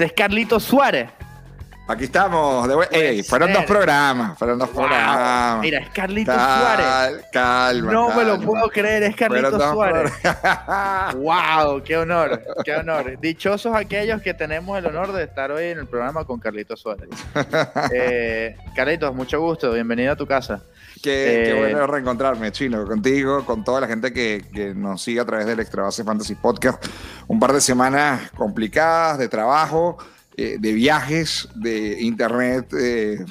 Es 0.00 0.12
Carlito 0.14 0.58
Suárez. 0.58 1.10
Aquí 1.86 2.04
estamos. 2.04 2.68
De 2.68 2.86
Ey, 2.92 3.22
fueron 3.22 3.52
dos 3.52 3.64
programas. 3.64 4.38
Fueron 4.38 4.58
dos 4.58 4.70
programas. 4.70 5.60
Mira, 5.60 5.80
es 5.80 5.90
Carlito 5.90 6.32
Suárez. 6.32 7.24
Calma. 7.32 7.92
No 7.92 8.14
me 8.14 8.24
lo 8.24 8.40
puedo 8.40 8.68
creer, 8.70 9.02
es 9.02 9.16
Carlito 9.16 9.58
Suárez. 9.72 10.12
wow, 11.16 11.82
qué 11.84 11.96
honor, 11.96 12.40
qué 12.64 12.76
honor. 12.76 13.18
Dichosos 13.20 13.74
aquellos 13.74 14.22
que 14.22 14.32
tenemos 14.32 14.78
el 14.78 14.86
honor 14.86 15.12
de 15.12 15.24
estar 15.24 15.50
hoy 15.50 15.64
en 15.64 15.80
el 15.80 15.86
programa 15.86 16.24
con 16.24 16.38
Carlito 16.38 16.76
Suárez. 16.76 17.08
eh, 17.92 18.56
Carlitos, 18.74 19.14
mucho 19.14 19.40
gusto. 19.40 19.72
Bienvenido 19.72 20.12
a 20.12 20.16
tu 20.16 20.26
casa. 20.26 20.62
Qué, 21.02 21.42
qué, 21.44 21.50
eh, 21.50 21.58
bueno 21.58 21.86
reencontrarme, 21.86 22.52
Chino, 22.52 22.86
contigo, 22.86 23.44
con 23.46 23.64
toda 23.64 23.80
la 23.80 23.86
gente 23.86 24.12
que, 24.12 24.44
que, 24.52 24.74
nos 24.74 25.02
sigue 25.02 25.20
a 25.20 25.24
través 25.24 25.46
del 25.46 25.58
Extra 25.60 25.84
Base 25.84 26.04
Fantasy 26.04 26.34
Podcast. 26.34 26.84
Un 27.26 27.40
par 27.40 27.54
de 27.54 27.60
semanas 27.62 28.30
complicadas 28.32 29.18
de 29.18 29.28
trabajo, 29.28 29.96
eh, 30.36 30.56
de 30.58 30.72
viajes, 30.72 31.48
de 31.54 32.00
internet 32.00 32.72
eh, 32.78 33.24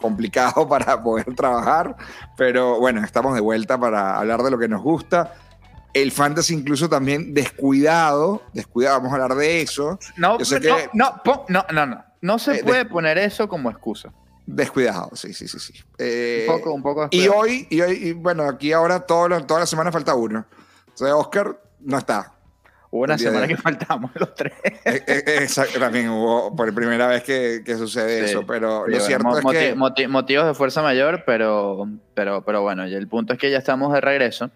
complicado 0.00 0.66
para 0.68 1.02
poder 1.02 1.34
trabajar, 1.34 1.96
pero 2.36 2.78
bueno, 2.80 3.04
estamos 3.04 3.34
de 3.34 3.40
vuelta 3.40 3.78
para 3.78 4.18
hablar 4.18 4.42
de 4.42 4.50
lo 4.50 4.58
que 4.58 4.68
nos 4.68 4.82
gusta. 4.82 5.34
El 5.92 6.12
fantasy 6.12 6.54
incluso 6.54 6.88
también 6.88 7.34
descuidado, 7.34 8.42
descuidado, 8.52 8.98
vamos 8.98 9.12
a 9.12 9.22
hablar 9.22 9.36
de 9.36 9.62
eso. 9.62 9.98
No, 10.16 10.38
no, 10.38 10.58
no, 10.92 11.22
no, 11.48 11.64
no, 11.72 11.86
no, 11.86 12.04
no 12.20 12.38
se 12.38 12.62
puede 12.62 12.84
poner 12.84 13.18
eso 13.18 13.48
como 13.48 13.70
excusa. 13.70 14.12
Descuidado, 14.52 15.10
sí, 15.14 15.32
sí, 15.32 15.46
sí, 15.46 15.60
sí. 15.60 15.72
Eh, 15.96 16.46
un 16.48 16.56
poco, 16.56 16.72
un 16.72 16.82
poco 16.82 17.08
Y 17.12 17.28
hoy, 17.28 17.68
y 17.70 17.80
hoy, 17.80 18.12
bueno, 18.14 18.48
aquí 18.48 18.72
ahora 18.72 18.98
todo, 18.98 19.28
toda 19.46 19.60
la 19.60 19.66
semana 19.66 19.92
falta 19.92 20.14
uno. 20.16 20.44
O 20.92 20.96
sea, 20.96 21.14
Oscar 21.14 21.56
no 21.78 21.98
está. 21.98 22.32
Hubo 22.90 23.04
una 23.04 23.16
semana 23.16 23.46
que 23.46 23.56
faltamos 23.56 24.10
los 24.14 24.34
tres. 24.34 24.52
Eh, 24.64 25.04
eh, 25.06 25.22
exacto, 25.42 25.78
también 25.78 26.08
hubo 26.08 26.56
por 26.56 26.74
primera 26.74 27.06
vez 27.06 27.22
que, 27.22 27.62
que 27.64 27.76
sucede 27.76 28.24
eso, 28.24 28.44
pero 28.44 28.88
lo 28.88 29.00
cierto 29.00 29.38
es 29.38 29.44
que... 29.44 30.08
motivos 30.08 30.46
de 30.46 30.54
fuerza 30.54 30.82
mayor, 30.82 31.22
pero, 31.24 31.88
pero, 32.14 32.44
pero 32.44 32.62
bueno, 32.62 32.88
y 32.88 32.94
el 32.94 33.06
punto 33.06 33.34
es 33.34 33.38
que 33.38 33.52
ya 33.52 33.58
estamos 33.58 33.92
de 33.92 34.00
regreso. 34.00 34.50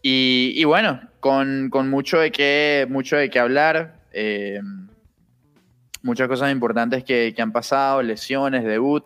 Y, 0.00 0.52
y 0.54 0.62
bueno, 0.62 1.00
con, 1.18 1.70
con, 1.70 1.90
mucho, 1.90 2.20
de 2.20 2.30
qué, 2.30 2.86
mucho 2.88 3.16
de 3.16 3.30
qué 3.30 3.40
hablar, 3.40 3.96
muchas 6.02 6.28
cosas 6.28 6.52
importantes 6.52 7.02
que, 7.02 7.32
que 7.34 7.42
han 7.42 7.50
pasado, 7.50 8.00
lesiones, 8.00 8.62
debut, 8.62 9.04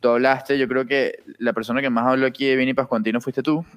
tú 0.00 0.08
hablaste, 0.10 0.58
yo 0.58 0.68
creo 0.68 0.86
que 0.86 1.22
la 1.38 1.52
persona 1.52 1.80
que 1.80 1.90
más 1.90 2.06
habló 2.06 2.26
aquí 2.26 2.46
de 2.46 2.56
Vini 2.56 2.74
Pascuantino 2.74 3.20
fuiste 3.20 3.42
tú. 3.42 3.64
por 3.64 3.72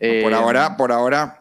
eh, 0.00 0.34
ahora, 0.34 0.76
por 0.76 0.92
ahora, 0.92 1.38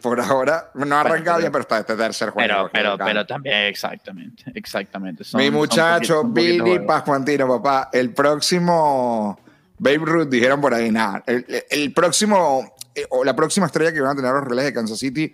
por 0.00 0.20
ahora, 0.20 0.70
no 0.74 0.94
ha 0.96 1.00
arrancado 1.00 1.38
bien, 1.38 1.50
pero 1.50 1.62
está 1.62 1.78
este 1.78 1.96
tercer 1.96 2.30
juego. 2.30 2.46
Pero, 2.46 2.70
pero, 2.72 2.98
pero 2.98 3.26
también, 3.26 3.64
exactamente, 3.64 4.44
exactamente. 4.54 5.24
Mi 5.34 5.50
muchacho, 5.50 6.24
Vini 6.24 6.80
Pascuantino, 6.80 7.48
papá, 7.48 7.90
el 7.92 8.12
próximo 8.12 9.38
Babe 9.78 9.98
Ruth, 9.98 10.28
dijeron 10.28 10.60
por 10.60 10.74
ahí, 10.74 10.90
nada, 10.90 11.22
el, 11.26 11.92
próximo, 11.92 12.74
eh, 12.94 13.06
o 13.10 13.24
la 13.24 13.34
próxima 13.34 13.66
estrella 13.66 13.92
que 13.92 14.00
van 14.00 14.12
a 14.12 14.16
tener 14.16 14.32
los 14.32 14.44
relés 14.44 14.66
de 14.66 14.72
Kansas 14.72 14.98
City 14.98 15.32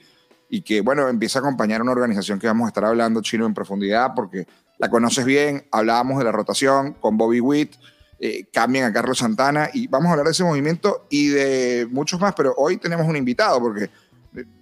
y 0.49 0.63
que, 0.63 0.81
bueno, 0.81 1.09
empieza 1.09 1.39
a 1.39 1.43
acompañar 1.43 1.83
una 1.83 1.93
organización 1.93 2.39
que 2.39 2.47
vamos 2.47 2.67
a 2.67 2.69
estar 2.69 2.85
hablando 2.85 3.23
chino 3.23 3.47
en 3.47 3.55
profundidad 3.55 4.13
porque 4.15 4.47
la 4.79 4.89
conoces 4.89 5.25
bien, 5.25 5.67
hablábamos 5.71 6.19
de 6.19 6.25
la 6.25 6.33
rotación 6.33 6.95
con 6.95 7.19
Bobby 7.19 7.41
Witt, 7.41 7.75
eh, 8.23 8.45
cambien 8.53 8.85
a 8.85 8.93
Carlos 8.93 9.17
Santana 9.17 9.71
y 9.73 9.87
vamos 9.87 10.09
a 10.09 10.11
hablar 10.11 10.27
de 10.27 10.33
ese 10.33 10.45
movimiento 10.45 11.07
y 11.09 11.29
de 11.29 11.89
muchos 11.91 12.21
más, 12.21 12.35
pero 12.35 12.55
hoy 12.59 12.77
tenemos 12.77 13.07
un 13.07 13.17
invitado 13.17 13.59
porque 13.61 13.89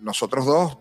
nosotros 0.01 0.47
dos, 0.47 0.79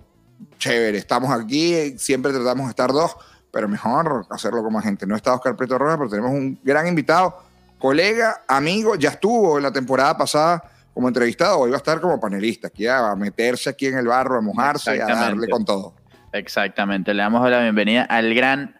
chévere, 0.59 0.99
estamos 0.99 1.31
aquí, 1.31 1.97
siempre 1.97 2.31
tratamos 2.31 2.67
de 2.67 2.69
estar 2.69 2.91
dos, 2.91 3.15
pero 3.51 3.67
mejor 3.67 4.27
hacerlo 4.29 4.61
con 4.61 4.73
más 4.73 4.83
gente. 4.83 5.07
No 5.07 5.15
está 5.15 5.33
Oscar 5.33 5.55
Preto 5.55 5.79
Rojas, 5.79 5.97
pero 5.97 6.09
tenemos 6.11 6.29
un 6.29 6.59
gran 6.63 6.85
invitado, 6.85 7.41
colega, 7.79 8.43
amigo, 8.47 8.93
ya 8.93 9.09
estuvo 9.09 9.57
en 9.57 9.63
la 9.63 9.71
temporada 9.71 10.15
pasada 10.15 10.63
como 10.93 11.07
entrevistado, 11.07 11.57
hoy 11.57 11.71
va 11.71 11.77
a 11.77 11.79
estar 11.79 11.99
como 11.99 12.19
panelista, 12.19 12.67
aquí 12.67 12.85
a 12.85 13.15
meterse 13.15 13.71
aquí 13.71 13.87
en 13.87 13.97
el 13.97 14.05
barro, 14.05 14.37
a 14.37 14.41
mojarse 14.41 14.95
y 14.95 14.99
a 14.99 15.07
darle 15.07 15.49
con 15.49 15.65
todo. 15.65 15.95
Exactamente, 16.31 17.11
le 17.15 17.23
damos 17.23 17.49
la 17.49 17.59
bienvenida 17.61 18.03
al 18.03 18.35
gran 18.35 18.75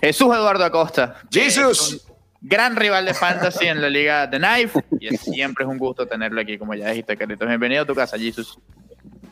Jesús 0.00 0.32
Eduardo 0.32 0.64
Acosta. 0.64 1.16
Jesús 1.32 2.06
gran 2.46 2.76
rival 2.76 3.06
de 3.06 3.14
fantasy 3.14 3.66
en 3.66 3.80
la 3.80 3.88
liga 3.88 4.28
The 4.28 4.36
Knife 4.36 4.84
y 5.00 5.16
siempre 5.16 5.64
es 5.64 5.70
un 5.70 5.78
gusto 5.78 6.06
tenerlo 6.06 6.40
aquí, 6.42 6.58
como 6.58 6.74
ya 6.74 6.90
dijiste, 6.90 7.16
Carlitos. 7.16 7.48
Bienvenido 7.48 7.82
a 7.82 7.86
tu 7.86 7.94
casa, 7.94 8.18
Jesus. 8.18 8.58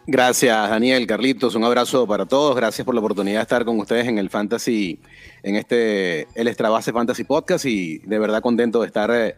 Gracias, 0.06 0.70
Daniel, 0.70 1.06
Carlitos. 1.06 1.54
Un 1.54 1.64
abrazo 1.64 2.06
para 2.06 2.24
todos. 2.24 2.56
Gracias 2.56 2.84
por 2.86 2.94
la 2.94 3.00
oportunidad 3.00 3.40
de 3.40 3.42
estar 3.42 3.64
con 3.66 3.78
ustedes 3.78 4.08
en 4.08 4.16
el 4.16 4.30
Fantasy, 4.30 4.98
en 5.42 5.56
este, 5.56 6.26
el 6.34 6.48
Extra 6.48 6.70
Base 6.70 6.90
Fantasy 6.90 7.24
Podcast 7.24 7.66
y 7.66 7.98
de 7.98 8.18
verdad 8.18 8.40
contento 8.40 8.80
de 8.80 8.86
estar 8.86 9.10
eh, 9.12 9.36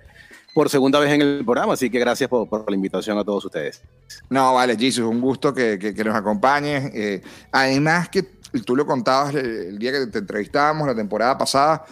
por 0.54 0.70
segunda 0.70 1.00
vez 1.00 1.12
en 1.12 1.22
el 1.22 1.44
programa. 1.44 1.72
Así 1.72 1.90
que 1.90 1.98
gracias 1.98 2.30
por, 2.30 2.70
la 2.70 2.76
invitación 2.76 3.18
a 3.18 3.24
todos 3.24 3.44
ustedes. 3.44 3.82
No, 4.30 4.54
vale, 4.54 4.76
Jesus, 4.76 5.04
un 5.04 5.20
gusto 5.20 5.52
que, 5.52 5.80
que, 5.80 6.04
nos 6.04 6.14
acompañes. 6.14 6.94
Eh, 6.94 7.22
además 7.50 8.08
que 8.08 8.22
tú 8.64 8.76
lo 8.76 8.86
contabas 8.86 9.34
el 9.34 9.80
día 9.80 9.90
que 9.90 10.06
te 10.06 10.18
entrevistábamos 10.18 10.86
la 10.86 10.94
temporada 10.94 11.36
pasada 11.36 11.84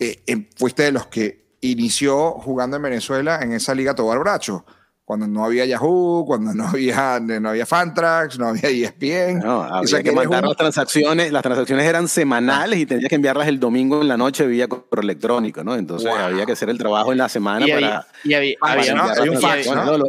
eh, 0.00 0.22
eh, 0.26 0.48
fuiste 0.56 0.82
de 0.82 0.92
los 0.92 1.06
que 1.06 1.50
inició 1.60 2.32
jugando 2.32 2.76
en 2.76 2.82
Venezuela 2.82 3.40
en 3.42 3.52
esa 3.52 3.74
liga 3.74 3.94
Tobar 3.94 4.18
Bracho 4.18 4.64
cuando 5.10 5.26
no 5.26 5.44
había 5.44 5.64
Yahoo, 5.64 6.24
cuando 6.24 6.54
no 6.54 6.68
había, 6.68 7.18
no 7.18 7.48
había 7.48 7.66
Fantrax, 7.66 8.38
no 8.38 8.46
había 8.46 8.68
ESPN. 8.68 9.40
No, 9.40 9.60
había 9.60 10.04
que 10.04 10.12
mandar 10.12 10.44
las 10.44 10.56
transacciones, 10.56 11.32
las 11.32 11.42
transacciones 11.42 11.84
eran 11.84 12.06
semanales 12.06 12.78
y 12.78 12.86
tenías 12.86 13.08
que 13.08 13.16
enviarlas 13.16 13.48
el 13.48 13.58
domingo 13.58 14.00
en 14.02 14.06
la 14.06 14.16
noche 14.16 14.46
vía 14.46 14.68
correo 14.68 15.02
electrónico, 15.02 15.64
¿no? 15.64 15.74
Entonces 15.74 16.08
había 16.08 16.46
que 16.46 16.52
hacer 16.52 16.70
el 16.70 16.78
trabajo 16.78 17.10
en 17.10 17.18
la 17.18 17.28
semana 17.28 17.66
para... 17.66 18.06
y 18.22 18.34
había, 18.34 18.56
había, 18.60 18.94
un 18.94 19.40
fax, 19.40 19.66
¿no? 19.66 19.98
No, 19.98 20.04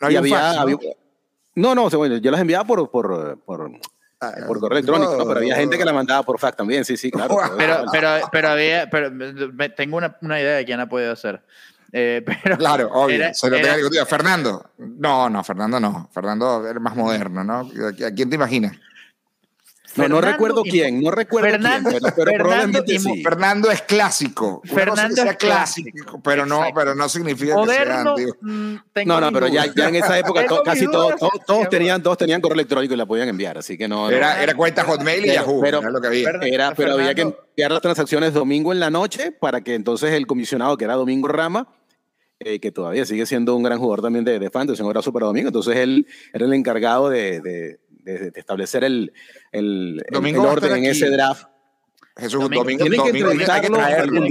había, 0.00 0.20
no, 1.54 1.74
no, 1.76 1.88
bueno, 1.90 2.16
yo 2.16 2.30
las 2.32 2.40
enviaba 2.40 2.64
por, 2.64 2.90
por, 2.90 3.38
por 3.44 3.70
Ah, 4.22 4.34
por 4.46 4.60
correo 4.60 4.78
electrónico, 4.78 5.16
pero 5.26 5.38
había 5.40 5.56
gente 5.56 5.76
que 5.76 5.84
la 5.84 5.92
mandaba 5.92 6.22
por 6.22 6.38
fax 6.38 6.56
también, 6.56 6.84
sí, 6.84 6.96
sí, 6.96 7.10
claro. 7.10 7.36
Pero, 7.58 7.86
pero, 7.90 8.08
pero, 8.30 8.48
había, 8.50 8.88
pero 8.88 9.10
tengo 9.74 9.96
una, 9.96 10.16
una 10.20 10.40
idea 10.40 10.56
de 10.56 10.64
quién 10.64 10.78
ha 10.78 10.88
podido 10.88 11.12
hacer. 11.12 11.42
Eh, 11.92 12.24
pero 12.44 12.56
claro, 12.56 12.88
obvio. 12.92 13.34
se 13.34 13.50
lo 13.50 13.56
tenía 13.56 13.74
que 13.76 14.06
Fernando. 14.06 14.70
No, 14.78 15.28
no, 15.28 15.42
Fernando 15.42 15.80
no. 15.80 16.08
Fernando 16.12 16.68
es 16.68 16.80
más 16.80 16.94
moderno, 16.94 17.42
¿no? 17.42 17.60
¿A 17.60 18.10
quién 18.14 18.30
te 18.30 18.36
imaginas? 18.36 18.76
No, 19.96 20.08
no 20.08 20.20
recuerdo 20.20 20.62
quién, 20.62 21.02
no 21.02 21.10
recuerdo 21.10 21.50
Fernando, 21.50 21.90
quién, 21.90 22.02
pero, 22.16 22.32
Fernando, 22.32 22.84
sí. 22.86 23.22
Fernando 23.22 23.70
es 23.70 23.82
clásico. 23.82 24.62
Fernando 24.64 25.22
es 25.22 25.36
clásico, 25.36 26.20
pero 26.22 26.46
no, 26.46 26.62
pero 26.74 26.94
no 26.94 27.08
significa 27.08 27.54
Moderno, 27.54 28.14
que 28.14 28.24
sea 28.24 28.34
mm, 28.40 28.76
No, 29.06 29.20
no, 29.20 29.32
pero 29.32 29.48
ya, 29.48 29.66
ya 29.74 29.88
en 29.88 29.96
esa 29.96 30.18
época 30.18 30.44
casi 30.64 30.86
todos, 30.86 31.14
todos, 31.46 31.68
tenían, 31.68 32.02
todos 32.02 32.16
tenían 32.16 32.40
correo 32.40 32.54
electrónico 32.54 32.94
y 32.94 32.96
la 32.96 33.06
podían 33.06 33.28
enviar, 33.28 33.58
así 33.58 33.76
que 33.76 33.88
no. 33.88 34.10
Era, 34.10 34.42
era 34.42 34.54
cuenta 34.54 34.84
Hotmail 34.84 35.26
y 35.26 35.32
Yahoo, 35.32 35.60
pero, 35.60 35.80
era 35.80 35.90
lo 35.90 36.00
que 36.00 36.06
había. 36.06 36.30
Era, 36.42 36.74
pero 36.74 36.94
había 36.94 37.14
que 37.14 37.22
enviar 37.22 37.72
las 37.72 37.82
transacciones 37.82 38.32
domingo 38.32 38.72
en 38.72 38.80
la 38.80 38.90
noche 38.90 39.32
para 39.32 39.60
que 39.60 39.74
entonces 39.74 40.12
el 40.12 40.26
comisionado, 40.26 40.76
que 40.76 40.84
era 40.84 40.94
Domingo 40.94 41.28
Rama, 41.28 41.68
eh, 42.40 42.58
que 42.60 42.72
todavía 42.72 43.04
sigue 43.04 43.26
siendo 43.26 43.54
un 43.54 43.62
gran 43.62 43.78
jugador 43.78 44.02
también 44.02 44.24
de, 44.24 44.38
de 44.38 44.50
fantasy, 44.50 44.82
un 44.82 44.88
abrazo 44.88 45.12
para 45.12 45.26
Domingo, 45.26 45.48
entonces 45.48 45.76
él 45.76 46.06
era 46.32 46.46
el 46.46 46.52
encargado 46.54 47.08
de, 47.08 47.40
de 47.40 47.78
de, 48.02 48.32
establecer 48.34 48.84
el, 48.84 49.12
el, 49.52 50.02
el 50.10 50.36
orden 50.38 50.76
en 50.76 50.84
ese 50.86 51.10
draft. 51.10 51.46
Jesús, 52.16 52.42
Domingo, 52.42 52.84
Domingo, 52.84 53.04
que 53.04 53.70
traerlo, 53.70 54.22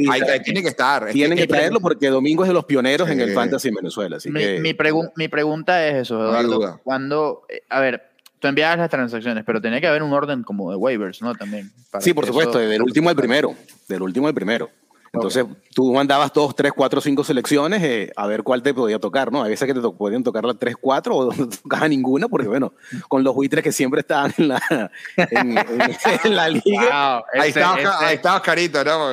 tiene 0.44 0.62
que 0.62 0.68
estar. 0.68 1.10
Tienen 1.10 1.38
que, 1.38 1.48
traerlo 1.48 1.80
porque 1.80 2.10
Domingo 2.10 2.44
es 2.44 2.50
de 2.50 2.54
los 2.54 2.66
pioneros 2.66 3.10
en 3.10 3.20
el 3.20 3.34
fantasy 3.34 3.70
en 3.70 3.76
Venezuela. 3.76 4.18
Así 4.18 4.30
mi, 4.30 4.40
que, 4.40 4.60
mi, 4.60 4.76
mi, 5.16 5.28
pregunta 5.28 5.88
es 5.88 6.04
eso, 6.04 6.22
Eduardo. 6.22 6.80
cuando, 6.84 7.42
eh, 7.50 7.64
a 7.70 7.80
ver, 7.80 8.12
tú 8.40 8.48
enviabas 8.48 8.78
las 8.78 8.90
transacciones, 8.90 9.44
pero 9.46 9.60
tenía 9.60 9.82
que 9.82 9.88
haber 9.88 10.04
un 10.04 10.14
orden 10.14 10.44
como 10.44 10.70
de 10.70 10.78
waivers, 10.78 11.24
¿no? 11.24 11.34
También. 11.34 11.72
Sí, 12.00 12.14
por 12.14 12.28
supuesto, 12.28 12.60
del 12.60 12.84
último 12.84 13.10
al 13.10 13.16
primero. 13.16 13.56
Del 13.88 14.04
último 14.04 14.28
al 14.28 14.34
primero. 14.36 14.70
Entonces 15.14 15.46
tú 15.76 15.92
mandabas 15.92 16.32
dos, 16.32 16.56
tres, 16.56 16.72
cuatro, 16.74 17.02
cinco 17.02 17.26
selecciones 17.26 17.84
eh, 17.84 18.14
a 18.16 18.28
ver 18.28 18.44
cuál 18.44 18.64
te 18.64 18.74
podía 18.74 18.98
tocar, 18.98 19.30
¿no? 19.30 19.44
A 19.44 19.48
veces 19.50 19.68
que 19.68 19.74
te 19.74 19.82
podían 19.82 20.24
tocar 20.24 20.46
las 20.46 20.58
tres, 20.58 20.76
cuatro 20.80 21.16
o 21.18 21.34
no 21.34 21.50
tocaba 21.50 21.88
ninguna, 21.90 22.30
porque 22.30 22.48
bueno, 22.48 22.74
con 23.10 23.22
los 23.24 23.36
buitres 23.36 23.62
que 23.62 23.74
siempre 23.74 24.02
estaban 24.02 24.34
en 24.38 24.48
la, 24.48 24.92
en, 25.18 26.36
la 26.36 26.48
liga. 26.48 27.24
ahí, 27.34 27.50
estaba, 27.50 28.08
ahí 28.08 28.20
Carito, 28.42 28.84
¿no? 28.86 29.12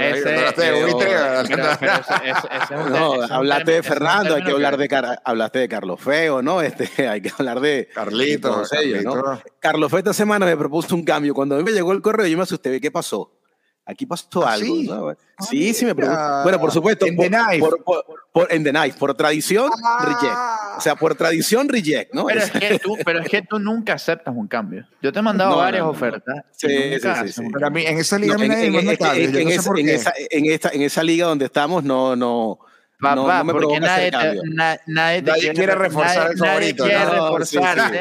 no, 2.89 3.23
hablaste 3.31 3.73
de 3.73 3.83
Fernando, 3.83 4.37
hay 4.37 4.45
que 4.45 4.53
hablar 4.53 4.77
de, 4.77 5.19
hablaste 5.25 5.59
de 5.59 5.69
Carlos 5.69 6.01
Feo, 6.01 6.43
¿no? 6.43 6.63
Este, 6.63 6.89
hay 7.09 7.21
que 7.21 7.33
hablar 7.37 7.59
de 7.61 7.89
Carlito. 7.93 8.63
Ellos, 8.81 9.03
¿no? 9.03 9.41
Carlos 9.59 9.91
Feo 9.91 9.99
esta 9.99 10.13
semana 10.13 10.47
me 10.47 10.57
propuso 10.57 10.95
un 10.95 11.05
cambio. 11.05 11.35
Cuando 11.35 11.57
a 11.57 11.59
mí 11.59 11.65
me 11.65 11.73
llegó 11.73 11.93
el 11.93 12.03
correo 12.03 12.27
yo 12.27 12.37
me 12.37 12.45
asusté, 12.45 12.81
¿qué 12.81 12.91
pasó? 12.93 13.38
Aquí 13.91 14.05
pasó 14.05 14.47
¿Ah, 14.47 14.53
algo. 14.53 14.77
¿no? 14.83 15.17
Sí, 15.41 15.73
sí 15.73 15.87
me 15.87 15.95
pregunto. 15.95 16.43
Bueno, 16.43 16.61
por 16.61 16.71
supuesto. 16.71 17.07
En 17.07 17.17
The 17.17 17.31
Knife. 17.31 17.67
Por, 18.33 18.53
en 18.53 18.63
The 18.63 18.71
Knife. 18.71 18.99
Por 18.99 19.15
tradición, 19.15 19.71
reject. 20.05 20.37
O 20.77 20.81
sea, 20.83 20.95
por 20.95 21.15
tradición, 21.15 21.71
reject, 21.71 22.13
¿no? 22.13 22.27
Pero 22.27 22.41
es, 22.41 22.51
que 22.51 22.79
tú, 22.79 22.99
pero 23.03 23.21
es 23.21 23.29
que 23.31 23.41
tú 23.41 23.59
nunca 23.59 23.95
aceptas 23.95 24.35
un 24.37 24.47
cambio. 24.47 24.87
Yo 25.01 25.11
te 25.11 25.21
he 25.21 25.23
mandado 25.23 25.57
varias 25.57 25.85
ofertas. 25.85 26.45
Sí, 26.53 26.69
sí, 27.01 27.33
sí, 27.33 27.43
Pero 27.51 27.67
a 27.67 27.71
mí, 27.71 27.87
en 27.87 27.97
esa 27.97 28.19
liga 28.19 28.35
en, 28.35 28.53
en, 28.53 28.75
en, 28.75 28.89
esa, 28.91 29.15
en, 30.31 30.45
esa, 30.51 30.69
en 30.69 30.83
esa 30.83 31.03
liga 31.03 31.27
donde 31.27 31.47
estamos, 31.47 31.83
no, 31.83 32.15
no. 32.15 32.59
Papá, 33.01 33.45
no, 33.45 33.53
porque 33.53 33.79
nadie, 33.79 34.11
nadie, 34.11 35.23
nadie, 35.23 35.53
quiere, 35.53 35.75
reforzar 35.77 36.33
el 36.33 36.39
favorito. 36.39 36.85
Nadie 36.85 36.97
quiere 36.97 37.11
reforzarte. 37.11 38.01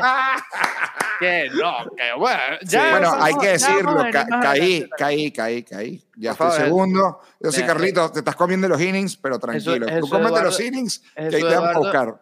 que 1.20 1.50
no, 1.54 1.74
que 1.98 2.14
bueno. 2.18 2.40
Ya 2.64 2.92
bueno, 2.92 3.16
hay 3.20 3.36
que 3.36 3.48
decirlo. 3.50 3.98
caí, 4.42 4.90
caí, 4.98 5.32
caí, 5.32 5.64
caí. 5.64 6.04
Ya 6.16 6.32
estoy 6.32 6.52
segundo. 6.52 7.22
Yo 7.40 7.52
sí, 7.52 7.64
Carlito, 7.64 8.12
te 8.12 8.20
estás 8.20 8.36
comiendo 8.36 8.68
los 8.68 8.82
innings, 8.82 9.18
pero 9.18 9.38
tranquilo. 9.38 9.86
Tú 10.00 10.10
cómete 10.10 10.42
los 10.42 10.60
innings, 10.60 11.04
que 11.16 11.24
ahí 11.24 11.44
te 11.44 11.56
vamos 11.56 11.76
a 11.76 11.80
buscar. 11.80 12.20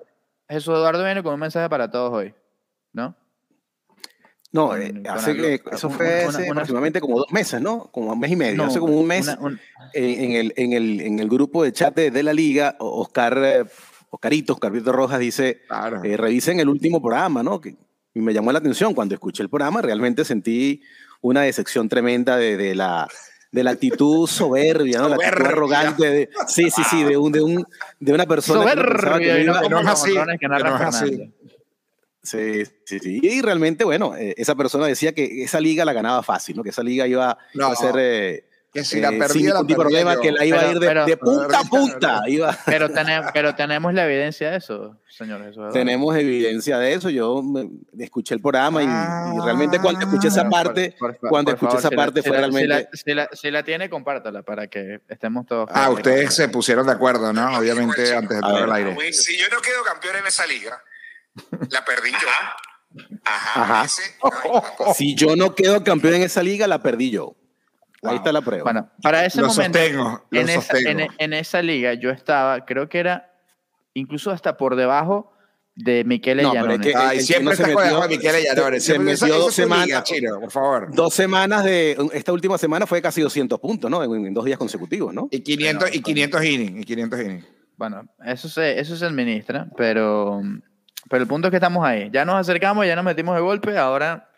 Jesús 0.50 0.76
Eduardo 0.76 1.04
viene 1.04 1.24
con 1.24 1.34
un 1.34 1.40
mensaje 1.40 1.70
para 1.70 1.90
todos 1.90 2.14
hoy, 2.14 2.36
¿no? 2.92 3.16
No, 4.56 4.74
eh, 4.78 5.04
hace 5.10 5.62
eso 5.70 5.90
fue 5.90 6.24
hace 6.24 6.50
aproximadamente 6.50 7.02
como 7.02 7.18
dos 7.18 7.30
meses, 7.30 7.60
¿no? 7.60 7.90
Como 7.92 8.14
un 8.14 8.20
mes 8.22 8.32
y 8.32 8.36
medio. 8.38 8.64
hace 8.64 8.80
como 8.80 8.98
un 8.98 9.06
mes 9.06 9.28
en, 9.94 10.32
el, 10.32 10.54
en, 10.56 10.72
el, 10.72 11.02
en 11.02 11.20
el 11.20 11.28
grupo 11.28 11.62
de 11.62 11.74
chat 11.74 11.94
de, 11.94 12.24
la 12.24 12.32
liga, 12.32 12.78
Oscar, 12.80 13.38
eh, 13.44 13.66
Oscarito, 14.12 14.54
Oscar 14.54 14.72
Rojas 14.72 15.20
dice, 15.20 15.64
eh, 16.06 16.16
revisen 16.16 16.62
el 16.62 16.70
último 16.70 17.02
programa, 17.02 17.44
¿no? 17.44 17.60
Que, 17.60 17.76
y 18.14 18.22
me 18.22 18.34
llamó 18.34 18.54
la 18.54 18.60
atención 18.60 18.94
cuando 18.94 19.14
escuché 19.14 19.44
el 19.44 19.50
programa, 19.50 19.82
realmente 19.82 20.24
sentí 20.24 20.82
una 21.20 21.42
decepción 21.42 21.90
tremenda 21.90 22.38
de, 22.38 22.56
de 22.56 22.76
la, 22.76 23.10
de 23.52 23.62
la 23.62 23.72
actitud 23.72 24.26
soberbia, 24.30 25.00
¿no? 25.00 25.10
La 25.10 25.16
actitud 25.18 25.48
arrogante. 25.48 26.10
De, 26.10 26.30
sí, 26.48 26.72
sí, 26.72 26.82
sí, 26.90 27.04
de, 27.04 27.18
un, 27.18 27.30
de, 27.34 27.42
un, 27.42 27.66
de 28.00 28.14
una 28.14 28.26
persona 28.26 28.62
soberbia, 28.62 29.36
que, 29.36 29.44
no, 29.44 29.60
que 29.60 29.70
no 29.70 29.80
es 29.82 29.88
así. 29.88 30.14
Que 30.40 30.48
no 30.48 30.58
es 30.58 30.82
así. 30.82 31.34
Sí, 32.26 32.66
sí, 32.86 33.00
sí. 33.00 33.20
Y 33.22 33.42
realmente, 33.42 33.86
bueno, 33.86 34.16
eh, 34.16 34.34
esa 34.38 34.56
persona 34.56 34.88
decía 34.88 35.14
que 35.14 35.44
esa 35.44 35.60
liga 35.60 35.86
la 35.86 35.94
ganaba 35.94 36.24
fácil, 36.24 36.58
¿no? 36.58 36.64
Que 36.64 36.70
esa 36.70 36.84
liga 36.84 37.08
iba 37.08 37.32
a 37.32 37.76
ser... 37.76 37.96
Eh, 37.98 38.46
que 38.76 38.84
si 38.84 39.00
la 39.00 39.08
eh, 39.08 39.18
perdía, 39.18 39.54
la 39.54 39.64
problema, 39.64 40.20
que 40.20 40.34
la 40.34 40.44
iba 40.44 40.60
a 40.60 40.70
ir 40.70 40.80
de, 40.80 41.16
punta 41.16 41.60
a 41.60 41.64
punta. 41.64 42.22
Iba. 42.28 42.58
Pero, 42.66 42.92
tenemos, 42.92 43.32
pero 43.34 43.56
tenemos 43.56 43.94
la 43.94 44.04
evidencia 44.04 44.52
de 44.52 44.58
eso, 44.58 45.00
señores. 45.08 45.56
Tenemos 45.72 46.14
evidencia 46.18 46.78
de 46.78 46.92
eso. 46.92 47.10
Yo 47.10 47.42
escuché 47.98 48.36
el 48.36 48.42
programa 48.42 48.84
y, 48.84 49.46
realmente 49.46 49.80
cuando 49.80 50.02
escuché 50.02 50.28
esa 50.28 50.50
parte, 50.50 50.94
cuando 51.22 51.54
escuché 51.54 51.78
esa 51.78 51.90
parte 51.90 52.22
fue 52.22 52.36
realmente... 52.36 52.90
Si 52.92 53.14
la, 53.14 53.30
si, 53.32 53.50
la, 53.50 53.64
tiene, 53.64 53.90
compártala 53.90 54.42
para 54.42 54.68
que 54.68 55.00
estemos 55.08 55.46
todos... 55.46 55.70
Ah, 55.72 55.90
ustedes 55.90 56.36
se 56.36 56.50
pusieron 56.50 56.86
de 56.86 56.92
acuerdo, 56.92 57.32
¿no? 57.32 57.58
Obviamente 57.58 58.14
antes 58.14 58.36
de 58.36 58.42
todo 58.42 58.66
el 58.66 58.72
aire. 58.74 59.14
Si 59.14 59.38
yo 59.38 59.46
no 59.54 59.62
quedo 59.62 59.84
campeón 59.86 60.18
en 60.18 60.28
esa 60.28 60.46
liga, 60.46 60.84
la 61.70 61.86
perdí 61.86 62.12
yo. 62.12 62.28
Ajá. 63.26 63.86
Ajá. 63.86 64.94
Si 64.94 65.16
yo 65.16 65.36
no 65.36 65.54
quedo 65.56 65.84
campeón 65.84 66.16
en 66.16 66.24
esa 66.24 66.44
liga, 66.44 66.68
la 66.68 66.82
perdí 66.82 67.12
yo. 67.12 67.36
Ahí 68.04 68.18
está 68.18 68.32
la 68.32 68.42
prueba. 68.42 68.64
Bueno, 68.64 68.92
para 69.02 69.26
ese 69.26 69.42
momento, 69.42 69.80
en, 70.32 70.50
esa, 70.50 70.78
en, 71.18 71.34
esa, 71.34 71.62
liga 71.62 71.94
yo 71.96 72.12
estaba, 72.12 72.64
creo 72.66 72.88
que 72.88 73.00
era 73.00 73.34
incluso 73.94 74.30
hasta 74.32 74.58
por 74.58 74.76
debajo 74.76 75.32
de 75.76 76.06
Miquel 76.06 76.42
no, 76.42 76.52
siempre 77.20 77.56
se 77.56 77.68
metió, 77.68 78.00
de 78.02 78.08
Miquel 78.08 78.82
Se, 78.82 78.98
metió 78.98 79.40
dos 79.40 79.54
semanas, 79.54 80.04
por 80.40 80.52
favor. 80.52 80.96
Dos 80.96 81.14
semanas 81.14 81.66
de, 81.66 81.98
esta 82.14 82.32
última 82.32 82.58
semana 82.58 82.88
fue 82.88 83.02
casi 83.02 83.22
200 83.22 83.60
puntos, 83.60 83.92
¿no? 83.92 84.02
En, 84.04 84.34
dos 84.34 84.46
días 84.46 84.58
consecutivos, 84.58 85.14
¿no? 85.14 85.28
Y 85.32 85.42
500, 85.42 85.96
y 85.96 86.02
500 86.02 86.46
innings, 86.46 86.82
y 86.82 86.84
500 86.86 87.22
innings. 87.22 87.46
Bueno, 87.78 88.08
eso 88.26 88.48
se, 88.48 88.80
eso 88.80 88.96
se 88.96 89.06
administra, 89.06 89.68
pero, 89.76 90.42
pero 91.10 91.22
el 91.24 91.28
punto 91.28 91.48
es 91.48 91.52
que 91.52 91.58
estamos 91.58 91.86
ahí. 91.86 92.10
Ya 92.12 92.26
nos 92.26 92.36
acercamos, 92.36 92.86
ya 92.86 92.96
nos 92.96 93.06
metimos 93.06 93.36
de 93.36 93.42
golpe, 93.42 93.78
ahora 93.78 94.30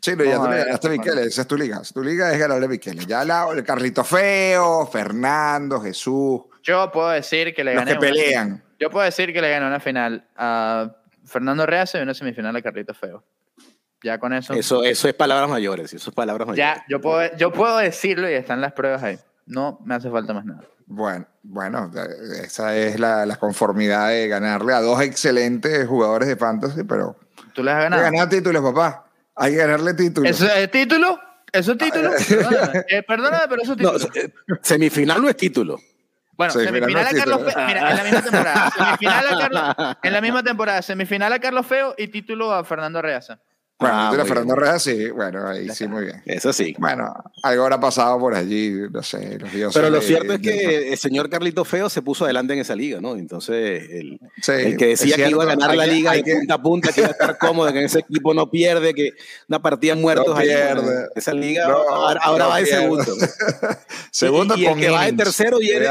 Sí, 0.00 0.12
pero 0.16 0.30
ya 0.30 0.36
tú 0.36 0.48
le 0.48 0.58
ganaste 0.58 0.86
a 0.86 0.90
Miquel, 0.90 1.18
esa 1.18 1.42
es 1.42 1.48
tu 1.48 1.56
liga. 1.56 1.82
Tu 1.92 2.04
liga 2.04 2.32
es 2.32 2.38
ganarle 2.38 2.66
a 2.66 2.68
Miquel. 2.68 3.06
Ya 3.06 3.24
la, 3.24 3.48
el 3.52 3.64
Carlito 3.64 4.04
Feo, 4.04 4.86
Fernando, 4.86 5.80
Jesús. 5.80 6.42
Yo 6.62 6.90
puedo 6.92 7.08
decir 7.08 7.54
que 7.54 7.64
le 7.64 7.74
gané. 7.74 7.94
Los 7.94 7.94
que 7.94 8.06
pelean. 8.06 8.62
yo 8.78 8.90
puedo 8.90 9.04
decir 9.04 9.32
que 9.32 9.40
le 9.40 9.50
gané 9.50 9.66
una 9.66 9.80
final 9.80 10.28
a 10.36 10.94
Fernando 11.24 11.66
Reace 11.66 11.98
y 11.98 12.02
una 12.02 12.14
semifinal 12.14 12.54
a 12.54 12.62
Carlito 12.62 12.94
Feo. 12.94 13.24
Ya 14.02 14.18
con 14.18 14.32
eso. 14.32 14.52
Eso, 14.52 14.84
eso 14.84 15.08
es 15.08 15.14
palabras 15.14 15.48
mayores. 15.48 15.92
Eso 15.92 16.10
es 16.10 16.14
palabras 16.14 16.46
mayores. 16.46 16.76
Ya, 16.76 16.84
yo 16.88 17.00
puedo, 17.00 17.34
yo 17.36 17.52
puedo 17.52 17.78
decirlo 17.78 18.30
y 18.30 18.34
están 18.34 18.60
las 18.60 18.74
pruebas 18.74 19.02
ahí. 19.02 19.18
No 19.46 19.80
me 19.84 19.94
hace 19.94 20.10
falta 20.10 20.34
más 20.34 20.44
nada. 20.44 20.62
Bueno, 20.86 21.26
bueno, 21.42 21.90
esa 22.42 22.76
es 22.76 23.00
la, 23.00 23.26
la 23.26 23.36
conformidad 23.36 24.08
de 24.08 24.28
ganarle 24.28 24.72
a 24.72 24.80
dos 24.80 25.00
excelentes 25.00 25.86
jugadores 25.86 26.28
de 26.28 26.36
fantasy, 26.36 26.84
pero. 26.84 27.16
Tú 27.54 27.62
les 27.62 27.74
has 27.74 27.84
ganado. 27.84 28.02
Ganaste 28.02 28.36
títulos, 28.36 28.62
papá. 28.62 29.06
Hay 29.34 29.52
que 29.52 29.58
ganarle 29.58 29.94
título. 29.94 30.28
¿Eso 30.28 30.46
es 30.46 30.70
título? 30.70 31.18
¿Eso 31.52 31.72
es 31.72 31.78
título? 31.78 32.10
Perdóname, 32.10 32.84
eh, 32.88 33.02
perdóname 33.02 33.44
pero 33.48 33.62
eso 33.62 33.72
es 33.72 33.78
título. 33.78 33.98
No, 33.98 34.20
eh, 34.20 34.32
semifinal 34.62 35.22
no 35.22 35.28
es 35.28 35.36
título. 35.36 35.78
Bueno, 36.36 36.52
semifinal, 36.52 37.06
a 37.06 37.10
Carlos 37.12 37.52
Feo. 37.52 37.66
Mira, 37.66 37.90
en 37.90 37.96
la 37.96 38.04
misma 38.04 38.22
temporada. 38.22 38.70
Semifinal 38.76 39.26
a 39.26 39.38
Carlos, 39.38 39.96
en 40.02 40.12
la 40.12 40.20
misma 40.20 40.42
temporada, 40.42 40.82
semifinal 40.82 41.32
a 41.32 41.38
Carlos 41.38 41.66
Feo 41.66 41.94
y 41.96 42.08
título 42.08 42.52
a 42.52 42.62
Fernando 42.64 43.00
Reaza. 43.00 43.40
Bueno, 43.78 43.94
ah, 43.94 44.24
Fernando 44.24 44.54
Reyes 44.54 44.82
sí, 44.82 45.10
bueno, 45.10 45.46
ahí 45.46 45.68
sí, 45.68 45.86
muy 45.86 46.04
bien. 46.04 46.22
Eso 46.24 46.50
sí. 46.50 46.74
Bueno, 46.78 47.12
algo 47.42 47.64
habrá 47.64 47.78
pasado 47.78 48.18
por 48.18 48.34
allí, 48.34 48.72
no 48.90 49.02
sé, 49.02 49.38
los 49.38 49.52
dioses. 49.52 49.74
Pero 49.74 49.90
lo 49.90 50.00
cierto 50.00 50.32
es 50.32 50.40
que 50.40 50.92
el 50.92 50.96
señor 50.96 51.28
Carlito 51.28 51.62
Feo 51.62 51.90
se 51.90 52.00
puso 52.00 52.24
adelante 52.24 52.54
en 52.54 52.60
esa 52.60 52.74
liga, 52.74 53.02
¿no? 53.02 53.16
Entonces, 53.16 53.86
el, 53.90 54.18
el 54.48 54.76
que 54.78 54.86
decía 54.86 55.16
que 55.16 55.28
iba 55.28 55.42
a 55.42 55.46
ganar 55.46 55.76
la 55.76 55.86
liga 55.86 56.12
de 56.12 56.22
punta 56.22 56.54
a 56.54 56.62
punta, 56.62 56.92
que 56.92 57.00
iba 57.02 57.08
a 57.08 57.12
estar 57.12 57.36
cómodo, 57.38 57.70
que 57.70 57.80
en 57.80 57.84
ese 57.84 57.98
equipo 57.98 58.32
no 58.32 58.50
pierde, 58.50 58.94
que 58.94 59.10
una 59.46 59.60
partida 59.60 59.94
muertos 59.94 60.34
no 60.34 60.40
pierde. 60.40 61.08
esa 61.14 61.34
liga 61.34 61.66
ahora, 61.66 62.46
va 62.46 62.58
de 62.58 62.66
segundo. 62.66 63.04
segundo 64.10 64.56
y, 64.56 64.62
y 64.62 64.66
el 64.66 64.80
que 64.80 64.88
va 64.88 65.04
de 65.04 65.12
tercero 65.12 65.58
viene. 65.58 65.86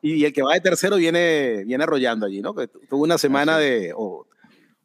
Y 0.00 0.24
el 0.24 0.32
que 0.32 0.42
va 0.42 0.54
de 0.54 0.60
tercero 0.60 0.96
viene, 0.96 1.64
viene 1.66 1.84
arrollando 1.84 2.24
allí, 2.24 2.40
¿no? 2.40 2.54
Que 2.54 2.68
tuvo 2.68 3.02
una 3.02 3.18
semana 3.18 3.58
de 3.58 3.92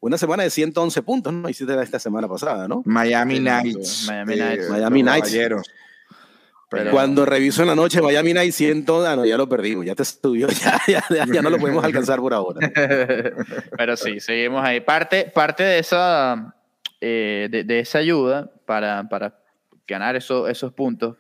una 0.04 0.18
semana 0.18 0.44
de 0.44 0.50
111 0.50 1.02
puntos, 1.02 1.32
¿no? 1.32 1.48
Hiciste 1.48 1.82
esta 1.82 1.98
semana 1.98 2.28
pasada, 2.28 2.68
¿no? 2.68 2.82
Miami 2.86 3.40
Knights. 3.40 4.06
Miami 4.08 4.36
Knights. 4.36 4.70
Miami 4.70 5.02
Knights. 5.02 5.32
Pero... 6.70 6.92
Cuando 6.92 7.26
reviso 7.26 7.62
en 7.62 7.68
la 7.68 7.76
noche 7.76 8.02
Miami 8.02 8.32
Knights 8.32 8.56
100, 8.56 8.86
ah, 9.08 9.16
no, 9.16 9.26
ya 9.26 9.38
lo 9.38 9.48
perdimos, 9.48 9.86
ya 9.86 9.96
te 9.96 10.04
estudió, 10.04 10.48
ya, 10.50 10.82
ya, 10.88 11.04
ya, 11.10 11.42
no 11.42 11.50
lo 11.50 11.58
podemos 11.58 11.84
alcanzar 11.86 12.20
por 12.20 12.34
ahora. 12.34 12.70
Pero 13.78 13.96
sí, 13.96 14.20
seguimos 14.20 14.66
ahí. 14.66 14.82
Parte, 14.82 15.32
parte 15.34 15.64
de, 15.64 15.80
esa, 15.80 16.54
eh, 17.00 17.48
de, 17.50 17.64
de, 17.64 17.80
esa 17.80 18.00
ayuda 18.00 18.52
para, 18.66 19.08
para 19.08 19.40
ganar 19.88 20.16
eso, 20.16 20.50
esos 20.50 20.74
puntos 20.74 21.16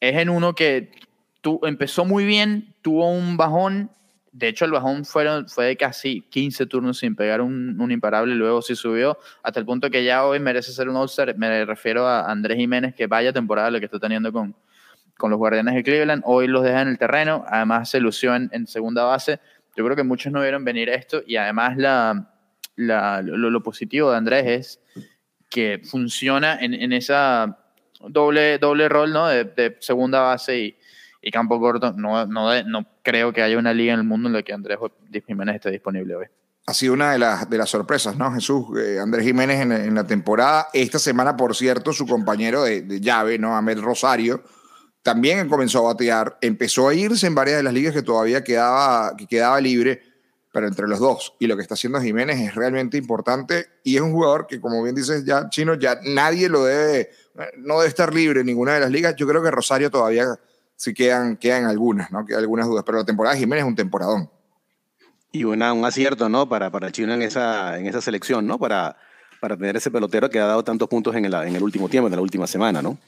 es 0.00 0.16
en 0.16 0.28
uno 0.28 0.54
que 0.54 0.92
tú, 1.40 1.60
empezó 1.64 2.04
muy 2.04 2.26
bien, 2.26 2.74
tuvo 2.82 3.10
un 3.10 3.36
bajón 3.36 3.90
de 4.34 4.48
hecho, 4.48 4.64
el 4.64 4.72
bajón 4.72 5.04
fueron, 5.04 5.48
fue 5.48 5.66
de 5.66 5.76
casi 5.76 6.22
15 6.22 6.66
turnos 6.66 6.98
sin 6.98 7.14
pegar 7.14 7.40
un, 7.40 7.80
un, 7.80 7.92
imparable, 7.92 8.34
luego 8.34 8.62
sí 8.62 8.74
subió, 8.74 9.16
hasta 9.44 9.60
el 9.60 9.64
punto 9.64 9.88
que 9.90 10.02
ya 10.02 10.26
hoy 10.26 10.40
merece 10.40 10.72
ser 10.72 10.88
un 10.88 10.96
All-Star. 10.96 11.36
Me 11.38 11.64
refiero 11.64 12.08
a 12.08 12.28
Andrés 12.28 12.56
Jiménez, 12.56 12.96
que 12.96 13.06
vaya 13.06 13.32
temporada 13.32 13.70
lo 13.70 13.78
que 13.78 13.84
está 13.84 14.00
teniendo 14.00 14.32
con, 14.32 14.56
con 15.16 15.30
los 15.30 15.38
Guardianes 15.38 15.76
de 15.76 15.84
Cleveland. 15.84 16.24
Hoy 16.26 16.48
los 16.48 16.64
deja 16.64 16.82
en 16.82 16.88
el 16.88 16.98
terreno, 16.98 17.44
además 17.46 17.88
se 17.88 18.00
lució 18.00 18.34
en, 18.34 18.66
segunda 18.66 19.04
base. 19.04 19.38
Yo 19.76 19.84
creo 19.84 19.94
que 19.94 20.02
muchos 20.02 20.32
no 20.32 20.40
vieron 20.40 20.64
venir 20.64 20.88
esto 20.88 21.22
y 21.24 21.36
además 21.36 21.76
la, 21.76 22.34
la, 22.74 23.22
lo, 23.22 23.50
lo, 23.50 23.62
positivo 23.62 24.10
de 24.10 24.16
Andrés 24.16 24.44
es 24.46 24.80
que 25.48 25.80
funciona 25.84 26.58
en, 26.60 26.74
en 26.74 26.92
esa 26.92 27.56
doble, 28.00 28.58
doble 28.58 28.88
rol 28.88 29.12
¿no? 29.12 29.28
de, 29.28 29.44
de 29.44 29.76
segunda 29.78 30.22
base 30.22 30.58
y 30.58 30.76
y 31.26 31.30
campo 31.30 31.58
corto, 31.58 31.94
no, 31.96 32.26
no, 32.26 32.62
no 32.64 32.86
creo 33.02 33.32
que 33.32 33.42
haya 33.42 33.56
una 33.58 33.72
liga 33.72 33.94
en 33.94 34.00
el 34.00 34.06
mundo 34.06 34.28
en 34.28 34.34
la 34.34 34.42
que 34.42 34.52
Andrés 34.52 34.78
Jiménez 35.26 35.56
esté 35.56 35.70
disponible 35.70 36.14
hoy. 36.16 36.26
Ha 36.66 36.74
sido 36.74 36.92
una 36.92 37.12
de 37.12 37.18
las, 37.18 37.48
de 37.48 37.56
las 37.56 37.70
sorpresas, 37.70 38.14
¿no, 38.16 38.30
Jesús? 38.32 38.66
Eh, 38.78 38.98
Andrés 39.00 39.24
Jiménez 39.24 39.62
en, 39.62 39.72
en, 39.72 39.94
la 39.94 40.06
temporada. 40.06 40.68
Esta 40.74 40.98
semana, 40.98 41.34
por 41.34 41.56
cierto, 41.56 41.94
su 41.94 42.06
compañero 42.06 42.64
de, 42.64 42.82
de 42.82 43.00
llave, 43.00 43.38
¿no? 43.38 43.56
Ahmed 43.56 43.80
Rosario, 43.80 44.42
también 45.02 45.48
comenzó 45.48 45.78
a 45.78 45.94
batear. 45.94 46.36
Empezó 46.42 46.88
a 46.88 46.94
irse 46.94 47.26
en 47.26 47.34
varias 47.34 47.56
de 47.56 47.62
las 47.62 47.72
ligas 47.72 47.94
que 47.94 48.02
todavía 48.02 48.44
quedaba, 48.44 49.16
que 49.16 49.26
quedaba 49.26 49.58
libre, 49.62 50.02
pero 50.52 50.68
entre 50.68 50.86
los 50.86 50.98
dos. 50.98 51.34
Y 51.38 51.46
lo 51.46 51.56
que 51.56 51.62
está 51.62 51.72
haciendo 51.72 52.02
Jiménez 52.02 52.38
es 52.38 52.54
realmente 52.54 52.98
importante 52.98 53.66
y 53.82 53.96
es 53.96 54.02
un 54.02 54.12
jugador 54.12 54.46
que, 54.46 54.60
como 54.60 54.82
bien 54.82 54.94
dices 54.94 55.24
ya, 55.24 55.48
Chino, 55.48 55.72
ya 55.74 55.98
nadie 56.02 56.50
lo 56.50 56.64
debe, 56.64 57.08
no 57.56 57.78
debe 57.78 57.88
estar 57.88 58.12
libre 58.12 58.40
en 58.40 58.46
ninguna 58.46 58.74
de 58.74 58.80
las 58.80 58.90
ligas. 58.90 59.14
Yo 59.16 59.26
creo 59.26 59.42
que 59.42 59.50
Rosario 59.50 59.90
todavía 59.90 60.26
sí 60.76 60.94
quedan, 60.94 61.36
quedan 61.36 61.64
algunas, 61.64 62.10
¿no? 62.10 62.24
Quedan 62.24 62.40
algunas 62.40 62.66
dudas, 62.66 62.84
pero 62.84 62.98
la 62.98 63.04
temporada 63.04 63.34
de 63.34 63.40
Jiménez 63.40 63.64
es 63.64 63.68
un 63.68 63.76
temporadón. 63.76 64.30
Y 65.32 65.44
una, 65.44 65.72
un 65.72 65.84
acierto, 65.84 66.28
¿no? 66.28 66.48
Para, 66.48 66.70
para 66.70 66.92
Chino 66.92 67.12
en 67.12 67.22
esa, 67.22 67.78
en 67.78 67.86
esa 67.86 68.00
selección, 68.00 68.46
¿no? 68.46 68.58
Para, 68.58 68.96
para 69.40 69.56
tener 69.56 69.76
ese 69.76 69.90
pelotero 69.90 70.30
que 70.30 70.38
ha 70.38 70.46
dado 70.46 70.62
tantos 70.62 70.88
puntos 70.88 71.14
en 71.16 71.24
el, 71.24 71.34
en 71.34 71.56
el 71.56 71.62
último 71.62 71.88
tiempo, 71.88 72.08
en 72.08 72.14
la 72.14 72.20
última 72.20 72.46
semana, 72.46 72.80
¿no? 72.80 72.98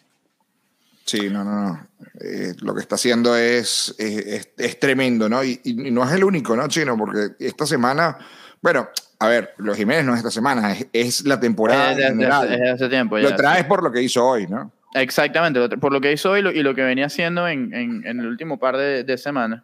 Sí, 1.07 1.31
no, 1.31 1.45
no, 1.45 1.63
no. 1.63 1.87
Eh, 2.21 2.53
lo 2.61 2.75
que 2.75 2.81
está 2.81 2.97
haciendo 2.97 3.37
es, 3.37 3.95
es, 3.97 4.81
tremendo, 4.81 5.29
¿no? 5.29 5.45
Y, 5.45 5.61
no 5.65 6.05
es 6.05 6.13
el 6.13 6.25
único, 6.25 6.57
¿no, 6.57 6.67
Chino? 6.67 6.97
Porque 6.99 7.37
esta 7.39 7.65
semana, 7.65 8.19
bueno, 8.61 8.89
a 9.21 9.29
ver, 9.29 9.55
los 9.59 9.77
Jiménez 9.77 10.05
no 10.05 10.15
es 10.15 10.19
esta 10.19 10.33
semana, 10.33 10.77
es, 10.93 11.25
la 11.25 11.39
temporada. 11.39 11.93
Es, 11.93 11.99
general. 12.09 12.53
es 12.53 12.73
hace 12.73 12.89
tiempo. 12.89 13.19
Ya, 13.19 13.31
lo 13.31 13.37
traes 13.37 13.65
por 13.67 13.85
lo 13.85 13.93
que 13.93 14.03
hizo 14.03 14.27
hoy, 14.27 14.49
¿no? 14.49 14.73
Exactamente, 14.95 15.77
por 15.77 15.93
lo 15.93 16.01
que 16.01 16.13
hizo 16.13 16.31
hoy 16.31 16.41
y 16.55 16.63
lo 16.63 16.75
que 16.75 16.83
venía 16.83 17.07
haciendo 17.07 17.47
en, 17.49 17.75
en, 17.75 18.07
en 18.07 18.21
el 18.21 18.27
último 18.27 18.59
par 18.59 18.77
de, 18.77 19.05
de, 19.05 19.19
semanas. 19.19 19.63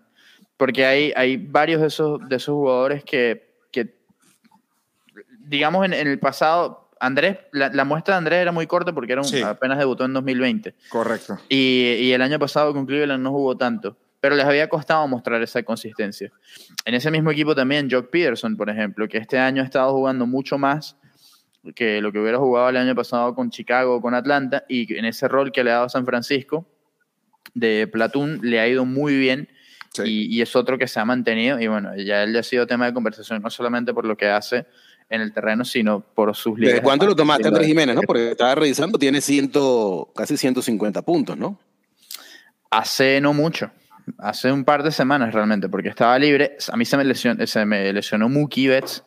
Porque 0.57 0.85
hay, 0.85 1.12
hay 1.17 1.37
varios 1.37 1.81
de 1.81 1.87
esos, 1.87 2.29
de 2.29 2.37
esos 2.37 2.55
jugadores 2.55 3.05
que, 3.05 3.57
que 3.71 3.97
digamos, 5.38 5.85
en, 5.87 5.93
en 5.93 6.07
el 6.07 6.19
pasado 6.19 6.83
Andrés, 7.02 7.38
la, 7.50 7.85
muestra 7.85 8.14
de 8.14 8.19
Andrés 8.19 8.38
era 8.43 8.52
muy 8.52 8.69
corta 8.69 8.93
porque 8.93 9.12
era 9.12 9.23
apenas 9.50 9.76
debutó 9.76 10.05
en 10.05 10.12
2020. 10.12 10.75
Correcto. 10.88 11.37
Y, 11.49 11.97
y 11.99 12.12
el 12.12 12.23
año 12.23 12.38
pasado 12.38 12.73
con 12.73 12.87
Cleveland 12.87 13.25
no 13.25 13.33
jugó 13.33 13.57
tanto, 13.57 13.97
pero 14.21 14.37
les 14.37 14.45
había 14.45 14.69
costado 14.69 15.09
mostrar 15.09 15.43
esa 15.43 15.64
consistencia. 15.64 16.31
En 16.85 16.95
ese 16.95 17.11
mismo 17.11 17.33
equipo 17.33 17.57
también, 17.57 17.91
Jock 17.91 18.09
Peterson, 18.11 18.57
por 18.57 18.71
ejemplo, 18.71 19.09
que 19.09 19.19
este 19.19 19.37
año 19.37 19.62
ha 19.62 19.64
estado 19.64 19.93
jugando 19.93 20.26
mucho 20.26 20.59
más 20.59 20.97
que 21.75 22.00
lo 22.00 22.12
que 22.12 22.19
hubiera 22.19 22.38
jugado 22.38 22.69
el 22.69 22.76
año 22.76 22.95
pasado 22.95 23.35
con 23.35 23.50
Chicago 23.50 23.97
o 23.97 24.00
con 24.00 24.14
Atlanta, 24.14 24.64
y 24.69 24.95
en 24.97 25.04
ese 25.04 25.28
rol 25.28 25.52
que 25.52 25.62
le 25.62 25.71
ha 25.71 25.75
dado 25.75 25.88
San 25.88 26.04
Francisco 26.04 26.66
de 27.54 27.87
Platoon 27.87 28.40
le 28.42 28.61
ha 28.61 28.69
ido 28.69 28.85
muy 28.85 29.16
bien. 29.16 29.49
Y, 30.04 30.35
y, 30.35 30.40
es 30.40 30.57
otro 30.57 30.78
que 30.78 30.88
se 30.88 31.00
ha 31.00 31.04
mantenido. 31.04 31.61
Y 31.61 31.66
bueno, 31.66 31.95
ya 31.97 32.23
él 32.23 32.33
ya 32.33 32.40
ha 32.40 32.42
sido 32.42 32.66
tema 32.66 32.87
de 32.87 32.95
conversación, 32.95 33.42
no 33.42 33.50
solamente 33.50 33.92
por 33.92 34.07
lo 34.07 34.16
que 34.16 34.26
hace 34.26 34.64
en 35.11 35.21
el 35.21 35.35
terreno, 35.35 35.66
sino 35.66 36.00
por 36.00 36.35
sus 36.35 36.59
líderes. 36.59 36.76
¿Desde 36.76 36.83
cuánto 36.83 37.07
lo 37.07 37.14
tomaste 37.14 37.47
Andrés 37.47 37.66
Jiménez, 37.66 37.95
no? 37.95 38.00
Porque 38.00 38.31
estaba 38.31 38.54
revisando, 38.54 38.99
tiene 38.99 39.21
ciento, 39.21 40.11
casi 40.16 40.38
150 40.38 41.02
puntos, 41.02 41.37
¿no? 41.37 41.61
Hace 42.71 43.21
no 43.21 43.35
mucho, 43.35 43.71
hace 44.16 44.50
un 44.50 44.64
par 44.64 44.83
de 44.83 44.90
semanas 44.90 45.35
realmente, 45.35 45.69
porque 45.69 45.90
estaba 45.90 46.19
libre. 46.19 46.57
A 46.73 46.76
mí 46.78 46.87
se 46.87 46.97
me 46.97 47.04
lesionó, 47.04 47.47
se 47.47 47.66
me 47.66 47.92
lesionó 47.92 48.31
Mookie 48.31 48.69
Betts 48.69 49.04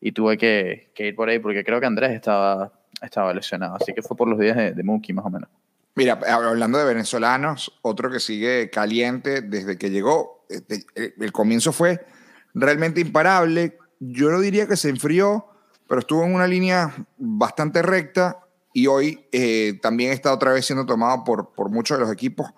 y 0.00 0.12
tuve 0.12 0.38
que, 0.38 0.92
ir 0.96 1.16
por 1.16 1.28
ahí 1.28 1.38
porque 1.38 1.64
creo 1.64 1.80
que 1.80 1.86
Andrés 1.86 2.12
estaba, 2.12 2.72
estaba 3.02 3.32
lesionado. 3.34 3.76
Así 3.76 3.92
que 3.92 4.02
fue 4.02 4.16
por 4.16 4.28
los 4.28 4.38
días 4.38 4.56
de, 4.56 4.72
de 4.72 4.82
Mookie 4.82 5.12
más 5.12 5.26
o 5.26 5.30
menos. 5.30 5.48
Mira, 5.94 6.20
hablando 6.28 6.78
de 6.78 6.84
venezolanos, 6.84 7.78
otro 7.80 8.10
que 8.10 8.20
sigue 8.20 8.68
caliente 8.68 9.40
desde 9.40 9.78
que 9.78 9.90
llegó, 9.90 10.44
este, 10.50 10.84
el 10.94 11.32
comienzo 11.32 11.72
fue 11.72 12.04
realmente 12.52 13.00
imparable, 13.00 13.78
yo 13.98 14.30
no 14.30 14.40
diría 14.40 14.66
que 14.66 14.76
se 14.76 14.90
enfrió, 14.90 15.46
pero 15.88 16.00
estuvo 16.00 16.24
en 16.24 16.34
una 16.34 16.46
línea 16.46 16.92
bastante 17.16 17.82
recta 17.82 18.40
y 18.72 18.86
hoy 18.88 19.26
eh, 19.32 19.78
también 19.80 20.12
está 20.12 20.32
otra 20.32 20.52
vez 20.52 20.66
siendo 20.66 20.84
tomado 20.84 21.24
por, 21.24 21.54
por 21.54 21.70
muchos 21.70 21.96
de 21.96 22.04
los 22.04 22.12
equipos. 22.12 22.50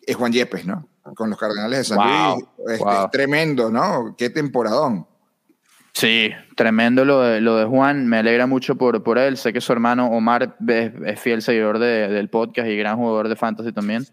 Es 0.00 0.16
Juan 0.16 0.32
Yepes, 0.32 0.64
¿no? 0.64 0.88
Con 1.14 1.28
los 1.28 1.38
Cardenales 1.38 1.78
de 1.78 1.84
San 1.84 1.98
Luis. 1.98 2.44
Es, 2.68 2.80
tremendo, 3.12 3.70
¿no? 3.70 4.14
Qué 4.16 4.30
temporadón. 4.30 5.06
Sí, 5.98 6.30
tremendo 6.54 7.04
lo 7.04 7.22
de, 7.22 7.40
lo 7.40 7.56
de 7.56 7.64
Juan. 7.64 8.06
Me 8.06 8.18
alegra 8.18 8.46
mucho 8.46 8.76
por, 8.76 9.02
por 9.02 9.18
él. 9.18 9.36
Sé 9.36 9.52
que 9.52 9.60
su 9.60 9.72
hermano 9.72 10.06
Omar 10.06 10.56
es, 10.68 11.20
fiel 11.20 11.42
seguidor 11.42 11.80
de, 11.80 12.06
del 12.06 12.28
podcast 12.28 12.68
y 12.68 12.76
gran 12.76 12.96
jugador 12.98 13.28
de 13.28 13.34
fantasy 13.34 13.72
también. 13.72 14.06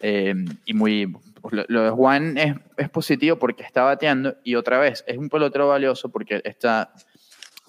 Eh, 0.00 0.34
y 0.64 0.72
muy, 0.72 1.14
pues, 1.42 1.66
lo, 1.68 1.82
de 1.82 1.90
Juan 1.90 2.38
es, 2.38 2.54
es, 2.78 2.88
positivo 2.88 3.38
porque 3.38 3.64
está 3.64 3.82
bateando 3.82 4.36
y 4.44 4.54
otra 4.54 4.78
vez 4.78 5.04
es 5.06 5.18
un 5.18 5.28
pelotero 5.28 5.68
valioso 5.68 6.08
porque 6.08 6.40
está 6.42 6.94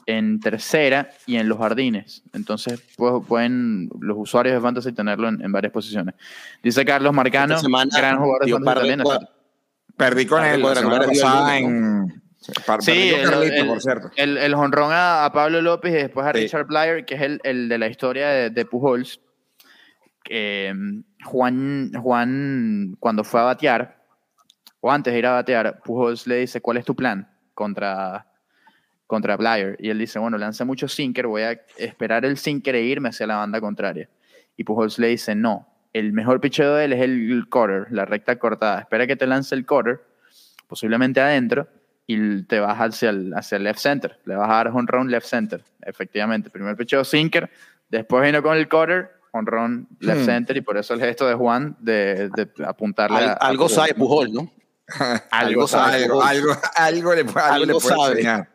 en 0.05 0.39
tercera 0.39 1.09
y 1.25 1.35
en 1.35 1.49
los 1.49 1.57
jardines. 1.57 2.23
Entonces 2.31 2.81
pues, 2.95 3.15
pueden 3.27 3.89
los 3.99 4.17
usuarios 4.17 4.55
de 4.55 4.61
Fantasy 4.61 4.93
tenerlo 4.93 5.27
en, 5.27 5.51
varias 5.51 5.73
posiciones. 5.73 6.15
Dice 6.63 6.85
Carlos 6.85 7.13
Marcano, 7.13 7.57
gran 7.61 8.17
jugador 8.17 8.45
de 8.45 8.51
Fantasy 8.53 8.75
también. 8.77 9.03
Perdí 9.97 10.25
con 10.25 10.45
él 10.45 10.61
la 10.61 10.75
semana 10.75 11.05
pasada 11.05 11.57
en... 11.57 12.24
Sí, 12.79 13.11
el, 13.13 13.67
por 13.67 13.81
cierto. 13.81 14.11
El, 14.15 14.37
el 14.37 14.53
honrón 14.53 14.91
a, 14.93 15.29
Pablo 15.33 15.61
López 15.61 15.91
y 15.93 15.97
después 15.97 16.27
a 16.27 16.31
Richard 16.31 16.67
Blyer, 16.67 17.05
que 17.05 17.15
es 17.15 17.21
el, 17.21 17.39
el 17.43 17.69
de 17.69 17.77
la 17.77 17.87
historia 17.87 18.29
de, 18.29 18.49
de 18.49 18.65
Pujols. 18.65 19.19
Que, 20.23 20.73
Juan, 21.23 21.91
Juan, 21.93 22.95
cuando 22.99 23.23
fue 23.23 23.39
a 23.39 23.43
batear, 23.43 24.03
o 24.79 24.91
antes 24.91 25.13
de 25.13 25.19
ir 25.19 25.25
a 25.25 25.31
batear, 25.31 25.81
Pujols 25.83 26.27
le 26.27 26.37
dice, 26.37 26.61
¿cuál 26.61 26.77
es 26.77 26.85
tu 26.85 26.95
plan 26.95 27.27
contra, 27.53 28.27
contra 29.07 29.37
Blyer? 29.37 29.77
Y 29.79 29.89
él 29.89 29.97
dice, 29.97 30.19
bueno, 30.19 30.37
lanza 30.37 30.65
mucho 30.65 30.87
sinker, 30.87 31.27
voy 31.27 31.41
a 31.41 31.59
esperar 31.77 32.25
el 32.25 32.37
sinker 32.37 32.75
e 32.75 32.83
irme 32.83 33.09
hacia 33.09 33.25
la 33.25 33.37
banda 33.37 33.59
contraria. 33.59 34.09
Y 34.57 34.63
Pujols 34.63 34.99
le 34.99 35.07
dice, 35.07 35.33
no, 35.35 35.67
el 35.93 36.13
mejor 36.13 36.39
picheo 36.39 36.75
de 36.75 36.85
él 36.85 36.93
es 36.93 37.01
el 37.01 37.45
quarter, 37.49 37.87
la 37.91 38.05
recta 38.05 38.37
cortada. 38.37 38.81
Espera 38.81 39.07
que 39.07 39.15
te 39.15 39.25
lance 39.25 39.55
el 39.55 39.65
quarter, 39.65 40.01
posiblemente 40.67 41.19
adentro, 41.19 41.67
y 42.07 42.43
te 42.43 42.59
vas 42.59 42.77
hacia 42.77 43.09
el, 43.09 43.33
hacia 43.33 43.57
el 43.57 43.63
left 43.63 43.79
center. 43.79 44.19
Le 44.25 44.35
vas 44.35 44.49
a 44.49 44.53
dar 44.53 44.67
home 44.67 44.85
run 44.87 45.09
left 45.09 45.27
center, 45.27 45.63
efectivamente. 45.81 46.49
Primer 46.49 46.75
picheo 46.75 47.03
sinker, 47.03 47.49
después 47.89 48.23
vino 48.23 48.41
con 48.43 48.55
el 48.57 48.69
quarter, 48.69 49.11
honrón 49.31 49.87
left 49.99 50.21
hmm. 50.21 50.25
center 50.25 50.57
y 50.57 50.61
por 50.61 50.77
eso 50.77 50.93
el 50.93 50.99
gesto 51.01 51.27
de 51.27 51.35
Juan 51.35 51.75
de, 51.79 52.29
de 52.29 52.49
apuntarle 52.65 53.35
algo 53.39 53.67
sabe 53.67 53.93
Pujol, 53.93 54.31
¿no? 54.31 54.51
algo, 55.31 55.67
sabe, 55.67 56.03
algo, 56.03 56.21
algo, 56.23 56.53
le, 57.15 57.25
algo 57.35 57.65
le 57.65 57.73
puede 57.73 58.11
enseñar. 58.11 58.49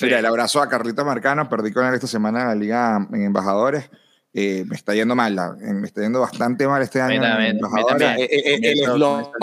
Mira, 0.00 0.20
el 0.20 0.26
abrazo 0.26 0.62
a 0.62 0.68
Carlito 0.68 1.04
Marcano, 1.04 1.48
perdí 1.48 1.72
con 1.72 1.84
él 1.84 1.94
esta 1.94 2.06
semana 2.06 2.42
en 2.42 2.48
la 2.48 2.54
Liga 2.54 3.08
en 3.12 3.22
Embajadores. 3.22 3.90
Eh, 4.34 4.64
me 4.66 4.76
está 4.76 4.94
yendo 4.94 5.14
mal, 5.14 5.36
me 5.60 5.86
está 5.86 6.00
yendo 6.00 6.20
bastante 6.20 6.66
mal 6.66 6.80
este 6.80 7.02
año. 7.02 7.22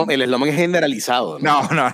el 0.10 0.22
eslogan 0.24 0.50
es 0.50 0.56
generalizado. 0.56 1.38
No, 1.38 1.62
no, 1.70 1.90
no. 1.90 1.94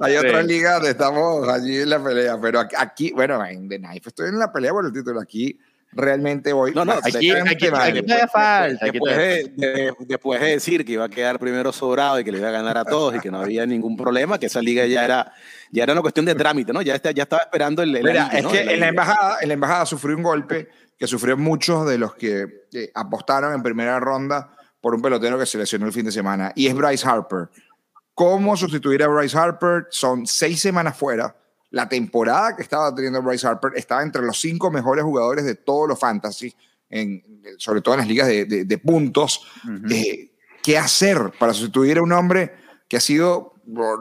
Hay 0.00 0.16
otra 0.16 0.42
liga 0.42 0.74
donde 0.74 0.90
estamos 0.90 1.46
allí 1.48 1.82
en 1.82 1.90
la 1.90 2.02
pelea, 2.02 2.40
pero 2.40 2.60
aquí, 2.60 3.12
bueno, 3.12 3.44
en 3.44 3.68
The 3.68 3.78
Knife 3.78 4.08
estoy 4.08 4.30
en 4.30 4.38
la 4.38 4.50
pelea 4.50 4.72
por 4.72 4.86
el 4.86 4.92
título. 4.92 5.20
Aquí 5.20 5.58
realmente 5.92 6.52
voy. 6.52 6.72
No, 6.72 6.84
no, 6.84 6.92
aquí, 6.92 7.30
aquí, 7.30 7.30
aquí, 7.30 7.68
falta. 7.68 8.86
Después, 8.86 9.16
de, 9.16 9.92
después 10.00 10.40
de 10.40 10.46
decir 10.48 10.84
que 10.84 10.92
iba 10.92 11.04
a 11.04 11.08
quedar 11.08 11.38
primero 11.38 11.72
sobrado 11.72 12.18
y 12.18 12.24
que 12.24 12.32
le 12.32 12.38
iba 12.38 12.48
a 12.48 12.52
ganar 12.52 12.78
a 12.78 12.84
todos 12.84 13.14
y 13.14 13.20
que 13.20 13.30
no 13.30 13.40
había 13.40 13.66
ningún 13.66 13.96
problema, 13.96 14.38
que 14.38 14.46
esa 14.46 14.60
liga 14.62 14.86
ya 14.86 15.04
era, 15.04 15.32
ya 15.70 15.84
era 15.84 15.92
una 15.92 16.02
cuestión 16.02 16.26
de 16.26 16.34
trámite, 16.34 16.72
¿no? 16.72 16.82
Ya, 16.82 16.94
está, 16.94 17.10
ya 17.10 17.24
estaba 17.24 17.42
esperando 17.42 17.82
el. 17.82 17.92
Mira, 17.92 18.28
es 18.32 18.46
que 18.46 18.60
en, 18.60 18.80
la 18.80 18.88
embajada, 18.88 19.38
en 19.40 19.48
la 19.48 19.54
embajada 19.54 19.86
sufrió 19.86 20.16
un 20.16 20.22
golpe 20.22 20.68
que 20.98 21.06
sufrió 21.06 21.36
muchos 21.36 21.86
de 21.86 21.98
los 21.98 22.14
que 22.14 22.66
eh, 22.72 22.90
apostaron 22.94 23.54
en 23.54 23.62
primera 23.62 24.00
ronda 24.00 24.52
por 24.80 24.94
un 24.94 25.02
pelotero 25.02 25.38
que 25.38 25.46
se 25.46 25.58
lesionó 25.58 25.86
el 25.86 25.92
fin 25.92 26.04
de 26.04 26.12
semana 26.12 26.52
y 26.54 26.66
es 26.66 26.74
Bryce 26.74 27.06
Harper. 27.08 27.48
¿Cómo 28.14 28.56
sustituir 28.56 29.02
a 29.02 29.08
Bryce 29.08 29.36
Harper? 29.36 29.86
Son 29.90 30.26
seis 30.26 30.60
semanas 30.60 30.96
fuera 30.96 31.34
la 31.72 31.88
temporada 31.88 32.54
que 32.54 32.62
estaba 32.62 32.94
teniendo 32.94 33.20
Bryce 33.22 33.46
Harper 33.46 33.72
estaba 33.74 34.02
entre 34.02 34.22
los 34.22 34.40
cinco 34.40 34.70
mejores 34.70 35.04
jugadores 35.04 35.44
de 35.44 35.56
todos 35.56 35.88
los 35.88 35.98
fantasy, 35.98 36.54
en, 36.88 37.24
sobre 37.56 37.80
todo 37.80 37.94
en 37.94 38.00
las 38.00 38.08
ligas 38.08 38.28
de, 38.28 38.78
puntos. 38.78 39.46
Eh, 39.90 40.30
¿Qué 40.62 40.78
hacer 40.78 41.32
para 41.38 41.52
sustituir 41.52 41.98
a 41.98 42.02
un 42.02 42.12
hombre 42.12 42.54
que 42.86 42.98
ha 42.98 43.00
sido 43.00 43.54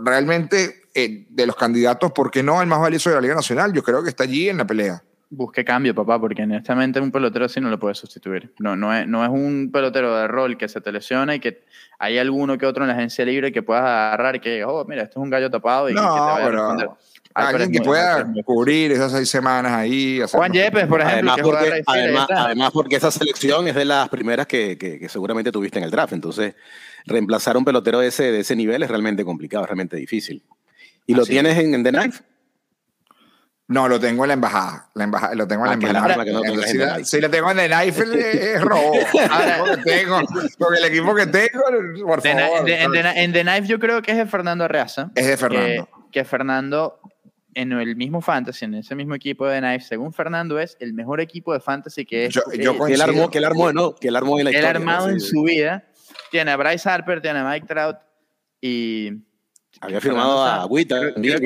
realmente 0.04 0.82
eh, 0.94 1.26
de 1.30 1.46
los 1.46 1.56
candidatos, 1.56 2.12
¿por 2.12 2.30
qué 2.30 2.44
no 2.44 2.62
el 2.62 2.68
más 2.68 2.82
valioso 2.82 3.10
de 3.10 3.16
la 3.16 3.22
Liga 3.22 3.36
Nacional? 3.36 3.72
Yo 3.72 3.82
creo 3.82 4.04
que 4.04 4.10
está 4.10 4.24
allí 4.24 4.50
en 4.50 4.58
la 4.58 4.68
pelea. 4.68 5.02
Busque 5.30 5.64
cambio, 5.64 5.96
papá, 5.96 6.20
porque 6.20 6.44
honestamente 6.44 7.00
un 7.00 7.10
pelotero 7.10 7.46
así 7.46 7.62
no 7.62 7.70
lo 7.70 7.80
puede 7.80 7.96
sustituir. 7.96 8.54
No, 8.60 8.76
no, 8.76 8.94
es, 8.94 9.08
no 9.08 9.24
es 9.24 9.30
un 9.30 9.70
pelotero 9.72 10.14
de 10.18 10.28
rol 10.28 10.58
que 10.58 10.68
se 10.68 10.82
te 10.82 10.92
lesiona 10.92 11.36
y 11.36 11.40
que 11.40 11.64
hay 11.98 12.18
alguno 12.18 12.58
que 12.58 12.66
otro 12.66 12.84
en 12.84 12.90
la 12.90 12.96
agencia 12.96 13.24
libre 13.24 13.54
que 13.54 13.64
puedas 13.64 13.84
agarrar 13.84 14.36
y 14.36 14.40
que, 14.42 14.66
oh, 14.66 14.84
mira, 14.84 15.04
esto 15.04 15.22
es 15.22 15.24
un 15.24 15.30
gallo 15.30 15.50
tapado 15.50 15.90
y, 15.90 15.94
no, 15.94 16.02
que 16.02 16.08
te 16.08 16.20
vaya 16.20 16.46
a 16.46 16.50
responder. 16.50 16.90
Alguien 17.34 17.72
que 17.72 17.82
pueda 17.82 18.26
cubrir 18.46 18.92
esas 18.92 19.12
seis 19.12 19.30
semanas 19.30 19.72
ahí. 19.72 20.22
Juan 20.32 20.52
Yepes, 20.52 20.88
por 20.88 21.02
ejemplo. 21.02 21.34
Además 21.88 22.72
porque, 22.72 22.96
esa 22.96 23.12
selección 23.12 23.68
es 23.68 23.76
de 23.76 23.86
las 23.86 24.10
primeras 24.10 24.48
que, 24.48 24.78
que, 24.78 25.10
seguramente 25.10 25.52
tuviste 25.52 25.80
en 25.80 25.86
el 25.86 25.92
draft. 25.92 26.14
Entonces, 26.14 26.56
reemplazar 27.06 27.56
a 27.56 27.60
un 27.60 27.66
pelotero 27.66 28.00
de 28.00 28.08
ese, 28.08 28.32
de 28.32 28.42
ese 28.42 28.56
nivel 28.56 28.84
es 28.84 28.90
realmente 28.90 29.26
complicado, 29.26 29.64
es 29.64 29.70
realmente 29.70 29.98
difícil. 29.98 30.44
¿Y 31.06 31.14
lo 31.14 31.26
tienes 31.26 31.58
en, 31.58 31.84
The 31.84 31.92
Knife? 31.92 32.24
No, 33.68 33.88
lo 33.88 34.00
tengo 34.00 34.24
en 34.24 34.30
la 34.30 34.34
embajada. 34.34 34.90
La 34.96 35.06
embajada 35.06 35.36
lo 35.36 35.48
tengo 35.48 35.66
en 35.66 35.80
la 35.80 35.88
ah, 35.88 36.14
embajada. 36.14 37.04
si, 37.04 37.22
lo 37.22 37.30
tengo 37.30 37.52
en 37.52 37.58
The 37.58 37.70
Knife 37.70 38.04
es 38.54 38.62
robo. 38.62 38.94
porque 40.58 40.78
el 40.78 40.86
equipo 40.86 41.16
que 41.16 41.28
tengo, 41.28 41.62
por 42.06 42.22
favor. 42.22 42.70
en, 42.70 43.32
The, 43.34 43.42
Knife 43.44 43.68
yo 43.68 43.80
creo 43.80 44.02
que 44.02 44.12
es 44.12 44.18
de 44.18 44.26
Fernando 44.26 44.66
Arreaza. 44.66 45.12
Es 45.16 45.26
de 45.26 45.38
Fernando. 45.38 45.90
que 46.12 46.26
Fernando 46.26 47.01
en 47.54 47.72
el 47.72 47.96
mismo 47.96 48.22
fantasy, 48.22 48.66
en 48.66 48.76
ese 48.76 48.96
mismo 48.96 49.16
equipo 49.16 49.48
de 49.48 49.60
Knife, 49.60 49.86
según 49.86 50.14
Fernando, 50.14 50.60
es 50.60 50.78
el 50.80 50.94
mejor 50.94 51.22
equipo 51.22 51.54
de 51.54 51.60
fantasy 51.60 52.06
que 52.06 52.26
es. 52.26 52.40
que, 52.52 52.62
él 52.62 53.02
armó, 53.02 53.30
que 53.30 53.38
él 53.38 53.46
armó, 53.46 53.74
¿no? 53.74 53.96
Que 53.96 54.08
él 54.08 54.16
armó 54.16 54.38
en 54.40 54.46
la 54.46 54.52
historia. 54.52 54.70
Él 54.72 54.76
armado 54.78 55.10
en 55.10 55.20
su 55.20 55.44
vida. 55.44 55.86
Tiene 56.30 56.52
a 56.52 56.58
Bryce 56.58 56.90
Harper, 56.90 57.22
tiene 57.22 57.40
a 57.40 57.50
Mike 57.50 57.68
Trout 57.68 57.98
y, 58.62 59.12
Había 59.80 60.00
firmado 60.00 60.44
a 60.44 60.62
Agüita. 60.62 61.00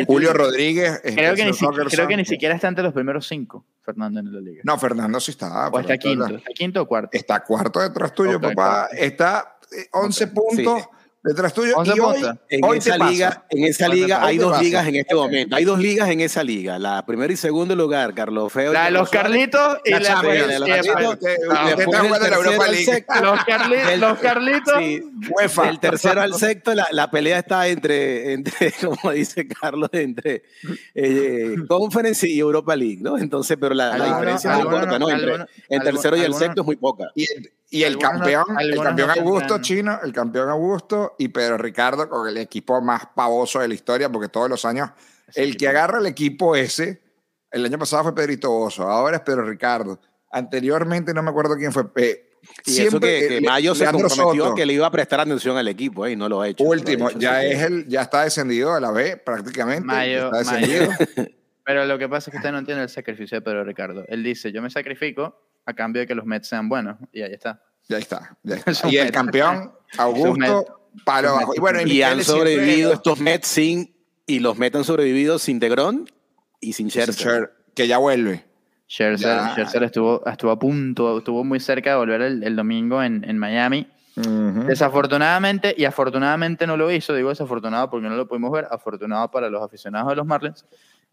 Julio 0.06 0.34
Rodríguez. 0.34 1.02
Creo 1.04 1.36
que, 1.36 1.46
ni, 1.46 1.52
creo 1.52 2.08
que 2.08 2.18
ni 2.18 2.26
siquiera 2.26 2.56
está 2.56 2.68
entre 2.68 2.84
los 2.84 2.94
primeros 2.94 3.28
cinco, 3.28 3.66
Fernando, 3.82 4.20
en 4.20 4.34
la 4.34 4.42
liga. 4.42 4.62
No, 4.66 4.78
Fernando 4.78 5.20
sí 5.20 5.32
está. 5.32 5.70
O 5.70 5.80
está 5.80 5.98
quinto. 5.98 6.26
¿Está 6.36 6.52
quinto 6.54 6.82
o 6.82 6.88
cuarto? 6.88 7.10
Está 7.14 7.44
cuarto 7.44 7.80
detrás 7.80 8.14
tuyo, 8.14 8.42
papá. 8.42 8.90
Está 8.92 9.58
11 9.92 10.24
eh, 10.24 10.28
puntos 10.28 10.82
detrás 11.26 11.54
tuyo. 11.54 11.76
Y 11.84 12.00
hoy, 12.00 12.24
en, 12.50 12.66
esa 12.76 12.98
liga, 12.98 13.46
en 13.50 13.66
esa 13.66 13.88
liga 13.88 14.24
hay 14.24 14.38
dos 14.38 14.62
ligas 14.62 14.88
en 14.88 14.96
este 14.96 15.16
momento. 15.16 15.56
Hay 15.56 15.66
dos 15.66 15.80
ligas 15.80 16.10
en 16.10 16.22
esa 16.22 16.44
liga. 16.44 16.78
La 16.80 17.06
primera 17.06 17.34
y 17.34 17.36
segundo 17.36 17.76
lugar, 17.76 18.14
Carlos 18.14 18.54
Feo. 18.54 18.72
La 18.72 18.86
de 18.86 18.92
los 18.92 19.10
Carlitos 19.10 19.80
y 19.84 19.92
la, 19.92 20.22
de 20.22 20.60
los 20.60 20.70
Carlitos. 23.46 24.00
Los 24.00 24.20
Carlitos. 24.20 24.76
Del 25.66 25.80
tercero 25.80 26.22
al 26.22 26.36
sexto, 26.36 26.74
la, 26.76 27.12
pelea 27.12 27.40
está 27.40 27.68
entre, 27.68 28.34
entre, 28.34 28.72
como 28.82 29.12
dice 29.12 29.48
Carlos, 29.48 29.90
entre 29.94 30.44
eh, 30.94 31.56
Conference 31.68 32.28
y 32.28 32.40
Europa 32.40 32.76
League, 32.76 33.00
¿no? 33.02 33.18
Entonces, 33.18 33.58
pero 33.60 33.74
la, 33.74 33.96
diferencia 33.96 34.52
es 34.52 34.64
muy 34.64 34.70
corta, 34.70 35.00
¿no? 35.00 35.10
Entre 35.10 35.46
el 35.70 35.82
tercero 35.82 36.18
y 36.18 36.22
el 36.22 36.34
sexto 36.34 36.62
es 36.62 36.68
muy 36.68 36.76
poca. 36.76 37.06
Y 37.16 37.26
el 37.72 37.98
campeón, 37.98 38.46
el 38.60 38.80
campeón 38.80 39.10
Augusto 39.12 39.62
chino, 39.62 40.00
el 40.04 40.14
campeón 40.14 40.50
Augusto 40.50 41.16
y 41.18 41.30
Pedro 41.30 41.58
Ricardo 41.58 42.08
con 42.10 42.28
el 42.28 42.38
equipo 42.38 42.82
más 42.82 43.08
pavoso 43.16 43.60
de 43.60 43.68
la 43.68 43.74
historia, 43.74 44.10
porque 44.12 44.30
todos 44.30 44.50
los 44.50 44.66
años, 44.66 44.90
el 45.34 45.58
que 45.58 45.68
agarra 45.68 46.00
el 46.00 46.06
equipo 46.06 46.56
ese, 46.56 47.02
el 47.52 47.66
año 47.66 47.80
pasado 47.80 48.04
fue 48.04 48.16
Pedrito 48.16 48.50
Bozo, 48.50 48.84
ahora 48.84 49.18
es 49.18 49.24
Pedro 49.24 49.44
Ricardo. 49.44 50.00
Anteriormente 50.32 51.14
no 51.14 51.24
me 51.24 51.30
acuerdo 51.30 51.56
quién 51.56 51.72
fue. 51.72 51.86
y 52.66 52.72
siempre, 52.72 53.28
que, 53.28 53.42
Mayo 53.42 53.74
se 53.74 53.86
comprometió 53.86 54.54
que 54.54 54.66
le 54.66 54.74
iba 54.74 54.86
a 54.86 54.92
prestar 54.92 55.22
atención 55.22 55.58
al 55.58 55.68
equipo 55.68 56.08
y 56.08 56.16
no 56.16 56.28
lo 56.30 56.42
ha 56.42 56.50
hecho. 56.50 56.64
Último, 56.64 57.10
ya, 57.12 57.44
es 57.44 57.62
el, 57.62 57.88
ya 57.88 58.02
está 58.02 58.24
descendido 58.24 58.74
a 58.74 58.80
la 58.80 58.92
B 58.92 59.18
prácticamente. 59.18 59.86
Mayo, 59.86 60.26
está 60.26 60.38
descendido. 60.40 60.92
Pero 61.66 61.86
lo 61.86 61.98
que 61.98 62.08
pasa 62.08 62.30
es 62.30 62.32
que 62.32 62.38
usted 62.38 62.52
no 62.52 62.60
entiende 62.60 62.84
el 62.84 62.90
sacrificio 62.90 63.38
de 63.38 63.42
Pedro 63.42 63.64
Ricardo. 63.64 64.06
Él 64.08 64.24
dice, 64.24 64.52
yo 64.52 64.62
me 64.62 64.70
sacrifico 64.70 65.42
a 65.66 65.74
cambio 65.74 66.02
de 66.02 66.08
que 66.08 66.14
los 66.14 66.26
Mets 66.26 66.48
sean 66.48 66.70
buenos. 66.70 66.98
Y 67.12 67.24
ahí 67.24 67.34
está. 67.34 67.62
Ya 67.88 67.98
está. 67.98 68.38
y 68.90 68.98
el 68.98 69.12
campeón, 69.12 69.72
Augusto, 69.98 70.90
palo 71.04 71.30
abajo. 71.30 71.54
Y, 71.56 71.60
bueno, 71.60 71.82
y 71.82 72.04
han 72.04 72.24
sobrevivido 72.24 72.94
estos 72.94 73.20
Mets 73.20 73.48
sin, 73.48 73.96
y 74.28 74.40
los 74.40 74.58
Mets 74.58 74.76
han 74.76 74.84
sobrevivido 74.84 75.40
sin 75.40 75.60
Degrón 75.60 76.08
y 76.62 76.74
sin 76.74 76.90
Scherzer. 76.90 77.52
que 77.74 77.88
ya 77.88 77.98
vuelve. 77.98 78.46
Scherzer, 78.88 79.84
estuvo, 79.84 80.24
estuvo 80.28 80.52
a 80.52 80.60
punto, 80.60 81.18
estuvo 81.18 81.44
muy 81.44 81.60
cerca 81.60 81.92
de 81.92 81.96
volver 81.96 82.22
el, 82.22 82.56
domingo 82.56 83.02
en, 83.02 83.28
en 83.28 83.40
Miami. 83.40 83.88
Desafortunadamente, 84.16 85.76
y 85.78 85.84
afortunadamente 85.84 86.66
no 86.66 86.78
lo 86.78 86.90
hizo, 86.90 87.14
digo 87.14 87.30
desafortunado 87.30 87.90
porque 87.90 88.08
no 88.08 88.16
lo 88.16 88.28
pudimos 88.28 88.50
ver, 88.52 88.66
afortunado 88.72 89.30
para 89.30 89.50
los 89.50 89.62
aficionados 89.62 90.10
de 90.10 90.16
los 90.16 90.26
Marlins, 90.26 90.66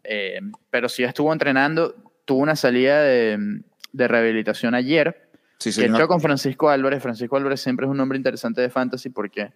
eh, 0.03 0.39
pero 0.69 0.89
sí 0.89 1.03
estuvo 1.03 1.31
entrenando, 1.31 1.95
tuvo 2.25 2.41
una 2.41 2.55
salida 2.55 3.01
de, 3.01 3.61
de 3.91 4.07
rehabilitación 4.07 4.75
ayer. 4.75 5.29
Sí, 5.57 5.71
que 5.73 5.85
entró 5.85 6.07
con 6.07 6.19
Francisco 6.19 6.69
Álvarez. 6.69 7.01
Francisco 7.01 7.37
Álvarez 7.37 7.61
siempre 7.61 7.85
es 7.85 7.89
un 7.89 7.97
nombre 7.97 8.17
interesante 8.17 8.59
de 8.61 8.69
fantasy 8.69 9.09
porque 9.09 9.53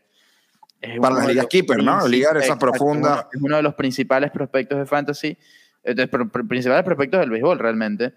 es 0.80 1.00
para 1.00 1.16
las 1.16 1.28
ligas 1.28 1.48
keeper, 1.48 1.84
¿no? 1.84 2.08
Ligar 2.08 2.38
esa 2.38 2.58
profunda. 2.58 3.28
Es 3.34 3.42
uno 3.42 3.58
de 3.58 3.64
los 3.64 3.74
principales 3.74 4.32
prospectos 4.32 4.78
de 4.78 4.86
fantasy, 4.86 5.38
de, 5.84 6.08
principales 6.08 6.84
prospectos 6.84 7.20
del 7.20 7.30
béisbol 7.30 7.60
realmente, 7.60 8.14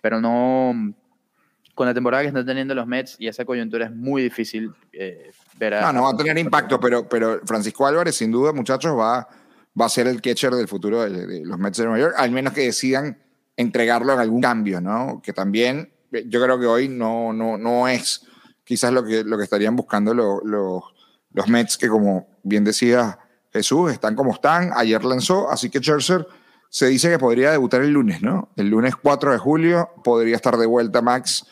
pero 0.00 0.20
no 0.20 0.94
con 1.74 1.86
la 1.86 1.94
temporada 1.94 2.22
que 2.22 2.28
están 2.28 2.44
teniendo 2.44 2.74
los 2.74 2.86
Mets 2.86 3.16
y 3.18 3.28
esa 3.28 3.44
coyuntura 3.44 3.86
es 3.86 3.92
muy 3.92 4.22
difícil 4.22 4.70
eh, 4.92 5.30
ver 5.56 5.74
a, 5.74 5.80
No, 5.80 5.92
no 5.92 6.02
va 6.02 6.10
a 6.10 6.16
tener 6.16 6.36
impacto, 6.36 6.78
pero, 6.78 7.08
pero 7.08 7.40
Francisco 7.46 7.86
Álvarez 7.86 8.16
sin 8.16 8.30
duda, 8.30 8.52
muchachos, 8.52 8.98
va, 8.98 9.26
va 9.78 9.86
a 9.86 9.88
ser 9.88 10.06
el 10.06 10.20
catcher 10.20 10.54
del 10.54 10.68
futuro 10.68 11.02
de, 11.02 11.26
de 11.26 11.44
los 11.44 11.58
Mets 11.58 11.78
de 11.78 11.84
Nueva 11.84 11.98
York, 11.98 12.14
al 12.16 12.30
menos 12.30 12.52
que 12.52 12.62
decidan 12.62 13.18
entregarlo 13.56 14.12
en 14.14 14.20
algún 14.20 14.40
cambio, 14.40 14.80
¿no? 14.80 15.20
Que 15.22 15.32
también 15.32 15.92
eh, 16.12 16.24
yo 16.26 16.42
creo 16.42 16.58
que 16.58 16.66
hoy 16.66 16.88
no, 16.88 17.32
no, 17.32 17.58
no 17.58 17.88
es 17.88 18.26
quizás 18.64 18.92
lo 18.92 19.04
que, 19.04 19.24
lo 19.24 19.36
que 19.36 19.44
estarían 19.44 19.76
buscando 19.76 20.14
los 20.14 21.48
Mets, 21.48 21.76
que 21.76 21.88
como 21.88 22.28
bien 22.42 22.64
decía 22.64 23.18
Jesús, 23.52 23.92
están 23.92 24.14
como 24.14 24.32
están. 24.32 24.70
Ayer 24.74 25.04
lanzó, 25.04 25.50
así 25.50 25.70
que 25.70 25.80
Scherzer 25.80 26.26
se 26.68 26.86
dice 26.86 27.10
que 27.10 27.18
podría 27.18 27.50
debutar 27.50 27.82
el 27.82 27.90
lunes, 27.90 28.22
¿no? 28.22 28.50
El 28.56 28.68
lunes 28.68 28.94
4 28.96 29.32
de 29.32 29.38
julio 29.38 29.90
podría 30.04 30.36
estar 30.36 30.56
de 30.56 30.66
vuelta 30.66 31.02
Max 31.02 31.46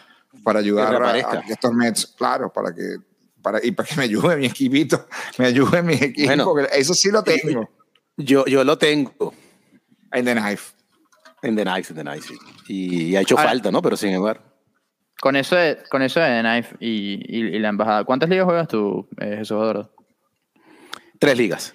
para 0.45 0.61
ayudar 0.61 1.03
a, 1.03 1.41
estos 1.49 1.73
Mets, 1.73 2.07
claro, 2.17 2.53
para 2.53 2.73
que 2.73 2.99
para, 3.43 3.65
y 3.65 3.73
para 3.73 3.89
que 3.89 3.97
me 3.97 4.05
ayude 4.05 4.37
mi 4.37 4.47
equipito, 4.47 5.07
me 5.39 5.47
ayude 5.47 5.83
mi 5.83 5.95
equipo, 5.95 6.59
eso 6.73 6.95
sí 6.95 7.11
lo 7.11 7.23
tengo. 7.23 7.69
Yo, 8.19 8.45
yo 8.47 8.65
lo 8.65 8.77
tengo. 8.77 9.33
En 10.13 10.25
The 10.25 10.35
Knife. 10.35 10.73
En 11.41 11.55
The 11.55 11.63
Knife, 11.63 11.93
en 11.93 11.97
The 11.97 12.03
Knife, 12.03 12.29
sí. 12.29 12.39
Y, 12.69 13.17
ha 13.17 13.21
hecho 13.21 13.37
falta, 13.37 13.71
¿no? 13.71 13.81
Pero 13.81 13.97
sin 13.97 14.11
embargo. 14.11 14.43
Con 15.21 15.37
eso 15.37 15.57
de, 15.57 15.79
con 15.89 16.03
eso 16.03 16.21
de 16.21 16.27
The 16.27 16.41
Knife 16.41 16.77
y, 16.81 17.39
y, 17.39 17.59
la 17.59 17.69
embajada, 17.69 18.05
¿cuántas 18.05 18.29
ligas 18.29 18.45
juegas 18.45 18.69
tú, 18.69 19.09
eh, 19.21 19.37
Jesús 19.39 19.53
Adoro? 19.53 19.93
Tres 21.19 21.39
ligas. 21.39 21.75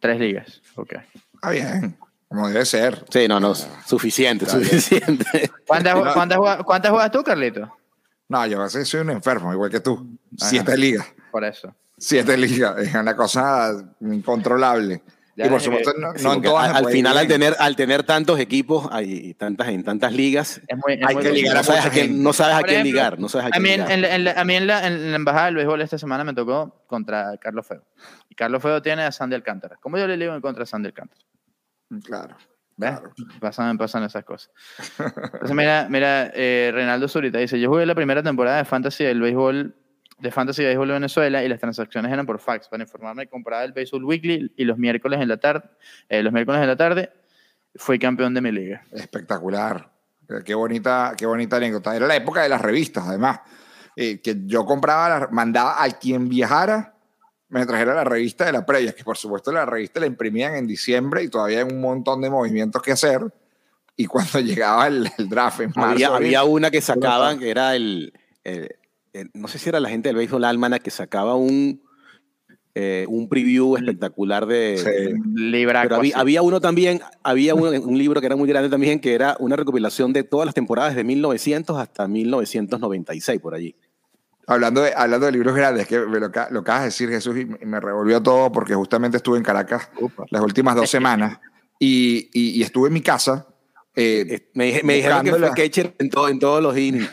Tres 0.00 0.18
ligas, 0.18 0.62
ok. 0.76 0.94
Ah, 1.42 1.50
bien. 1.50 1.96
Como 2.28 2.48
debe 2.48 2.64
ser. 2.64 3.04
Sí, 3.10 3.28
no, 3.28 3.38
no, 3.38 3.54
suficiente, 3.54 4.46
suficiente. 4.46 5.50
¿Cuántas, 5.66 5.94
¿cuántas, 6.14 6.38
¿Cuántas, 6.64 6.90
juegas 6.90 7.10
tú, 7.10 7.22
Carlito? 7.22 7.76
No, 8.28 8.46
yo 8.46 8.68
soy 8.68 9.00
un 9.00 9.10
enfermo, 9.10 9.52
igual 9.52 9.70
que 9.70 9.80
tú. 9.80 10.18
Siete 10.36 10.76
ligas. 10.76 11.06
Por 11.30 11.44
eso. 11.44 11.74
Siete 11.98 12.36
ligas, 12.36 12.78
es 12.78 12.94
una 12.94 13.14
cosa 13.14 13.72
incontrolable 14.00 15.02
y 15.34 15.48
por 15.48 15.60
supuesto, 15.60 15.92
no, 15.98 16.34
en 16.34 16.42
todas. 16.42 16.74
Al, 16.74 16.86
final, 16.88 17.16
al 17.16 17.26
tener, 17.26 17.56
al 17.58 17.74
tener 17.74 18.02
tantos 18.02 18.38
equipos 18.38 18.88
hay 18.90 19.34
tantas, 19.34 19.68
en 19.68 19.82
tantas 19.82 20.12
ligas, 20.12 20.60
hay 21.06 21.16
que 21.16 21.32
ligar 21.32 21.56
no 21.56 21.62
sabes 21.62 21.86
a 21.86 21.90
quién, 21.90 22.22
no 22.22 22.32
sabes 22.32 22.56
a 22.56 22.62
quién 22.62 22.84
ligar. 22.84 23.18
No 23.18 23.28
sabes 23.28 23.50
a, 23.52 23.58
mí, 23.58 23.70
ligar. 23.70 23.90
En, 23.90 24.28
a 24.28 24.44
mí 24.44 24.54
en 24.54 24.66
la, 24.66 24.86
en 24.86 25.10
la 25.10 25.16
embajada 25.16 25.46
del 25.46 25.56
béisbol 25.56 25.80
esta 25.80 25.96
semana 25.96 26.24
me 26.24 26.34
tocó 26.34 26.84
contra 26.86 27.36
Carlos 27.38 27.66
Feo. 27.66 27.84
Y 28.28 28.34
Carlos 28.34 28.62
Feo 28.62 28.82
tiene 28.82 29.04
a 29.04 29.12
Sandy 29.12 29.34
Alcántara. 29.34 29.78
¿Cómo 29.80 29.96
yo 29.96 30.06
le 30.06 30.16
digo 30.18 30.34
en 30.34 30.40
contra 30.42 30.62
de 30.62 30.66
Sandy 30.66 30.88
Alcántara? 30.88 31.22
Claro. 32.04 32.36
¿Ves? 32.76 33.00
Pasan, 33.40 33.78
pasan 33.78 34.04
esas 34.04 34.24
cosas. 34.24 34.50
Entonces, 34.98 35.54
mira, 35.56 35.86
mira 35.90 36.30
eh, 36.34 36.70
Reinaldo 36.72 37.08
Zurita 37.08 37.38
dice: 37.38 37.60
Yo 37.60 37.68
jugué 37.68 37.86
la 37.86 37.94
primera 37.94 38.22
temporada 38.22 38.58
de 38.58 38.64
Fantasy 38.64 39.04
del 39.04 39.20
béisbol 39.20 39.74
de 40.22 40.30
Fantasy 40.30 40.64
Baseball 40.64 40.86
de 40.86 40.94
Venezuela 40.94 41.42
y 41.42 41.48
las 41.48 41.58
transacciones 41.58 42.12
eran 42.12 42.24
por 42.24 42.38
fax. 42.38 42.68
Para 42.68 42.84
informarme, 42.84 43.26
compraba 43.26 43.64
el 43.64 43.72
Baseball 43.72 44.04
Weekly 44.04 44.52
y 44.56 44.64
los 44.64 44.78
miércoles 44.78 45.20
en 45.20 45.28
la 45.28 45.36
tarde, 45.38 45.68
eh, 46.08 46.22
los 46.22 46.32
miércoles 46.32 46.62
en 46.62 46.68
la 46.68 46.76
tarde, 46.76 47.10
fui 47.74 47.98
campeón 47.98 48.32
de 48.32 48.40
mi 48.40 48.52
liga. 48.52 48.84
Espectacular. 48.92 49.90
Qué 50.44 50.54
bonita, 50.54 51.14
qué 51.18 51.26
bonita 51.26 51.56
anécdota. 51.56 51.94
Era 51.94 52.06
la 52.06 52.14
época 52.14 52.42
de 52.42 52.48
las 52.48 52.60
revistas, 52.60 53.04
además. 53.06 53.40
Eh, 53.96 54.20
que 54.20 54.36
yo 54.46 54.64
compraba, 54.64 55.28
mandaba 55.32 55.82
a 55.82 55.90
quien 55.90 56.28
viajara, 56.28 56.94
me 57.48 57.66
trajera 57.66 57.92
la 57.92 58.04
revista 58.04 58.46
de 58.46 58.52
la 58.52 58.64
previa, 58.64 58.92
que 58.94 59.04
por 59.04 59.18
supuesto 59.18 59.52
la 59.52 59.66
revista 59.66 60.00
la 60.00 60.06
imprimían 60.06 60.54
en 60.54 60.66
diciembre 60.66 61.22
y 61.24 61.28
todavía 61.28 61.58
hay 61.58 61.64
un 61.64 61.80
montón 61.80 62.22
de 62.22 62.30
movimientos 62.30 62.80
que 62.80 62.92
hacer. 62.92 63.20
Y 63.96 64.06
cuando 64.06 64.38
llegaba 64.40 64.86
el, 64.86 65.10
draft 65.28 65.60
en 65.60 65.72
marzo, 65.74 66.14
había, 66.14 66.44
una 66.44 66.70
que 66.70 66.80
sacaban 66.80 67.40
que 67.40 67.50
era 67.50 67.74
el 67.74 68.12
eh, 69.12 69.26
no 69.34 69.48
sé 69.48 69.58
si 69.58 69.68
era 69.68 69.80
la 69.80 69.88
gente 69.88 70.08
del 70.08 70.16
Baseball 70.16 70.44
Almana 70.44 70.78
que 70.78 70.90
sacaba 70.90 71.34
un, 71.34 71.82
eh, 72.74 73.04
un 73.08 73.28
preview 73.28 73.76
espectacular 73.76 74.46
de... 74.46 74.78
Sí, 74.78 75.64
pero 75.66 76.00
había, 76.14 76.42
uno 76.42 76.60
también, 76.60 77.00
había 77.22 77.54
un 77.54 77.98
libro 77.98 78.20
que 78.20 78.26
era 78.26 78.36
muy 78.36 78.48
grande 78.48 78.70
también, 78.70 79.00
que 79.00 79.14
era 79.14 79.36
una 79.38 79.56
recopilación 79.56 80.12
de 80.12 80.24
todas 80.24 80.46
las 80.46 80.54
temporadas 80.54 80.94
de 80.94 81.04
1900 81.04 81.76
hasta 81.76 82.08
1996, 82.08 83.40
por 83.40 83.54
allí. 83.54 83.76
Hablando 84.46 84.82
de, 84.82 84.92
hablando 84.96 85.26
de 85.26 85.32
libros 85.32 85.54
grandes, 85.54 85.86
que 85.86 85.98
lo, 85.98 86.18
lo 86.18 86.26
acabas 86.26 86.80
de 86.80 86.86
decir 86.86 87.08
Jesús 87.10 87.36
y 87.38 87.44
me 87.44 87.78
revolvió 87.78 88.22
todo 88.22 88.50
porque 88.50 88.74
justamente 88.74 89.18
estuve 89.18 89.38
en 89.38 89.44
Caracas 89.44 89.90
las 90.30 90.42
últimas 90.42 90.74
dos 90.74 90.90
semanas 90.90 91.38
y, 91.78 92.30
y, 92.32 92.62
estuve 92.62 92.88
en 92.88 92.94
mi 92.94 93.02
casa. 93.02 93.46
Eh, 93.94 94.50
me, 94.54 94.80
me 94.82 94.94
dijeron 94.94 95.24
que 95.24 95.32
fue 95.32 95.50
catcher 95.50 95.94
en, 95.98 96.08
todo, 96.08 96.28
en 96.28 96.38
todos 96.38 96.62
los 96.62 96.76
innings. 96.76 97.10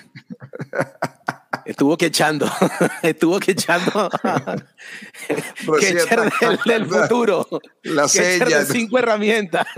Estuvo 1.69 1.95
quechando, 1.95 2.49
estuvo 3.03 3.39
quechando. 3.39 4.10
Quecher 5.79 6.32
del, 6.41 6.60
del, 6.65 6.86
futuro. 6.88 7.47
La 7.84 8.08
sella. 8.08 8.63
de 8.63 8.65
cinco 8.65 8.97
herramientas. 8.97 9.67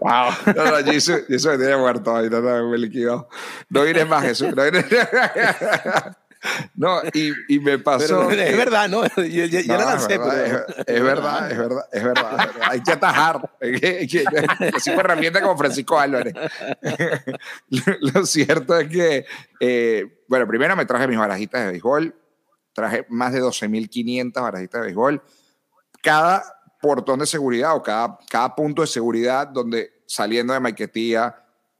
wow. 0.00 0.30
No, 0.54 0.64
no, 0.66 0.76
Jesús, 0.84 1.22
Jesús 1.26 1.58
me 1.58 1.76
muerto 1.76 2.14
ahí, 2.14 2.30
no, 2.30 2.40
no, 2.40 2.70
me 2.70 2.78
liquidó. 2.78 3.28
No 3.68 3.82
vienes 3.82 4.06
más, 4.06 4.22
Jesús. 4.22 4.54
No 4.54 4.62
vienes. 4.62 4.86
No, 6.74 7.00
y, 7.12 7.32
y 7.48 7.58
me 7.60 7.78
pasó. 7.78 8.30
es 8.30 8.56
verdad, 8.56 8.88
¿no? 8.88 9.04
Yo, 9.16 9.44
yo, 9.46 9.60
no, 9.66 9.78
la 9.78 9.84
lancé, 9.84 10.14
es, 10.14 10.20
verdad, 10.20 10.50
es, 10.86 11.02
verdad, 11.02 11.50
es 11.52 11.58
verdad, 11.58 11.88
es 11.92 12.04
verdad, 12.04 12.50
Hay 12.70 12.82
que 12.82 12.92
atajar. 12.92 13.50
Así 14.74 14.90
fue 14.90 15.00
herramienta 15.00 15.40
como 15.40 15.56
Francisco 15.56 15.98
Álvarez. 15.98 16.34
Lo 18.00 18.26
cierto 18.26 18.78
es 18.78 18.88
que, 18.88 19.26
eh, 19.60 20.24
bueno, 20.28 20.46
primero 20.46 20.76
me 20.76 20.86
traje 20.86 21.08
mis 21.08 21.18
barajitas 21.18 21.64
de 21.64 21.70
béisbol. 21.72 22.14
Traje 22.72 23.06
más 23.08 23.32
de 23.32 23.40
12.500 23.40 24.32
barajitas 24.34 24.80
de 24.80 24.86
béisbol. 24.86 25.22
cada 26.02 26.44
portón 26.80 27.20
de 27.20 27.26
seguridad 27.26 27.74
o 27.76 27.82
cada, 27.82 28.18
cada 28.28 28.54
punto 28.54 28.82
de 28.82 28.88
seguridad 28.88 29.48
donde 29.48 30.02
saliendo 30.06 30.52
de 30.52 30.60
Maiquetía, 30.60 31.34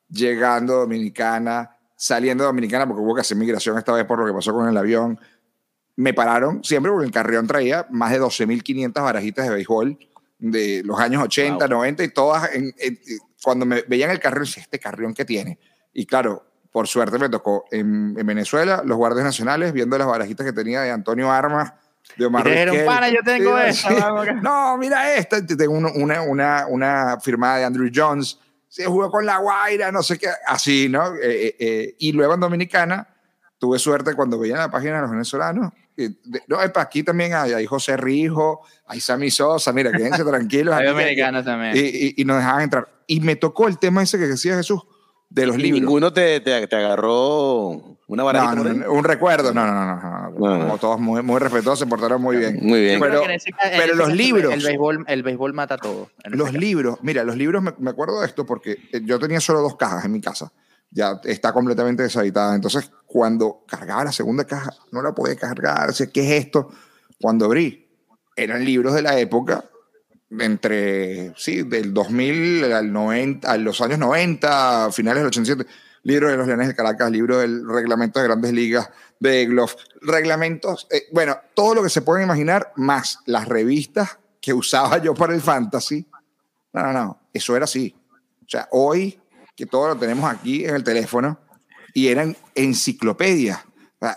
llegando 0.09 0.75
a 0.75 0.77
Dominicana, 0.79 1.74
saliendo 1.97 2.45
de 2.45 2.47
Dominicana, 2.47 2.87
porque 2.87 3.03
hubo 3.03 3.15
que 3.15 3.21
hacer 3.21 3.37
migración 3.37 3.79
esta 3.79 3.93
vez 3.93 4.05
por 4.05 4.19
lo 4.19 4.27
que 4.27 4.33
pasó 4.33 4.53
con 4.53 4.69
el 4.69 4.77
avión, 4.77 5.19
me 5.97 6.13
pararon 6.13 6.63
siempre 6.65 6.91
porque 6.91 7.07
el 7.07 7.13
carrión 7.13 7.47
traía 7.47 7.87
más 7.91 8.11
de 8.11 8.21
12.500 8.21 8.93
barajitas 9.03 9.47
de 9.47 9.55
béisbol 9.55 9.99
de 10.39 10.83
los 10.85 10.99
años 10.99 11.23
80, 11.23 11.67
90 11.69 12.05
y 12.05 12.09
todas, 12.09 12.51
cuando 13.43 13.65
me 13.65 13.83
veían 13.83 14.11
el 14.11 14.21
carrión, 14.21 14.45
decía, 14.45 14.63
este 14.63 14.79
carrión 14.79 15.15
que 15.15 15.25
tiene. 15.25 15.59
Y 15.93 16.07
claro, 16.07 16.45
por 16.73 16.89
suerte 16.89 17.19
me 17.19 17.29
tocó 17.29 17.65
en, 17.71 18.15
Venezuela, 18.15 18.83
los 18.85 18.97
guardias 18.97 19.25
nacionales, 19.25 19.73
viendo 19.73 19.97
las 19.97 20.07
barajitas 20.07 20.45
que 20.45 20.53
tenía 20.53 20.81
de 20.81 20.91
Antonio 20.91 21.31
Armas, 21.31 21.73
de 22.17 22.27
Omar 22.27 22.45
para, 22.85 23.09
yo 23.09 23.23
tengo 23.25 23.57
No, 24.43 24.77
mira 24.77 25.15
esta, 25.15 25.45
tengo 25.47 25.73
una, 25.73 26.23
una, 26.23 26.67
una 26.67 27.21
firmada 27.21 27.59
de 27.59 27.65
Andrew 27.65 27.91
Jones, 27.95 28.39
se 28.75 28.87
jugó 28.87 29.09
con 29.09 29.25
la 29.25 29.39
Guaira, 29.39 29.93
no 29.93 30.03
sé 30.03 30.19
qué, 30.19 30.27
así, 30.49 30.89
¿no? 30.89 31.15
Eh, 31.15 31.21
eh, 31.23 31.57
eh, 31.61 31.97
y 31.97 32.11
luego 32.11 32.35
en 32.35 32.41
Dominicana, 32.41 33.07
tuve 33.57 33.79
suerte 33.79 34.15
cuando 34.15 34.37
veía 34.37 34.57
la 34.57 34.69
página 34.69 34.97
de 34.97 35.03
los 35.03 35.13
venezolanos. 35.13 35.73
no, 36.49 36.59
aquí 36.59 37.05
también 37.05 37.35
hay, 37.35 37.53
hay, 37.53 37.67
José 37.67 37.97
Rijo, 37.97 38.63
hay 38.89 38.99
Sammy 38.99 39.31
Sosa, 39.31 39.73
mira, 39.73 39.93
quédense 39.93 40.25
tranquilos. 40.29 40.75
hay 40.75 40.89
dominicanos 40.89 41.45
también. 41.45 41.73
Y, 41.77 42.21
y, 42.21 42.25
nos 42.25 42.39
dejaban 42.39 42.63
entrar. 42.63 42.89
Y 43.07 43.21
me 43.21 43.37
tocó 43.37 43.69
el 43.69 43.79
tema 43.79 44.03
ese 44.03 44.19
que 44.19 44.27
decía 44.27 44.57
Jesús, 44.57 44.83
de 45.31 45.47
los 45.47 45.57
libros. 45.57 45.83
ninguno 45.83 46.13
te, 46.13 46.41
te, 46.41 46.67
te, 46.67 46.75
agarró 46.75 47.94
una 48.07 48.23
varita? 48.23 48.55
No, 48.55 48.93
un 48.93 49.05
recuerdo, 49.05 49.55
no, 49.55 49.67
no, 49.67 49.73
no, 49.73 49.97
no. 49.97 50.35
Como 50.37 50.79
todos 50.79 51.01
muy, 51.01 51.23
muy 51.23 51.39
respetuosos, 51.39 51.81
se 51.81 51.87
portaron 51.87 52.21
muy 52.21 52.37
bien. 52.37 52.59
Muy 52.63 52.81
bien. 52.81 53.01
Pero, 53.01 53.23
pero 53.77 53.95
los 53.95 54.13
libros. 54.13 54.53
El 54.53 54.63
béisbol, 54.63 55.05
el 55.09 55.23
béisbol 55.23 55.53
mata 55.55 55.77
todo. 55.77 56.11
Los 56.25 56.53
libros, 56.53 56.99
mira, 57.03 57.25
los 57.25 57.37
libros, 57.37 57.63
me, 57.63 57.73
me, 57.79 57.91
acuerdo 57.91 58.21
de 58.21 58.27
esto 58.27 58.45
porque 58.45 58.79
eh, 58.93 59.01
yo 59.05 59.19
tenía 59.19 59.41
solo 59.41 59.61
dos 59.61 59.77
cajas 59.77 60.05
en 60.05 60.13
mi 60.13 60.21
casa. 60.21 60.53
Ya 60.91 61.21
está 61.25 61.53
completamente 61.53 62.03
deshabitada. 62.03 62.55
Entonces, 62.55 62.91
cuando 63.07 63.65
cargaba 63.67 64.05
la 64.05 64.13
segunda 64.13 64.45
caja, 64.45 64.73
no 64.93 65.03
la 65.03 65.13
podía 65.13 65.37
cargar. 65.37 65.93
¿Qué 66.13 66.21
es 66.21 66.45
esto? 66.45 66.71
Cuando 67.21 67.47
abrí, 67.47 67.89
eran 68.37 68.65
libros 68.65 68.95
de 68.95 69.03
la 69.03 69.19
época 69.19 69.65
entre, 70.41 71.33
sí, 71.37 71.63
del 71.63 71.95
2000 71.95 72.73
al 72.73 72.93
90, 72.93 73.51
a 73.51 73.57
los 73.57 73.81
años 73.81 73.99
90, 73.99 74.91
finales 74.93 75.21
del 75.21 75.29
87, 75.29 75.67
libro 76.05 76.31
de 76.31 76.37
los 76.37 76.47
Leones 76.47 76.69
de 76.69 76.75
Caracas, 76.75 77.11
libro 77.11 77.39
del 77.39 77.69
reglamento 77.69 78.21
de 78.21 78.27
grandes 78.27 78.53
ligas, 78.53 78.91
de 79.19 79.47
Glove, 79.47 79.73
reglamentos, 80.01 80.87
eh, 80.91 81.05
bueno, 81.13 81.37
todo 81.55 81.75
lo 81.75 81.83
que 81.83 81.91
se 81.91 82.03
pueden 82.03 82.25
imaginar, 82.25 82.73
más 82.77 83.19
las 83.27 83.49
revistas 83.49 84.19
que 84.41 84.53
usaba 84.53 84.99
yo 84.99 85.15
para 85.15 85.35
el 85.35 85.41
fantasy. 85.41 86.07
No, 86.73 86.83
no, 86.83 86.93
no, 86.93 87.21
eso 87.33 87.57
era 87.57 87.65
así. 87.65 87.95
O 88.45 88.49
sea, 88.49 88.69
hoy 88.71 89.19
que 89.57 89.67
todo 89.67 89.89
lo 89.89 89.97
tenemos 89.97 90.31
aquí 90.31 90.65
en 90.65 90.75
el 90.75 90.85
teléfono 90.85 91.39
y 91.93 92.09
eran 92.09 92.37
enciclopedias 92.55 93.59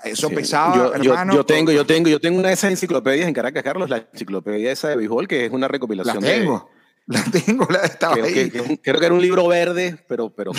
eso 0.04 0.30
pesaba, 0.30 0.76
yo, 0.76 0.93
hermano. 0.93 1.34
Yo, 1.34 1.45
tengo, 1.45 1.71
yo 1.71 1.86
tengo, 1.86 2.10
yo 2.10 2.19
tengo 2.19 2.39
una 2.39 2.50
de 2.50 2.56
esas 2.56 2.71
enciclopedias 2.71 3.28
en 3.28 3.34
Caracas, 3.34 3.63
Carlos, 3.63 3.89
la 3.89 4.06
enciclopedia 4.12 4.71
esa 4.71 4.89
de 4.89 4.95
béisbol, 4.95 5.28
que 5.28 5.45
es 5.45 5.52
una 5.52 5.67
recopilación. 5.67 6.21
La 6.21 6.30
tengo. 6.30 6.69
La 7.08 7.24
tengo, 7.24 7.65
la 7.70 7.80
estaba 7.80 8.15
creo 8.15 8.26
ahí. 8.26 8.34
Que, 8.34 8.80
creo 8.82 9.00
que 9.00 9.06
era 9.06 9.15
un 9.15 9.22
libro 9.22 9.48
verde, 9.48 9.98
pero, 10.10 10.30
pero 10.30 10.52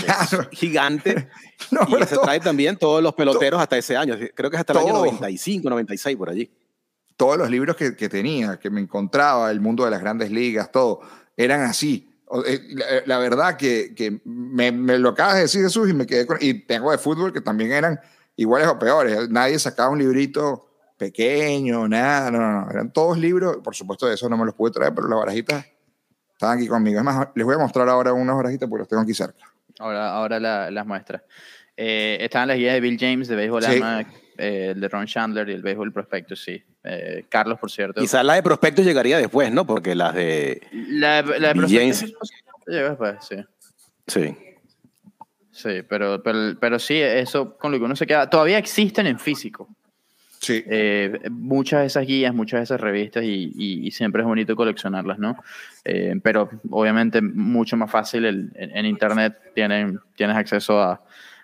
gigante. 0.51 1.29
no, 1.71 1.81
y 1.87 2.05
se 2.05 2.17
trae 2.17 2.41
también 2.41 2.79
todos 2.79 3.03
los 3.03 3.13
peloteros 3.15 3.61
hasta 3.61 3.77
ese 3.77 3.99
año. 3.99 4.17
Creo 4.35 4.51
que 4.51 4.57
es 4.57 4.61
hasta 4.61 4.73
el 4.73 4.79
año 4.79 4.95
95, 4.95 5.69
96, 5.69 6.17
por 6.17 6.31
allí. 6.31 6.51
Todos 7.19 7.37
los 7.37 7.51
libros 7.51 7.77
que, 7.77 7.95
que, 7.95 8.09
tenía, 8.09 8.59
que 8.59 8.71
me 8.71 8.81
encontraba, 8.81 9.51
el 9.51 9.61
mundo 9.61 9.85
de 9.85 9.91
las 9.91 10.01
grandes 10.01 10.31
ligas, 10.31 10.73
todo, 10.73 11.01
eran 11.37 11.61
así. 11.63 12.09
Eh, 12.47 13.03
la, 13.05 13.19
verdad 13.19 13.59
que, 13.59 13.95
que 13.95 14.23
me, 14.25 14.73
me, 14.73 14.99
lo 14.99 15.11
acabas 15.11 15.35
de 15.35 15.41
decir, 15.43 15.63
Jesús, 15.63 15.91
y 15.91 15.93
me 15.93 16.07
quedé 16.07 16.27
con. 16.27 16.39
Y 16.41 16.55
tengo 16.55 16.91
de 16.93 16.99
fútbol 16.99 17.31
que 17.31 17.43
también 17.43 17.73
eran 17.73 18.01
iguales 18.37 18.69
o 18.69 18.79
peores. 18.79 19.29
Nadie 19.29 19.59
sacaba 19.59 19.91
un 19.91 19.99
librito 19.99 20.67
pequeño, 20.97 21.87
nada, 21.89 22.31
no, 22.31 22.39
no, 22.39 22.65
no. 22.65 22.71
Eran 22.71 22.91
todos 22.91 23.19
libros. 23.19 23.59
Por 23.63 23.75
supuesto, 23.75 24.07
de 24.07 24.15
eso 24.15 24.31
no 24.31 24.39
me 24.39 24.47
los 24.47 24.55
pude 24.55 24.71
traer, 24.71 24.95
pero 24.95 25.09
las 25.09 25.19
barajitas 25.19 25.67
estaban 26.39 26.59
aquí 26.59 26.69
conmigo. 26.69 27.01
Es 27.01 27.05
más, 27.05 27.29
les 27.35 27.45
voy 27.45 27.57
a 27.57 27.59
mostrar 27.59 27.89
ahora 27.89 28.13
unas 28.13 28.37
barajitas 28.37 28.69
porque 28.69 28.83
los 28.83 28.89
tengo 28.89 29.03
aquí 29.03 29.13
cerca. 29.13 29.43
Ahora, 29.81 30.11
ahora 30.11 30.71
las 30.71 30.87
muestras. 30.87 31.23
Eh, 31.77 32.19
estaban 32.21 32.47
las 32.49 32.57
guías 32.57 32.75
de 32.75 32.81
Bill 32.81 32.97
James, 32.99 33.27
de 33.27 33.37
Béisbol 33.37 33.63
sí. 33.65 33.81
eh, 34.39 34.75
de 34.77 34.89
Ron 34.89 35.07
Chandler 35.07 35.49
y 35.49 35.53
el 35.53 35.63
Béisbol 35.63 35.93
Prospectus, 35.93 36.43
sí. 36.43 36.63
Eh, 36.85 37.25
Carlos, 37.29 37.59
por 37.59 37.71
cierto. 37.71 38.01
Quizás 38.01 38.25
la 38.25 38.35
de 38.35 38.43
Prospectus 38.43 38.85
llegaría 38.85 39.19
después, 39.19 39.51
¿no? 39.53 39.67
Porque 39.67 39.97
las 39.97 40.15
de. 40.15 40.63
La, 40.73 41.23
la 41.23 41.49
de 41.49 41.55
Prospectus 41.55 42.15
llega 42.67 42.89
después, 42.91 43.17
sí. 43.21 43.37
Sí. 44.07 44.37
Sí, 45.51 45.83
pero, 45.89 46.23
pero, 46.23 46.57
pero, 46.61 46.79
sí, 46.79 47.01
eso 47.01 47.57
con 47.59 47.73
lo 47.73 47.79
que 47.79 47.85
uno 47.85 47.97
se 47.97 48.07
queda. 48.07 48.31
Todavía 48.31 48.59
existen 48.59 49.09
en 49.09 49.19
físico. 49.19 49.69
Sí. 50.41 50.63
Eh, 50.67 51.19
muchas 51.31 51.81
de 51.81 51.87
esas 51.87 52.07
guías, 52.07 52.33
muchas 52.33 52.61
de 52.61 52.65
esas 52.65 52.81
revistas 52.81 53.25
y, 53.25 53.53
y, 53.57 53.91
siempre 53.91 54.23
es 54.23 54.29
bonito 54.29 54.55
coleccionarlas, 54.55 55.19
¿no? 55.19 55.37
Eh, 55.85 56.15
pero 56.23 56.49
obviamente 56.71 57.21
mucho 57.21 57.77
más 57.77 57.91
fácil 57.91 58.25
el, 58.25 58.51
en, 58.55 58.87
Internet 58.87 59.37
tienen, 59.55 60.01
tienes 60.15 60.37
acceso 60.37 60.81
a, 60.81 61.03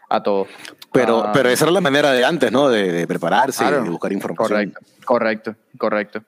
a 0.09 0.23
todo. 0.23 0.47
Pero, 0.93 1.19
uh, 1.19 1.33
pero 1.33 1.49
esa 1.49 1.65
era 1.65 1.73
la 1.73 1.81
manera 1.81 2.13
de 2.13 2.25
antes, 2.25 2.53
¿no? 2.53 2.69
De, 2.69 2.93
de 2.93 3.07
prepararse 3.07 3.65
claro, 3.65 3.83
de 3.83 3.91
buscar 3.91 4.13
información. 4.13 4.47
Correcto, 4.49 4.81
correcto, 5.05 5.57
correcto. 5.77 6.23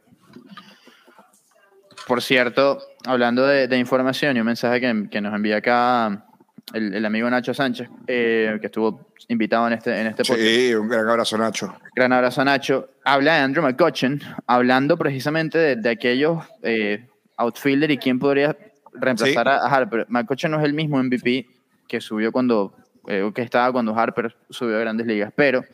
Por 2.07 2.23
cierto, 2.23 2.79
hablando 3.05 3.47
de, 3.47 3.69
de 3.69 3.79
información 3.79 4.37
y 4.37 4.41
un 4.41 4.47
mensaje 4.47 4.81
que, 4.81 5.09
que 5.11 5.21
nos 5.21 5.35
envía 5.35 5.59
acá 5.59 6.26
el, 6.73 6.95
el, 6.95 7.05
amigo 7.05 7.31
Nacho 7.31 7.55
Sánchez, 7.55 7.89
eh, 8.07 8.59
que 8.61 8.67
estuvo 8.67 9.13
invitado 9.29 9.69
en 9.69 9.75
este, 9.75 10.01
en 10.01 10.09
este 10.09 10.25
podcast. 10.25 10.41
Sí, 10.41 10.75
un 10.75 10.89
gran 10.89 11.09
abrazo, 11.09 11.39
Nacho. 11.39 11.75
Gran 11.95 12.13
abrazo, 12.13 12.45
Nacho. 12.45 12.89
Habla 13.05 13.35
de 13.37 13.41
Andrew 13.41 13.65
McCutcheon, 13.65 14.21
hablando 14.47 14.97
precisamente 14.97 15.59
de, 15.59 15.77
de 15.77 15.89
aquellos 15.89 16.45
eh, 16.63 17.07
outfielder 17.37 17.91
y 17.91 17.99
quién 17.99 18.19
podría 18.19 18.57
reemplazar 18.93 19.47
sí. 19.47 19.53
a 19.53 19.67
Harper. 19.67 20.07
McCutcheon 20.09 20.51
no 20.51 20.59
es 20.59 20.65
el 20.65 20.75
mismo 20.75 21.03
MVP 21.03 21.47
que 21.87 22.01
subió 22.01 22.33
cuando, 22.33 22.77
eh, 23.07 23.31
que 23.33 23.43
estaba 23.43 23.73
cuando 23.73 23.97
Harper 23.97 24.37
subió 24.51 24.77
a 24.77 24.81
grandes 24.81 25.07
ligas, 25.07 25.33
pero 25.37 25.65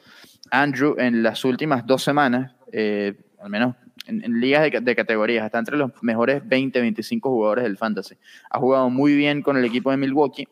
Andrew 0.50 0.96
en 0.98 1.22
las 1.22 1.44
últimas 1.46 1.86
dos 1.86 2.02
semanas, 2.02 2.52
al 2.70 3.48
menos 3.48 3.76
en, 4.06 4.22
en 4.22 4.40
ligas 4.40 4.70
de, 4.70 4.80
de, 4.80 4.96
categorías, 4.96 5.46
está 5.46 5.58
entre 5.58 5.78
los 5.78 5.90
mejores 6.02 6.46
20, 6.46 6.78
25 6.80 7.30
jugadores 7.30 7.64
del 7.64 7.78
fantasy. 7.78 8.16
Ha 8.50 8.58
jugado 8.58 8.90
muy 8.90 9.14
bien 9.14 9.40
con 9.40 9.56
el 9.56 9.64
equipo 9.64 9.90
de 9.90 9.96
Milwaukee 9.96 10.46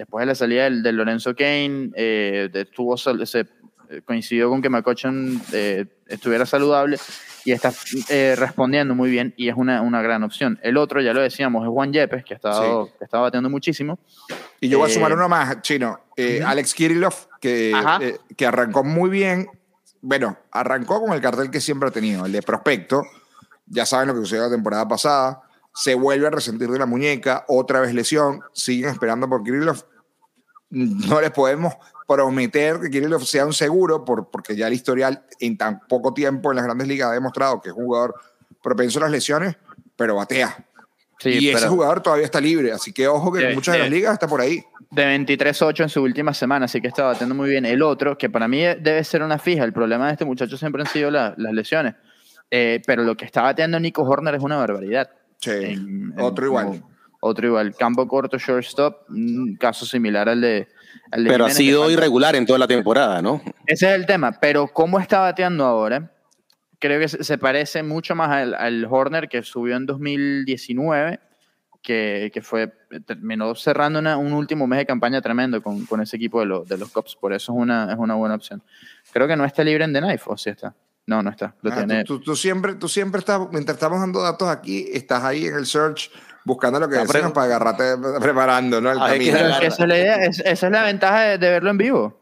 después 0.00 0.22
de 0.22 0.26
la 0.26 0.34
salida 0.34 0.64
del, 0.64 0.82
del 0.82 0.96
Lorenzo 0.96 1.34
Kane, 1.36 1.90
eh, 1.94 2.48
estuvo, 2.54 2.96
se 2.96 3.46
coincidió 4.06 4.48
con 4.48 4.62
que 4.62 4.70
McCutcheon 4.70 5.42
eh, 5.52 5.84
estuviera 6.06 6.46
saludable 6.46 6.96
y 7.44 7.52
está 7.52 7.70
eh, 8.08 8.34
respondiendo 8.38 8.94
muy 8.94 9.10
bien 9.10 9.34
y 9.36 9.50
es 9.50 9.56
una, 9.56 9.82
una, 9.82 10.00
gran 10.00 10.22
opción. 10.22 10.58
El 10.62 10.78
otro, 10.78 11.02
ya 11.02 11.12
lo 11.12 11.20
decíamos, 11.20 11.64
es 11.64 11.68
Juan 11.68 11.92
Yepes, 11.92 12.24
que 12.24 12.32
ha 12.32 12.36
estado, 12.36 12.86
sí. 12.86 12.92
que 12.98 13.04
está 13.04 13.18
bateando 13.18 13.50
muchísimo. 13.50 13.98
Y 14.58 14.70
yo 14.70 14.78
voy 14.78 14.90
a 14.90 14.94
sumar 14.94 15.12
uno 15.12 15.28
más, 15.28 15.60
Chino. 15.60 16.00
-huh. 16.16 16.44
Alex 16.46 16.72
Kirillov, 16.72 17.14
que, 17.38 18.16
que 18.36 18.46
arrancó 18.46 18.82
muy 18.82 19.10
bien. 19.10 19.48
Bueno, 20.00 20.38
arrancó 20.50 21.02
con 21.02 21.12
el 21.12 21.20
cartel 21.20 21.50
que 21.50 21.60
siempre 21.60 21.90
ha 21.90 21.92
tenido, 21.92 22.24
el 22.24 22.32
de 22.32 22.40
prospecto. 22.40 23.02
Ya 23.66 23.84
saben 23.84 24.08
lo 24.08 24.14
que 24.14 24.20
sucedió 24.20 24.44
la 24.44 24.50
temporada 24.50 24.88
pasada 24.88 25.42
se 25.74 25.94
vuelve 25.94 26.26
a 26.26 26.30
resentir 26.30 26.68
de 26.68 26.78
la 26.78 26.86
muñeca, 26.86 27.44
otra 27.48 27.80
vez 27.80 27.94
lesión, 27.94 28.40
siguen 28.52 28.90
esperando 28.90 29.28
por 29.28 29.42
Kirillov. 29.42 29.84
No 30.70 31.20
les 31.20 31.30
podemos 31.30 31.74
prometer 32.06 32.80
que 32.80 32.90
Kirillov 32.90 33.24
sea 33.24 33.46
un 33.46 33.52
seguro, 33.52 34.04
por, 34.04 34.30
porque 34.30 34.56
ya 34.56 34.66
el 34.66 34.74
historial 34.74 35.24
en 35.38 35.56
tan 35.56 35.80
poco 35.88 36.12
tiempo 36.12 36.50
en 36.50 36.56
las 36.56 36.64
grandes 36.64 36.88
ligas 36.88 37.10
ha 37.10 37.12
demostrado 37.12 37.60
que 37.60 37.70
es 37.70 37.74
un 37.74 37.84
jugador 37.84 38.14
propenso 38.62 38.98
a 38.98 39.02
las 39.02 39.10
lesiones, 39.10 39.56
pero 39.96 40.16
batea. 40.16 40.66
Sí, 41.18 41.30
y 41.30 41.46
pero, 41.48 41.58
ese 41.58 41.68
jugador 41.68 42.02
todavía 42.02 42.24
está 42.24 42.40
libre, 42.40 42.72
así 42.72 42.92
que 42.92 43.06
ojo 43.06 43.30
que 43.30 43.40
de, 43.40 43.48
en 43.50 43.54
muchas 43.54 43.74
de, 43.74 43.78
de 43.78 43.84
las 43.84 43.92
ligas 43.92 44.12
está 44.14 44.26
por 44.26 44.40
ahí. 44.40 44.62
De 44.90 45.04
23-8 45.04 45.82
en 45.82 45.88
su 45.88 46.02
última 46.02 46.32
semana, 46.32 46.64
así 46.64 46.80
que 46.80 46.88
está 46.88 47.04
batiendo 47.04 47.34
muy 47.34 47.50
bien. 47.50 47.66
El 47.66 47.82
otro, 47.82 48.16
que 48.16 48.30
para 48.30 48.48
mí 48.48 48.60
debe 48.60 49.04
ser 49.04 49.22
una 49.22 49.38
fija, 49.38 49.64
el 49.64 49.72
problema 49.72 50.06
de 50.06 50.12
este 50.12 50.24
muchacho 50.24 50.56
siempre 50.56 50.82
han 50.82 50.88
sido 50.88 51.10
la, 51.10 51.34
las 51.36 51.52
lesiones, 51.52 51.94
eh, 52.50 52.80
pero 52.86 53.04
lo 53.04 53.16
que 53.16 53.26
está 53.26 53.42
bateando 53.42 53.78
Nico 53.78 54.02
Horner 54.02 54.34
es 54.34 54.42
una 54.42 54.56
barbaridad. 54.56 55.10
Sí, 55.40 55.50
en, 55.50 56.14
otro 56.18 56.44
en, 56.44 56.50
igual. 56.50 56.84
Otro 57.20 57.46
igual. 57.46 57.74
Campo 57.74 58.06
corto, 58.08 58.38
shortstop, 58.38 59.10
un 59.10 59.56
caso 59.56 59.84
similar 59.84 60.28
al 60.28 60.40
de. 60.40 60.68
Al 61.10 61.24
de 61.24 61.30
pero 61.30 61.44
Jiménez, 61.44 61.54
ha 61.54 61.58
sido 61.58 61.90
irregular 61.90 62.34
en 62.34 62.46
toda 62.46 62.58
la 62.58 62.66
temporada, 62.66 63.20
¿no? 63.20 63.42
Ese 63.66 63.88
es 63.88 63.94
el 63.94 64.06
tema. 64.06 64.32
Pero 64.40 64.68
cómo 64.68 64.98
está 64.98 65.20
bateando 65.20 65.64
ahora, 65.64 66.12
creo 66.78 66.98
que 66.98 67.08
se 67.08 67.38
parece 67.38 67.82
mucho 67.82 68.14
más 68.14 68.30
al, 68.30 68.54
al 68.54 68.84
Horner 68.86 69.28
que 69.28 69.42
subió 69.42 69.76
en 69.76 69.86
2019, 69.86 71.20
que, 71.82 72.30
que 72.32 72.40
fue, 72.42 72.72
terminó 73.06 73.54
cerrando 73.54 73.98
una, 73.98 74.16
un 74.16 74.32
último 74.32 74.66
mes 74.66 74.78
de 74.78 74.86
campaña 74.86 75.20
tremendo 75.20 75.62
con, 75.62 75.84
con 75.86 76.00
ese 76.00 76.16
equipo 76.16 76.40
de, 76.40 76.46
lo, 76.46 76.64
de 76.64 76.78
los 76.78 76.90
Cops. 76.90 77.16
Por 77.16 77.32
eso 77.32 77.52
es 77.52 77.58
una, 77.58 77.92
es 77.92 77.98
una 77.98 78.14
buena 78.14 78.34
opción. 78.34 78.62
Creo 79.12 79.28
que 79.28 79.36
no 79.36 79.44
está 79.44 79.62
libre 79.62 79.84
en 79.84 79.92
The 79.92 80.00
Knife, 80.00 80.24
o 80.26 80.36
sí 80.36 80.50
está. 80.50 80.74
No, 81.06 81.22
no 81.22 81.30
está. 81.30 81.54
Lo 81.62 81.72
Ah, 81.72 81.76
tiene. 81.76 82.04
tú, 82.04 82.18
tú- 82.18 82.24
tú 82.26 82.36
siempre, 82.36 82.74
tú 82.74 82.88
siempre 82.88 83.18
estás, 83.18 83.40
mientras 83.50 83.76
estamos 83.76 83.98
dando 84.00 84.22
datos 84.22 84.48
aquí, 84.48 84.86
estás 84.92 85.24
ahí 85.24 85.46
en 85.46 85.54
el 85.56 85.66
search 85.66 86.10
buscando 86.44 86.78
lo 86.80 86.88
que 86.88 86.94
Está 86.96 87.06
decimos 87.12 87.32
pre- 87.32 87.34
para 87.34 87.46
agarrarte 87.56 87.84
preparando, 88.20 88.80
¿no? 88.80 88.90
El 88.92 88.98
que 88.98 89.04
camino. 89.06 89.32
Pero 89.32 89.48
es 89.48 89.58
que 89.58 89.66
agarra. 89.66 89.66
esa 89.66 89.82
es 89.82 89.88
la 89.88 89.98
idea, 89.98 90.14
es- 90.24 90.38
esa 90.44 90.66
es 90.66 90.72
la 90.72 90.82
ventaja 90.84 91.20
de, 91.22 91.38
de 91.38 91.50
verlo 91.50 91.70
en 91.70 91.78
vivo. 91.78 92.20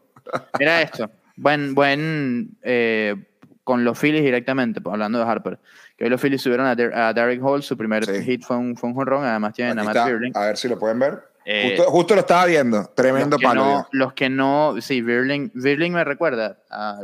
Mira 0.59 0.81
esto. 0.81 1.09
Buen, 1.35 1.73
buen 1.75 2.57
eh, 2.63 3.15
con 3.63 3.83
los 3.83 3.97
Phillies 3.99 4.23
directamente, 4.23 4.81
pues, 4.81 4.93
hablando 4.93 5.19
de 5.19 5.25
Harper. 5.25 5.59
Que 5.97 6.05
hoy 6.05 6.09
los 6.09 6.19
Phillies 6.21 6.41
subieron 6.41 6.65
a, 6.65 6.75
Der- 6.75 6.93
a 6.95 7.13
Derek 7.13 7.41
Hall, 7.43 7.61
su 7.61 7.77
primer 7.77 8.05
Sí. 8.05 8.23
hit 8.23 8.43
fue 8.43 8.57
un, 8.57 8.75
fue 8.75 8.89
un 8.89 8.95
jonrón, 8.95 9.23
además 9.25 9.53
tienen 9.53 9.77
Aquí 9.77 9.81
a 9.81 9.83
Matt 9.85 9.95
está. 9.95 10.05
Beerling. 10.07 10.31
A 10.35 10.39
ver 10.47 10.57
si 10.57 10.67
lo 10.67 10.79
pueden 10.79 10.97
ver. 10.99 11.19
Eh, 11.45 11.75
justo, 11.77 11.91
justo 11.91 12.13
lo 12.15 12.21
estaba 12.21 12.45
viendo. 12.45 12.85
Tremendo 12.95 13.37
los 13.37 13.43
palo. 13.43 13.63
no, 13.65 13.87
los 13.91 14.13
que 14.13 14.29
no, 14.29 14.75
sí, 14.81 15.01
Virling, 15.01 15.51
Virling 15.53 15.93
me 15.93 16.03
recuerda 16.03 16.57
a 16.69 16.99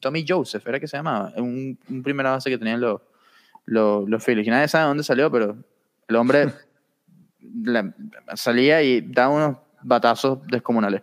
Tommy 0.00 0.24
Joseph, 0.28 0.66
era 0.66 0.78
que 0.80 0.86
se 0.86 0.96
llamaba, 0.96 1.32
un, 1.36 1.78
un 1.88 2.02
primera 2.02 2.30
base 2.32 2.50
que 2.50 2.58
tenían 2.58 2.80
los, 2.80 3.00
los, 3.64 4.08
los 4.08 4.24
Phillies. 4.24 4.46
Y 4.46 4.50
nadie 4.50 4.68
sabe 4.68 4.86
dónde 4.86 5.02
salió, 5.04 5.30
pero 5.30 5.56
el 6.08 6.16
hombre 6.16 6.52
la- 7.64 7.92
salía 8.34 8.82
y 8.82 9.00
daba 9.00 9.34
unos 9.34 9.56
batazos 9.82 10.46
descomunales. 10.48 11.02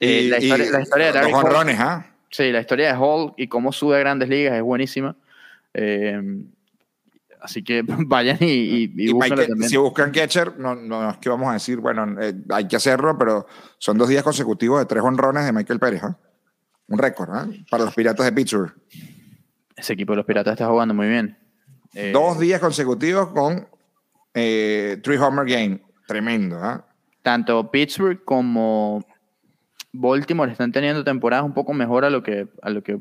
Eh, 0.00 0.22
Y- 0.24 0.28
la, 0.28 0.38
historia, 0.38 0.66
y 0.66 0.70
la 0.70 0.80
historia 0.82 1.06
de 1.06 1.12
los 1.12 1.20
Derek 1.22 1.34
Hall- 1.36 1.76
¿ah? 1.78 2.06
Sí, 2.30 2.50
la 2.50 2.60
historia 2.60 2.88
de 2.92 2.98
Hall 2.98 3.32
y 3.36 3.46
cómo 3.46 3.70
sube 3.72 3.96
a 3.96 4.00
grandes 4.00 4.28
ligas 4.28 4.54
es 4.54 4.62
buenísima. 4.62 5.16
Eh, 5.72 6.20
así 7.40 7.62
que 7.62 7.82
vayan 7.86 8.38
y, 8.40 8.44
y, 8.46 8.92
y 8.96 9.10
Y 9.10 9.14
Michael- 9.14 9.46
también. 9.48 9.68
si 9.70 9.76
buscan 9.76 10.10
catcher, 10.10 10.58
no, 10.58 10.74
no 10.74 11.10
es 11.10 11.16
que 11.18 11.28
vamos 11.28 11.48
a 11.48 11.52
decir, 11.54 11.78
bueno, 11.78 12.20
eh, 12.20 12.34
hay 12.50 12.66
que 12.66 12.76
hacerlo, 12.76 13.16
pero 13.18 13.46
son 13.78 13.96
dos 13.98 14.08
días 14.08 14.24
consecutivos 14.24 14.80
de 14.80 14.86
tres 14.86 15.02
honrones 15.04 15.44
de 15.46 15.52
Michael 15.52 15.78
Pérez. 15.78 16.02
¿ah? 16.02 16.18
Un 16.88 16.98
récord 16.98 17.30
¿ah? 17.32 17.48
para 17.70 17.84
los 17.84 17.94
Piratas 17.94 18.26
de 18.26 18.32
Pittsburgh. 18.32 18.72
Ese 19.76 19.92
equipo 19.92 20.12
de 20.12 20.18
los 20.18 20.26
Piratas 20.26 20.52
está 20.52 20.66
jugando 20.66 20.94
muy 20.94 21.08
bien. 21.08 21.38
Eh, 21.94 22.10
Dos 22.12 22.38
días 22.38 22.60
consecutivos 22.60 23.28
con 23.28 23.66
eh, 24.34 25.00
three 25.02 25.16
homer 25.16 25.46
game. 25.46 25.80
Tremendo. 26.06 26.58
¿ah? 26.62 26.84
tanto 27.24 27.70
Pittsburgh 27.70 28.22
como 28.24 29.02
Baltimore 29.92 30.52
están 30.52 30.72
teniendo 30.72 31.02
temporadas 31.02 31.44
un 31.44 31.54
poco 31.54 31.72
mejor 31.72 32.04
a 32.04 32.10
lo 32.10 32.22
que, 32.22 32.48
a 32.60 32.68
lo 32.68 32.82
que 32.82 33.00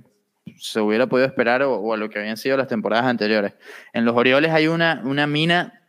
se 0.58 0.80
hubiera 0.80 1.08
podido 1.08 1.28
esperar 1.28 1.62
o, 1.64 1.76
o 1.76 1.94
a 1.94 1.98
lo 1.98 2.10
que 2.10 2.20
habían 2.20 2.38
sido 2.38 2.56
las 2.56 2.70
temporadas 2.70 3.06
anteriores. 3.06 3.54
En 3.92 4.06
los 4.06 4.16
Orioles 4.16 4.52
hay 4.52 4.68
una, 4.68 5.02
una 5.04 5.28
mina 5.28 5.83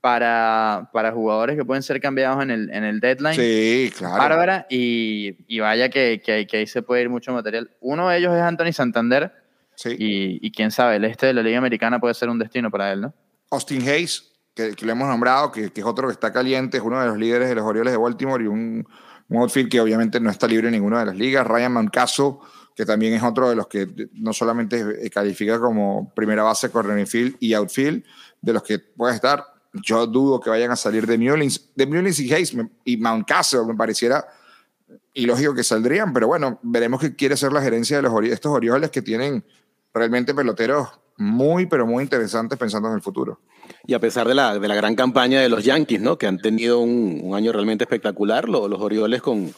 para, 0.00 0.88
para 0.92 1.12
jugadores 1.12 1.56
que 1.56 1.64
pueden 1.64 1.82
ser 1.82 2.00
cambiados 2.00 2.42
en 2.42 2.50
el, 2.50 2.70
en 2.70 2.84
el 2.84 3.00
deadline. 3.00 3.34
Sí, 3.34 3.92
claro. 3.96 4.16
Bárbara, 4.18 4.66
y, 4.70 5.36
y 5.46 5.60
vaya 5.60 5.88
que, 5.90 6.22
que, 6.24 6.46
que 6.46 6.56
ahí 6.58 6.66
se 6.66 6.82
puede 6.82 7.02
ir 7.02 7.08
mucho 7.10 7.32
material. 7.32 7.70
Uno 7.80 8.08
de 8.08 8.18
ellos 8.18 8.34
es 8.34 8.40
Anthony 8.42 8.72
Santander, 8.72 9.32
Sí. 9.74 9.96
y, 9.98 10.46
y 10.46 10.50
quién 10.52 10.70
sabe, 10.70 10.96
el 10.96 11.04
este 11.06 11.26
de 11.26 11.32
la 11.32 11.42
Liga 11.42 11.56
Americana 11.56 11.98
puede 11.98 12.12
ser 12.12 12.28
un 12.28 12.38
destino 12.38 12.70
para 12.70 12.92
él, 12.92 13.00
¿no? 13.00 13.14
Austin 13.50 13.80
Hayes, 13.88 14.30
que, 14.54 14.74
que 14.74 14.84
lo 14.84 14.92
hemos 14.92 15.08
nombrado, 15.08 15.50
que, 15.50 15.70
que 15.72 15.80
es 15.80 15.86
otro 15.86 16.08
que 16.08 16.12
está 16.12 16.30
caliente, 16.32 16.76
es 16.76 16.82
uno 16.82 17.00
de 17.00 17.06
los 17.06 17.16
líderes 17.16 17.48
de 17.48 17.54
los 17.54 17.64
Orioles 17.64 17.92
de 17.92 17.98
Baltimore 17.98 18.44
y 18.44 18.46
un, 18.46 18.86
un 19.28 19.40
outfield 19.40 19.70
que 19.70 19.80
obviamente 19.80 20.20
no 20.20 20.28
está 20.28 20.46
libre 20.46 20.68
en 20.68 20.72
ninguna 20.74 21.00
de 21.00 21.06
las 21.06 21.16
ligas. 21.16 21.46
Ryan 21.46 21.72
Mountcastle, 21.72 22.34
que 22.76 22.84
también 22.84 23.14
es 23.14 23.22
otro 23.22 23.48
de 23.48 23.56
los 23.56 23.68
que 23.68 23.88
no 24.12 24.34
solamente 24.34 24.84
eh, 25.00 25.08
califica 25.08 25.58
como 25.58 26.12
primera 26.14 26.42
base, 26.42 26.70
corner 26.70 26.98
infield 26.98 27.36
y 27.40 27.54
outfield, 27.54 28.04
de 28.42 28.52
los 28.52 28.62
que 28.62 28.80
puede 28.80 29.14
estar. 29.14 29.44
Yo 29.72 30.06
dudo 30.06 30.40
que 30.40 30.50
vayan 30.50 30.70
a 30.70 30.76
salir 30.76 31.06
de 31.06 31.16
Mullins. 31.18 31.70
De 31.74 31.86
Mullins 31.86 32.18
y 32.20 32.32
Hayes 32.32 32.54
me- 32.54 32.70
y 32.84 32.96
Mountcastle 32.96 33.64
me 33.66 33.74
pareciera 33.74 34.26
ilógico 35.14 35.54
que 35.54 35.62
saldrían, 35.64 36.12
pero 36.12 36.26
bueno, 36.26 36.58
veremos 36.62 37.00
qué 37.00 37.14
quiere 37.14 37.34
hacer 37.34 37.52
la 37.52 37.62
gerencia 37.62 37.96
de 37.96 38.02
los 38.02 38.12
estos 38.24 38.52
Orioles 38.52 38.90
que 38.90 39.02
tienen 39.02 39.44
realmente 39.94 40.34
peloteros 40.34 40.88
muy, 41.16 41.66
pero 41.66 41.86
muy 41.86 42.02
interesantes 42.02 42.58
pensando 42.58 42.88
en 42.88 42.94
el 42.94 43.02
futuro. 43.02 43.40
Y 43.86 43.94
a 43.94 44.00
pesar 44.00 44.26
de 44.26 44.34
la, 44.34 44.58
de 44.58 44.66
la 44.68 44.74
gran 44.74 44.94
campaña 44.96 45.40
de 45.40 45.48
los 45.48 45.64
Yankees, 45.64 46.00
¿no? 46.00 46.16
Que 46.18 46.26
han 46.26 46.38
tenido 46.38 46.80
un, 46.80 47.32
año 47.34 47.52
realmente 47.52 47.84
espectacular, 47.84 48.48
lo- 48.48 48.68
los 48.68 48.80
Orioles 48.80 49.20
con, 49.22 49.52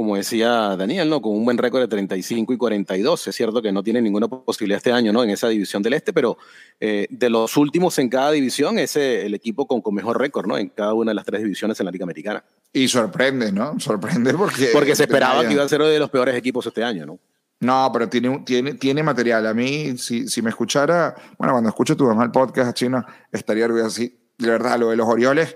como 0.00 0.16
decía 0.16 0.76
Daniel, 0.78 1.10
¿no? 1.10 1.20
Con 1.20 1.32
un 1.32 1.44
buen 1.44 1.58
récord 1.58 1.82
de 1.82 1.88
35 1.88 2.54
y 2.54 2.56
42. 2.56 3.26
Es 3.28 3.36
cierto 3.36 3.60
que 3.60 3.70
no 3.70 3.82
tienen 3.82 4.02
ninguna 4.02 4.28
posibilidad 4.28 4.78
este 4.78 4.92
año, 4.92 5.12
¿no? 5.12 5.22
En 5.22 5.28
esa 5.28 5.46
división 5.48 5.82
del 5.82 5.92
este, 5.92 6.14
pero 6.14 6.38
eh, 6.80 7.06
de 7.10 7.28
los 7.28 7.54
últimos 7.58 7.98
en 7.98 8.08
cada 8.08 8.30
división 8.30 8.78
es 8.78 8.96
eh, 8.96 9.26
el 9.26 9.34
equipo 9.34 9.66
con, 9.66 9.82
con 9.82 9.94
mejor 9.94 10.18
récord, 10.18 10.46
¿no? 10.46 10.56
En 10.56 10.70
cada 10.70 10.94
una 10.94 11.10
de 11.10 11.16
las 11.16 11.26
tres 11.26 11.42
divisiones 11.42 11.78
en 11.80 11.84
la 11.84 11.92
Liga 11.92 12.04
Americana. 12.04 12.42
Y 12.72 12.88
sorprende, 12.88 13.52
¿no? 13.52 13.78
Sorprende 13.78 14.32
porque... 14.32 14.70
Porque 14.72 14.96
se 14.96 15.02
esperaba 15.02 15.46
que 15.46 15.52
iba 15.52 15.64
a 15.64 15.68
ser 15.68 15.82
uno 15.82 15.90
de 15.90 15.98
los 15.98 16.08
peores 16.08 16.34
equipos 16.34 16.66
este 16.66 16.82
año, 16.82 17.04
¿no? 17.04 17.18
No, 17.60 17.90
pero 17.92 18.08
tiene, 18.08 18.38
tiene, 18.46 18.72
tiene 18.76 19.02
material. 19.02 19.46
A 19.48 19.52
mí, 19.52 19.98
si, 19.98 20.28
si 20.28 20.40
me 20.40 20.48
escuchara, 20.48 21.14
bueno, 21.36 21.52
cuando 21.52 21.68
escucho 21.68 21.94
tu 21.94 22.06
mamá 22.06 22.24
el 22.24 22.30
podcast 22.30 22.74
chino, 22.74 23.04
estaría 23.30 23.66
orgulloso. 23.66 23.90
Sí, 23.90 24.18
de 24.38 24.48
verdad, 24.48 24.78
lo 24.78 24.88
de 24.88 24.96
los 24.96 25.06
Orioles 25.06 25.54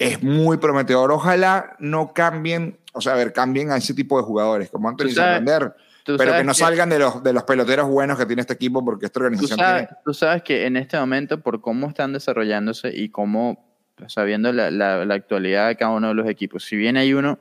es 0.00 0.22
muy 0.22 0.56
prometedor. 0.56 1.12
Ojalá 1.12 1.76
no 1.78 2.12
cambien, 2.14 2.78
o 2.94 3.00
sea, 3.02 3.12
a 3.12 3.16
ver, 3.16 3.32
cambien 3.34 3.70
a 3.70 3.76
ese 3.76 3.92
tipo 3.94 4.16
de 4.18 4.24
jugadores, 4.24 4.70
como 4.70 4.88
Anthony 4.88 5.08
Tú 5.08 5.14
Santander, 5.14 5.74
tú 6.04 6.16
pero 6.16 6.32
que 6.32 6.42
no 6.42 6.52
que- 6.52 6.58
salgan 6.58 6.88
de 6.88 6.98
los, 6.98 7.22
de 7.22 7.32
los 7.34 7.42
peloteros 7.44 7.86
buenos 7.88 8.18
que 8.18 8.24
tiene 8.24 8.40
este 8.40 8.54
equipo, 8.54 8.82
porque 8.84 9.04
esta 9.06 9.20
Tú 9.20 9.24
organización 9.26 9.58
sabes, 9.58 9.88
tiene. 9.88 10.02
tú 10.02 10.14
sabes 10.14 10.42
que 10.42 10.64
en 10.66 10.78
este 10.78 10.98
momento, 10.98 11.38
por 11.40 11.60
cómo 11.60 11.86
están 11.88 12.14
desarrollándose 12.14 12.88
y 12.96 13.10
cómo, 13.10 13.62
sabiendo 14.06 14.50
la, 14.54 14.70
la- 14.70 15.04
la 15.04 15.14
actualidad 15.14 15.68
de 15.68 15.76
cada 15.76 15.92
uno 15.92 16.08
de 16.08 16.14
los 16.14 16.26
equipos, 16.28 16.64
si 16.64 16.76
bien 16.76 16.96
hay 16.96 17.12
uno 17.12 17.38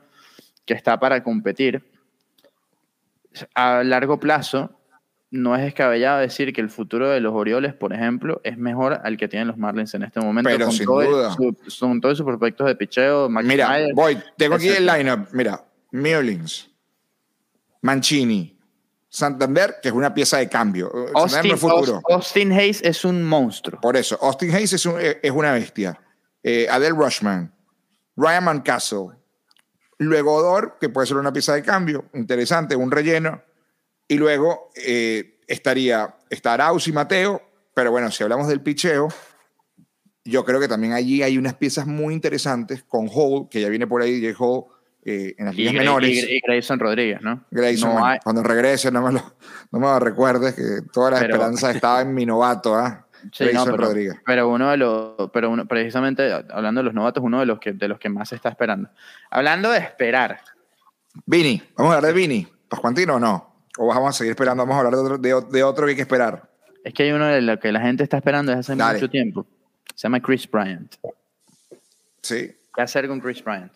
que 0.65 0.73
está 0.73 0.99
para 0.99 1.23
competir, 1.23 1.81
a 3.55 3.83
largo 3.83 4.19
plazo 4.19 4.71
no 5.31 5.55
es 5.55 5.61
descabellado 5.63 6.19
decir 6.19 6.51
que 6.53 6.61
el 6.61 6.69
futuro 6.69 7.09
de 7.09 7.19
los 7.19 7.33
Orioles, 7.33 7.73
por 7.73 7.93
ejemplo, 7.93 8.41
es 8.43 8.57
mejor 8.57 8.99
al 9.03 9.15
que 9.17 9.27
tienen 9.27 9.47
los 9.47 9.57
Marlins 9.57 9.93
en 9.93 10.03
este 10.03 10.19
momento. 10.19 10.49
Pero 10.49 10.65
con 10.65 10.73
sin 10.73 10.85
todo- 10.85 11.01
duda. 11.03 11.31
su- 11.33 11.55
con 11.79 12.01
todos 12.01 12.17
sus 12.17 12.25
prospectos 12.25 12.65
de 12.67 12.75
picheo, 12.75 13.29
Max 13.29 13.47
Mira, 13.47 13.79
voy, 13.93 14.17
tengo 14.37 14.55
aquí 14.55 14.69
el 14.69 14.85
lineup. 14.85 15.27
Mira, 15.31 15.63
Mullins, 15.91 16.69
Mancini, 17.81 18.57
Santander, 19.07 19.75
que 19.81 19.89
es 19.89 19.93
una 19.93 20.13
pieza 20.13 20.37
de 20.37 20.49
cambio. 20.49 20.91
Austin, 21.15 21.57
futuro. 21.57 22.01
Hayes 22.51 22.81
es 22.83 23.05
un 23.05 23.23
monstruo. 23.23 23.79
Por 23.81 23.97
eso, 23.97 24.17
Austin 24.21 24.53
Hayes 24.53 24.73
es, 24.73 24.85
un- 24.85 24.99
es 24.99 25.31
una 25.31 25.51
bestia. 25.53 25.99
Eh, 26.43 26.67
Adele 26.69 26.95
Rushman, 26.95 27.51
Ryan 28.15 28.43
Mancastle, 28.43 29.09
luego 29.97 30.33
Odor, 30.35 30.77
que 30.79 30.89
puede 30.89 31.07
ser 31.07 31.17
una 31.17 31.33
pieza 31.33 31.53
de 31.53 31.63
cambio, 31.63 32.05
interesante, 32.13 32.75
un 32.75 32.91
relleno. 32.91 33.41
Y 34.09 34.17
luego 34.17 34.71
eh, 34.75 35.39
estaría, 35.47 36.15
está 36.29 36.53
Arauz 36.55 36.87
y 36.89 36.91
Mateo, 36.91 37.41
pero 37.73 37.91
bueno, 37.91 38.11
si 38.11 38.23
hablamos 38.23 38.47
del 38.49 38.59
picheo, 38.61 39.07
yo 40.25 40.43
creo 40.43 40.59
que 40.59 40.67
también 40.67 40.93
allí 40.93 41.23
hay 41.23 41.37
unas 41.37 41.53
piezas 41.53 41.87
muy 41.87 42.13
interesantes 42.13 42.83
con 42.83 43.07
Hall, 43.09 43.47
que 43.49 43.61
ya 43.61 43.69
viene 43.69 43.87
por 43.87 44.01
ahí, 44.01 44.21
Jay 44.21 44.33
Hall, 44.37 44.65
eh, 45.05 45.33
en 45.37 45.45
las 45.45 45.55
ligas 45.55 45.73
menores. 45.75 46.09
y- 46.11 46.35
y 46.37 46.39
Grayson 46.41 46.77
Rodríguez, 46.79 47.21
¿no? 47.21 47.45
Grayson, 47.51 47.89
No 47.93 47.99
man, 48.01 48.11
hay- 48.13 48.19
cuando 48.23 48.43
regrese, 48.43 48.91
no 48.91 49.01
me 49.01 49.13
lo, 49.13 49.21
no 49.71 49.79
me 49.79 49.85
lo 49.87 49.99
recuerdes, 49.99 50.55
que 50.55 50.81
toda 50.91 51.11
la 51.11 51.19
Pero- 51.19 51.35
esperanza 51.35 51.71
estaba 51.71 52.01
en 52.01 52.13
mi 52.13 52.25
novato, 52.25 52.75
¿ah? 52.75 53.05
Sí, 53.31 53.43
no, 53.45 53.49
Grayson 53.51 53.65
pero, 53.71 53.77
Rodríguez. 53.77 54.15
pero 54.25 54.49
uno 54.49 54.71
de 54.71 54.77
los, 54.77 55.29
pero 55.31 55.49
uno, 55.49 55.67
precisamente 55.67 56.31
hablando 56.49 56.79
de 56.79 56.85
los 56.85 56.93
novatos, 56.93 57.23
uno 57.23 57.39
de 57.39 57.45
los 57.45 57.59
que 57.59 57.73
de 57.73 57.87
los 57.87 57.99
que 57.99 58.09
más 58.09 58.29
se 58.29 58.35
está 58.35 58.49
esperando. 58.49 58.89
Hablando 59.29 59.69
de 59.71 59.79
esperar, 59.79 60.39
Vini, 61.25 61.61
vamos 61.75 61.93
a 61.93 61.97
hablar 61.97 62.13
de 62.13 62.19
Vini. 62.19 62.47
¿Pascuantino 62.69 63.15
o 63.15 63.19
no? 63.19 63.48
¿O 63.81 63.87
vamos 63.87 64.09
a 64.09 64.17
seguir 64.17 64.31
esperando? 64.31 64.61
Vamos 64.65 64.75
a 64.75 64.79
hablar 64.79 64.95
de 64.95 64.99
otro, 64.99 65.17
de, 65.17 65.57
de 65.57 65.63
otro 65.63 65.85
que 65.85 65.91
hay 65.91 65.95
que 65.95 66.01
esperar. 66.01 66.49
es 66.83 66.93
que 66.93 67.03
hay 67.03 67.11
uno 67.11 67.27
de 67.27 67.41
lo 67.41 67.57
que 67.59 67.71
la 67.71 67.79
gente 67.79 68.03
está 68.03 68.17
esperando 68.17 68.51
desde 68.51 68.59
hace 68.73 68.75
Dale. 68.75 68.99
mucho 68.99 69.09
tiempo. 69.09 69.45
Se 69.95 70.03
llama 70.07 70.19
Chris 70.21 70.49
Bryant. 70.51 70.95
Sí. 72.21 72.55
¿Qué 72.75 72.81
hacer 72.81 73.07
con 73.07 73.19
Chris 73.19 73.43
Bryant? 73.43 73.71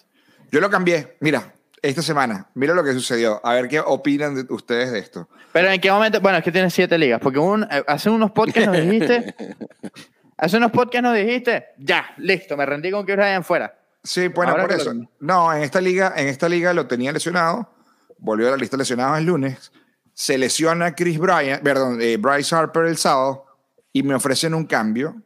Yo 0.52 0.60
lo 0.60 0.70
cambié. 0.70 1.16
Mira, 1.22 1.54
esta 1.82 2.02
semana, 2.02 2.48
mira 2.54 2.74
lo 2.74 2.84
que 2.84 2.94
sucedió. 2.94 3.40
A 3.46 3.54
ver 3.54 3.68
qué 3.68 3.80
opinan 3.80 4.36
de- 4.36 4.54
ustedes 4.54 4.92
de 4.92 5.00
esto. 5.00 5.30
Pero 5.52 5.70
en 5.70 5.80
qué 5.82 5.92
momento, 5.92 6.20
bueno, 6.22 6.38
es 6.38 6.44
que 6.44 6.52
tienes 6.52 6.74
siete 6.74 6.98
ligas, 6.98 7.20
porque 7.22 7.40
un, 7.40 7.64
eh, 7.64 7.84
hace 7.88 8.10
unos 8.10 8.32
podcasts 8.32 8.68
nos 8.68 8.78
dijiste, 8.78 9.36
hace 10.38 10.58
unos 10.58 10.72
podcasts 10.72 11.04
nos 11.04 11.16
dijiste, 11.16 11.66
ya, 11.78 12.14
listo, 12.18 12.56
me 12.58 12.66
rendí 12.66 12.92
con 12.92 13.06
Chris 13.06 13.18
Bryant 13.18 13.46
fuera. 13.46 13.74
Sí, 14.04 14.28
bueno, 14.28 14.52
Ahora 14.52 14.64
por 14.64 14.70
que 14.72 14.76
lo 14.76 14.82
eso. 14.82 14.90
cambié. 14.92 15.10
No, 15.22 15.54
en 15.54 15.64
esta 15.64 15.80
liga, 15.82 16.14
en 16.18 16.28
esta 16.28 16.50
liga 16.50 16.74
lo 16.74 16.88
tenía 16.88 17.12
lesionado. 17.12 17.70
Volvió 18.18 18.48
a 18.48 18.52
la 18.52 18.58
lista 18.58 18.76
de 18.78 18.82
lesionados 18.84 19.18
el 19.18 19.26
lunes. 19.26 19.72
Se 20.14 20.38
lesiona 20.38 20.96
Chris 20.96 21.18
Bryant, 21.18 21.64
perdón, 21.64 22.00
eh, 22.02 22.18
Bryce 22.18 22.56
Harper 22.56 22.86
el 22.86 22.98
sábado 22.98 23.46
y 23.92 24.04
me 24.04 24.16
ofrecen 24.16 24.54
un 24.54 24.66
cambio 24.66 25.22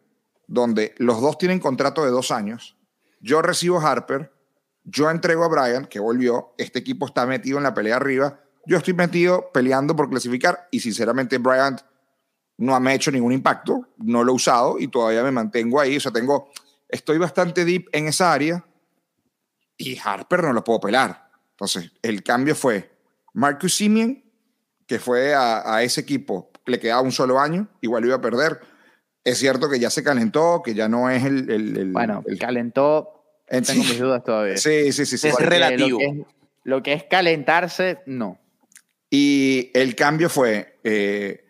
donde 0.48 0.96
los 0.98 1.22
dos 1.22 1.38
tienen 1.38 1.60
contrato 1.60 2.04
de 2.04 2.12
dos 2.12 2.32
años. 2.32 2.78
Yo 3.20 3.42
recibo 3.42 3.80
Harper, 3.80 4.32
yo 4.84 5.10
entrego 5.10 5.44
a 5.44 5.50
Bryant, 5.50 5.88
que 5.88 6.00
volvió. 6.00 6.54
Este 6.58 6.80
equipo 6.80 7.06
está 7.06 7.26
metido 7.26 7.58
en 7.58 7.64
la 7.64 7.74
pelea 7.74 7.98
arriba. 7.98 8.40
Yo 8.66 8.78
estoy 8.78 8.94
metido 8.94 9.52
peleando 9.52 9.96
por 9.96 10.10
clasificar 10.10 10.68
y 10.72 10.80
sinceramente 10.80 11.38
Bryant 11.38 11.82
no 12.58 12.80
me 12.80 12.92
ha 12.92 12.96
hecho 12.96 13.12
ningún 13.12 13.34
impacto, 13.34 13.88
no 13.98 14.24
lo 14.24 14.32
he 14.32 14.36
usado 14.36 14.80
y 14.80 14.88
todavía 14.88 15.24
me 15.24 15.32
mantengo 15.32 15.80
ahí. 15.80 15.98
O 15.98 16.00
sea, 16.00 16.12
tengo, 16.12 16.50
estoy 16.88 17.18
bastante 17.18 17.66
deep 17.66 17.88
en 17.92 18.08
esa 18.08 18.34
área 18.34 18.66
y 19.78 19.98
Harper 20.04 20.44
no 20.44 20.54
lo 20.54 20.64
puedo 20.64 20.80
pelar. 20.80 21.30
Entonces, 21.52 21.92
el 22.02 22.24
cambio 22.24 22.56
fue 22.56 22.98
Marcus 23.34 23.76
Simeon, 23.76 24.24
que 24.88 25.00
fue 25.00 25.36
a, 25.36 25.76
a 25.76 25.84
ese 25.84 26.02
equipo 26.02 26.50
le 26.68 26.80
quedaba 26.80 27.02
un 27.02 27.12
solo 27.12 27.40
año, 27.40 27.68
igual 27.82 28.06
iba 28.06 28.16
a 28.16 28.22
perder. 28.22 28.60
Es 29.24 29.40
cierto 29.40 29.70
que 29.70 29.80
ya 29.80 29.90
se 29.90 30.04
calentó, 30.04 30.62
que 30.64 30.74
ya 30.74 30.88
no 30.88 31.10
es 31.10 31.24
el... 31.24 31.50
el, 31.50 31.92
bueno, 31.92 32.24
el, 32.28 32.38
calentó, 32.38 33.24
tengo 33.48 33.84
mis 33.84 34.00
dudas 34.00 34.24
todavía. 34.24 34.58
Sí, 34.58 34.92
sí, 34.92 35.06
sí. 35.06 35.18
sí 35.18 35.28
es 35.28 35.36
relativo. 35.36 36.00
Lo 36.64 36.84
que 36.84 36.94
es, 36.94 37.04
calentarse, 37.06 38.00
no. 38.06 38.40
Y 39.10 39.72
el 39.74 39.96
cambio 39.96 40.30
fue 40.30 40.80
eh, 40.84 41.46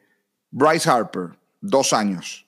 Bryce 0.52 0.90
Harper, 0.90 1.30
dos 1.60 1.94
años. 1.94 2.48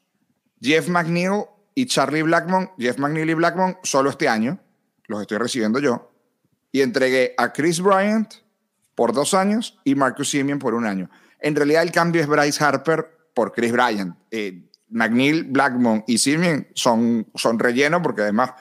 Jeff 0.61 0.87
McNeil 0.87 1.45
y 1.73 1.87
Charlie 1.87 2.21
Blackmon, 2.21 2.71
Jeff 2.77 2.97
McNeil 2.97 3.29
y 3.29 3.33
Blackmon 3.33 3.77
solo 3.81 4.11
este 4.11 4.27
año, 4.27 4.59
los 5.07 5.21
estoy 5.21 5.39
recibiendo 5.39 5.79
yo. 5.79 6.11
Y 6.71 6.81
entregué 6.81 7.33
a 7.37 7.51
Chris 7.51 7.81
Bryant 7.81 8.31
por 8.99 9.13
dos 9.13 9.33
años 9.33 9.79
y 9.85 9.95
Marcus 9.95 10.29
Simeon 10.29 10.59
por 10.59 10.73
un 10.73 10.85
año. 10.85 11.09
En 11.39 11.55
realidad 11.55 11.83
el 11.83 11.91
cambio 11.93 12.21
es 12.21 12.27
Bryce 12.27 12.61
Harper 12.61 13.09
por 13.33 13.53
Chris 13.53 13.71
Bryant. 13.71 14.13
Eh, 14.29 14.69
McNeil, 14.89 15.45
Blackmon 15.45 16.03
y 16.05 16.17
Simeon 16.17 16.67
son, 16.73 17.25
son 17.33 17.57
relleno 17.57 18.01
porque 18.01 18.23
además 18.23 18.51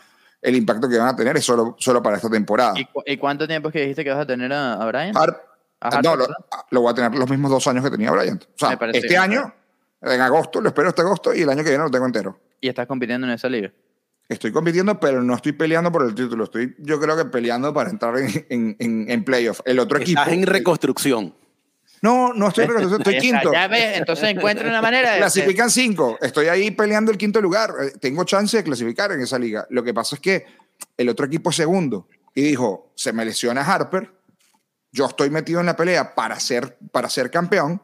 el 0.41 0.55
impacto 0.55 0.89
que 0.89 0.97
van 0.97 1.09
a 1.09 1.17
tener 1.17 1.37
es 1.37 1.45
solo, 1.45 1.75
solo 1.81 2.01
para 2.01 2.19
esta 2.19 2.31
temporada. 2.31 2.75
¿Y, 3.05 3.17
cuánto 3.17 3.49
tiempo 3.49 3.71
es 3.71 3.73
que 3.73 3.81
dijiste 3.81 4.05
que 4.05 4.11
vas 4.11 4.21
a 4.21 4.27
tener 4.29 4.53
a, 4.53 4.77
Bryant? 4.87 5.19
no, 6.05 6.17
lo, 6.71 6.83
voy 6.83 6.93
a 6.93 6.95
tener 6.95 7.17
los 7.17 7.29
mismos 7.29 7.51
dos 7.51 7.67
años 7.67 7.83
que 7.83 7.91
tenía 7.91 8.13
Bryant. 8.13 8.45
O 8.45 8.59
sea, 8.59 8.79
este 8.93 9.19
año, 9.19 9.53
en 10.01 10.21
agosto, 10.21 10.61
lo 10.61 10.69
espero 10.69 10.91
este 10.91 11.03
agosto 11.03 11.35
y 11.35 11.43
el 11.43 11.49
año 11.49 11.65
que 11.65 11.71
viene 11.71 11.83
lo 11.83 11.91
tengo 11.91 12.07
entero. 12.07 12.39
¿Y 12.61 12.69
estás 12.69 12.87
compitiendo 12.87 13.27
en 13.27 13.33
esa 13.33 13.49
liga? 13.49 13.73
Estoy 14.29 14.53
compitiendo, 14.53 15.01
pero 15.01 15.23
no 15.23 15.35
estoy 15.35 15.53
peleando 15.53 15.91
por 15.91 16.05
el 16.05 16.15
título. 16.15 16.45
Estoy, 16.45 16.77
yo 16.79 17.01
creo 17.01 17.17
que 17.17 17.25
peleando 17.25 17.73
para 17.73 17.89
entrar 17.89 18.19
en, 18.19 18.77
en, 18.79 19.11
en 19.11 19.25
playoff. 19.25 19.61
El 19.65 19.79
otro 19.79 19.99
equipo. 19.99 20.21
Estás 20.21 20.35
en 20.35 20.47
reconstrucción. 20.47 21.35
No, 22.03 22.35
no 22.35 22.49
estoy 22.49 22.65
en 22.65 22.71
reconstrucción, 22.71 23.15
estoy 23.15 23.31
quinto. 23.31 23.53
Ya 23.53 23.67
ves, 23.69 23.97
entonces 23.97 24.29
encuentra 24.29 24.69
una 24.69 24.83
manera 24.83 25.13
de. 25.13 25.19
Clasifican 25.19 25.71
cinco. 25.71 26.19
Estoy 26.21 26.49
ahí 26.49 26.71
peleando 26.71 27.11
el 27.11 27.17
quinto 27.17 27.41
lugar. 27.41 27.73
Eh, 27.83 27.93
tengo 27.99 28.25
chance 28.25 28.57
de 28.57 28.63
clasificar 28.63 29.13
en 29.13 29.21
esa 29.23 29.39
liga. 29.39 29.67
Lo 29.71 29.83
que 29.83 29.95
pasa 29.95 30.17
es 30.17 30.21
que 30.21 30.45
el 30.97 31.09
otro 31.09 31.25
equipo 31.25 31.49
es 31.49 31.57
segundo. 31.57 32.07
Y 32.35 32.43
dijo: 32.43 32.93
se 32.95 33.15
me 33.15 33.25
lesiona 33.25 33.63
Harper. 33.63 34.13
Yo 34.93 35.07
estoy 35.07 35.31
metido 35.31 35.61
en 35.61 35.67
la 35.67 35.77
pelea 35.77 36.15
para 36.15 36.39
ser, 36.39 36.77
para 36.93 37.09
ser 37.09 37.31
campeón 37.31 37.83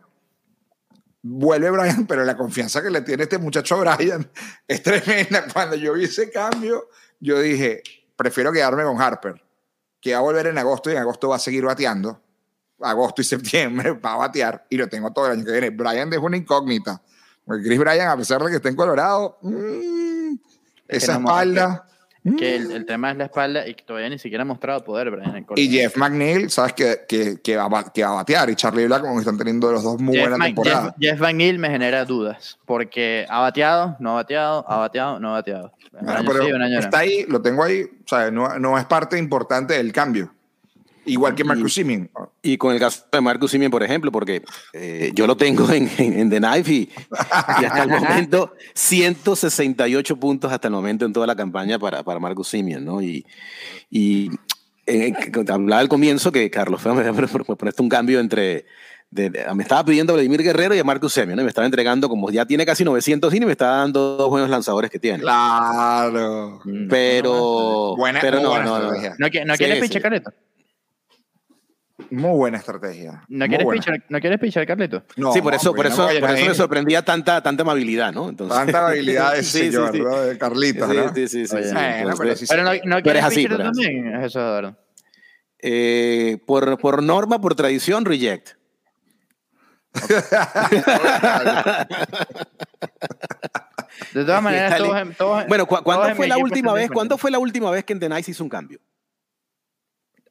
vuelve 1.27 1.71
Brian, 1.71 2.07
pero 2.07 2.23
la 2.23 2.37
confianza 2.37 2.83
que 2.83 2.91
le 2.91 3.01
tiene 3.01 3.23
este 3.23 3.39
muchacho 3.39 3.79
Brian 3.79 4.31
es 4.69 4.83
tremenda. 4.83 5.47
Cuando 5.53 5.75
yo 5.75 5.95
vi 5.95 6.05
ese 6.05 6.31
cambio, 6.31 6.89
yo 7.19 7.41
dije, 7.41 7.83
prefiero 8.15 8.53
quedarme 8.53 8.85
con 8.85 9.01
Harper, 9.01 9.43
que 10.01 10.13
va 10.13 10.19
a 10.19 10.23
volver 10.23 10.49
en 10.49 10.59
agosto 10.59 10.91
y 10.91 10.93
en 10.93 10.99
agosto 10.99 11.31
va 11.31 11.37
a 11.37 11.39
seguir 11.39 11.65
bateando. 11.65 12.21
Agosto 12.81 13.23
y 13.23 13.25
septiembre 13.25 13.93
va 14.05 14.13
a 14.13 14.17
batear 14.17 14.67
y 14.69 14.77
lo 14.77 14.87
tengo 14.89 15.13
todo 15.13 15.27
el 15.27 15.33
año 15.33 15.45
que 15.45 15.53
viene. 15.53 15.71
Brian 15.71 16.11
dejó 16.11 16.27
una 16.27 16.37
incógnita. 16.37 17.01
Chris 17.47 17.79
Brian, 17.79 18.09
a 18.09 18.17
pesar 18.17 18.43
de 18.43 18.51
que 18.51 18.57
esté 18.57 18.69
en 18.69 18.77
Colorado, 18.77 19.39
mmm, 19.43 20.35
esa 20.89 21.15
espalda 21.17 21.87
que 22.33 22.57
el, 22.57 22.73
el, 22.73 22.87
tema 22.87 23.11
es 23.11 23.19
la 23.19 23.25
espalda 23.25 23.69
y 23.69 23.75
que 23.75 23.85
todavía 23.85 24.09
ni 24.09 24.19
siquiera 24.19 24.43
ha 24.43 24.45
mostrado 24.47 24.83
poder 24.83 25.11
Brian 25.11 25.45
Y 25.57 25.69
Jeff 25.69 25.97
McNeil, 25.99 26.49
sabes 26.49 26.73
que, 26.73 27.01
que, 27.07 27.37
que, 27.43 27.57
va, 27.57 27.93
que, 27.93 28.03
va, 28.03 28.11
a 28.11 28.15
batear 28.15 28.49
y 28.49 28.57
Charlie 28.57 28.87
Black 28.87 29.03
como 29.03 29.21
están 29.21 29.37
teniendo 29.37 29.71
los 29.71 29.83
dos 29.83 30.01
muy 30.01 30.19
buenas 30.19 30.39
temporadas. 30.39 30.95
Jeff, 30.99 31.21
McNeil 31.21 31.59
me 31.59 31.69
genera 31.69 32.07
dudas 32.07 32.59
porque 32.65 33.27
ha 33.29 33.41
bateado, 33.41 33.97
no 34.01 34.13
ha 34.13 34.15
bateado, 34.15 34.65
ha 34.67 34.79
bateado, 34.79 35.21
no 35.21 35.29
ha 35.29 35.33
bateado. 35.33 35.73
está 36.79 36.99
ahí, 37.01 37.27
lo 37.29 37.43
tengo 37.43 37.63
ahí, 37.63 37.83
o 37.83 38.09
sea, 38.09 38.31
no, 38.31 38.59
no 38.59 38.79
es 38.79 38.87
parte 38.87 39.19
importante 39.19 39.75
del 39.75 39.93
cambio. 39.93 40.33
Igual 41.07 41.35
que 41.35 41.45
Marcus 41.45 41.75
Simeon. 41.75 42.11
Y 42.43 42.57
con 42.57 42.73
el 42.73 42.81
caso 42.81 43.05
de 43.13 43.21
Marcus 43.21 43.51
Simeon, 43.51 43.71
por 43.71 43.83
ejemplo, 43.83 44.11
porque 44.11 44.43
eh, 44.73 45.13
yo 45.15 45.27
lo 45.27 45.37
tengo 45.37 45.71
en, 45.71 45.91
en, 45.99 46.31
The 46.31 46.39
Knife 46.39 46.73
y, 46.73 46.91
hasta 47.11 47.83
el 47.83 47.89
momento 47.89 48.55
168 48.75 50.17
puntos 50.17 50.53
hasta 50.53 50.69
el 50.69 50.73
momento 50.75 51.05
en 51.05 51.13
toda 51.13 51.27
la 51.27 51.37
campaña 51.37 51.79
para, 51.79 52.03
para 52.03 52.21
Marcus 52.21 52.49
Simeon, 52.49 52.85
¿no? 52.85 53.03
Y, 53.03 53.27
y 53.91 54.31
eh, 54.87 55.13
hablaba 55.49 55.81
al 55.81 55.89
comienzo 55.89 56.33
que 56.33 56.51
Carlos 56.51 56.81
Feo 56.81 56.95
me 56.95 57.05
ponerte 57.05 57.83
un 57.83 57.89
cambio 57.89 58.21
entre... 58.21 58.67
me 59.11 59.63
estaba 59.63 59.85
pidiendo 59.85 60.13
a 60.13 60.17
Vladimir 60.17 60.43
Guerrero 60.43 60.75
y 60.75 60.79
a 60.79 60.85
Marcus 60.85 61.13
Semien, 61.13 61.37
¿no? 61.37 61.43
me 61.43 61.49
estaba 61.49 61.67
entregando, 61.67 62.09
como 62.09 62.31
ya 62.31 62.45
tiene 62.45 62.67
casi 62.67 62.85
900 62.85 63.33
y 63.35 63.41
me 63.41 63.53
estaba 63.53 63.79
dando 63.79 64.17
dos 64.17 64.29
buenos 64.29 64.51
lanzadores 64.51 64.91
que 64.91 64.99
tiene. 64.99 65.21
Claro. 65.21 66.61
Pero. 66.91 67.95
Buena, 67.97 68.21
pero 68.21 68.41
no, 68.41 68.63
no, 68.63 68.79
no, 68.79 68.93
no, 68.93 68.93
no. 68.93 69.15
¿No 69.19 69.57
quieres 69.57 69.81
pinche 69.81 70.01
muy 72.11 72.37
buena 72.37 72.59
estrategia. 72.59 73.25
¿No 73.29 73.47
quieres, 73.47 73.67
Pichar, 73.67 74.05
¿No 74.09 74.21
quieres 74.21 74.39
pichar, 74.39 74.67
Carlito? 74.67 75.03
No, 75.17 75.33
sí, 75.33 75.41
por 75.41 75.55
eso, 75.55 75.75
por 75.75 75.87
eso, 75.87 76.09
por 76.21 76.31
eso 76.31 76.47
me 76.47 76.55
sorprendía 76.55 77.03
tanta, 77.03 77.43
tanta 77.43 77.63
amabilidad, 77.63 78.13
¿no? 78.13 78.29
Entonces... 78.29 78.57
Tanta 78.57 78.79
amabilidad 78.79 79.35
de 79.35 79.43
sí, 79.43 79.71
señor, 79.71 79.93
sí, 79.93 79.99
sí. 79.99 80.29
De 80.29 80.39
Carlitos, 80.39 80.89
¿no? 80.89 81.15
Sí, 81.15 81.29
sí, 81.29 81.47
sí. 81.47 81.57
sí, 81.63 81.75
bueno, 81.75 82.15
pero, 82.19 82.35
pero, 82.49 82.63
no, 82.65 82.71
no 82.85 83.03
quieres 83.03 83.25
así, 83.25 83.47
pero 83.47 83.59
también, 83.59 84.15
eso, 84.23 84.41
Eduardo. 84.41 84.77
Eh, 85.59 86.39
por, 86.47 86.79
por 86.79 87.03
norma, 87.03 87.41
por 87.41 87.55
tradición, 87.55 88.05
reject. 88.05 88.51
de 94.13 94.25
todas 94.25 94.43
maneras, 94.43 94.77
todos, 94.77 95.17
todos, 95.17 95.47
Bueno, 95.47 95.67
¿cu 95.67 95.77
¿cuándo 95.83 96.15
fue 96.17 96.27
la 96.27 96.37
última 96.37 96.73
vez? 96.73 96.91
¿Cuándo 96.91 97.17
fue 97.17 97.31
la 97.31 97.39
última 97.39 97.71
vez 97.71 97.85
que 97.85 97.93
en 97.93 98.01
The 98.01 98.09
Nice 98.09 98.31
hizo 98.31 98.43
un 98.43 98.51
cambio? 98.51 98.81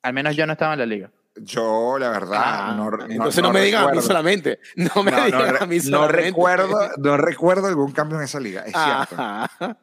Al 0.02 0.14
menos 0.14 0.36
yo 0.36 0.46
no 0.46 0.54
estaba 0.54 0.74
en 0.74 0.80
la 0.80 0.86
liga. 0.86 1.10
Yo, 1.36 1.98
la 1.98 2.10
verdad, 2.10 2.42
ah, 2.44 2.74
no, 2.78 3.06
entonces 3.10 3.42
no, 3.42 3.52
me 3.52 3.64
digan 3.64 3.90
a 3.90 3.92
mí 3.92 4.02
solamente. 4.02 4.60
No 4.76 5.04
me 5.04 5.12
digan 5.26 5.58
a 5.62 5.66
mí 5.66 5.80
solamente. 5.80 5.90
No 5.90 6.08
recuerdo, 6.08 6.92
no 6.98 7.18
recuerdo 7.18 7.68
algún 7.68 7.92
cambio 7.92 8.20
en 8.20 8.26
esa 8.26 8.40
liga, 8.40 8.64
es 8.66 8.74
cierto. 8.74 9.78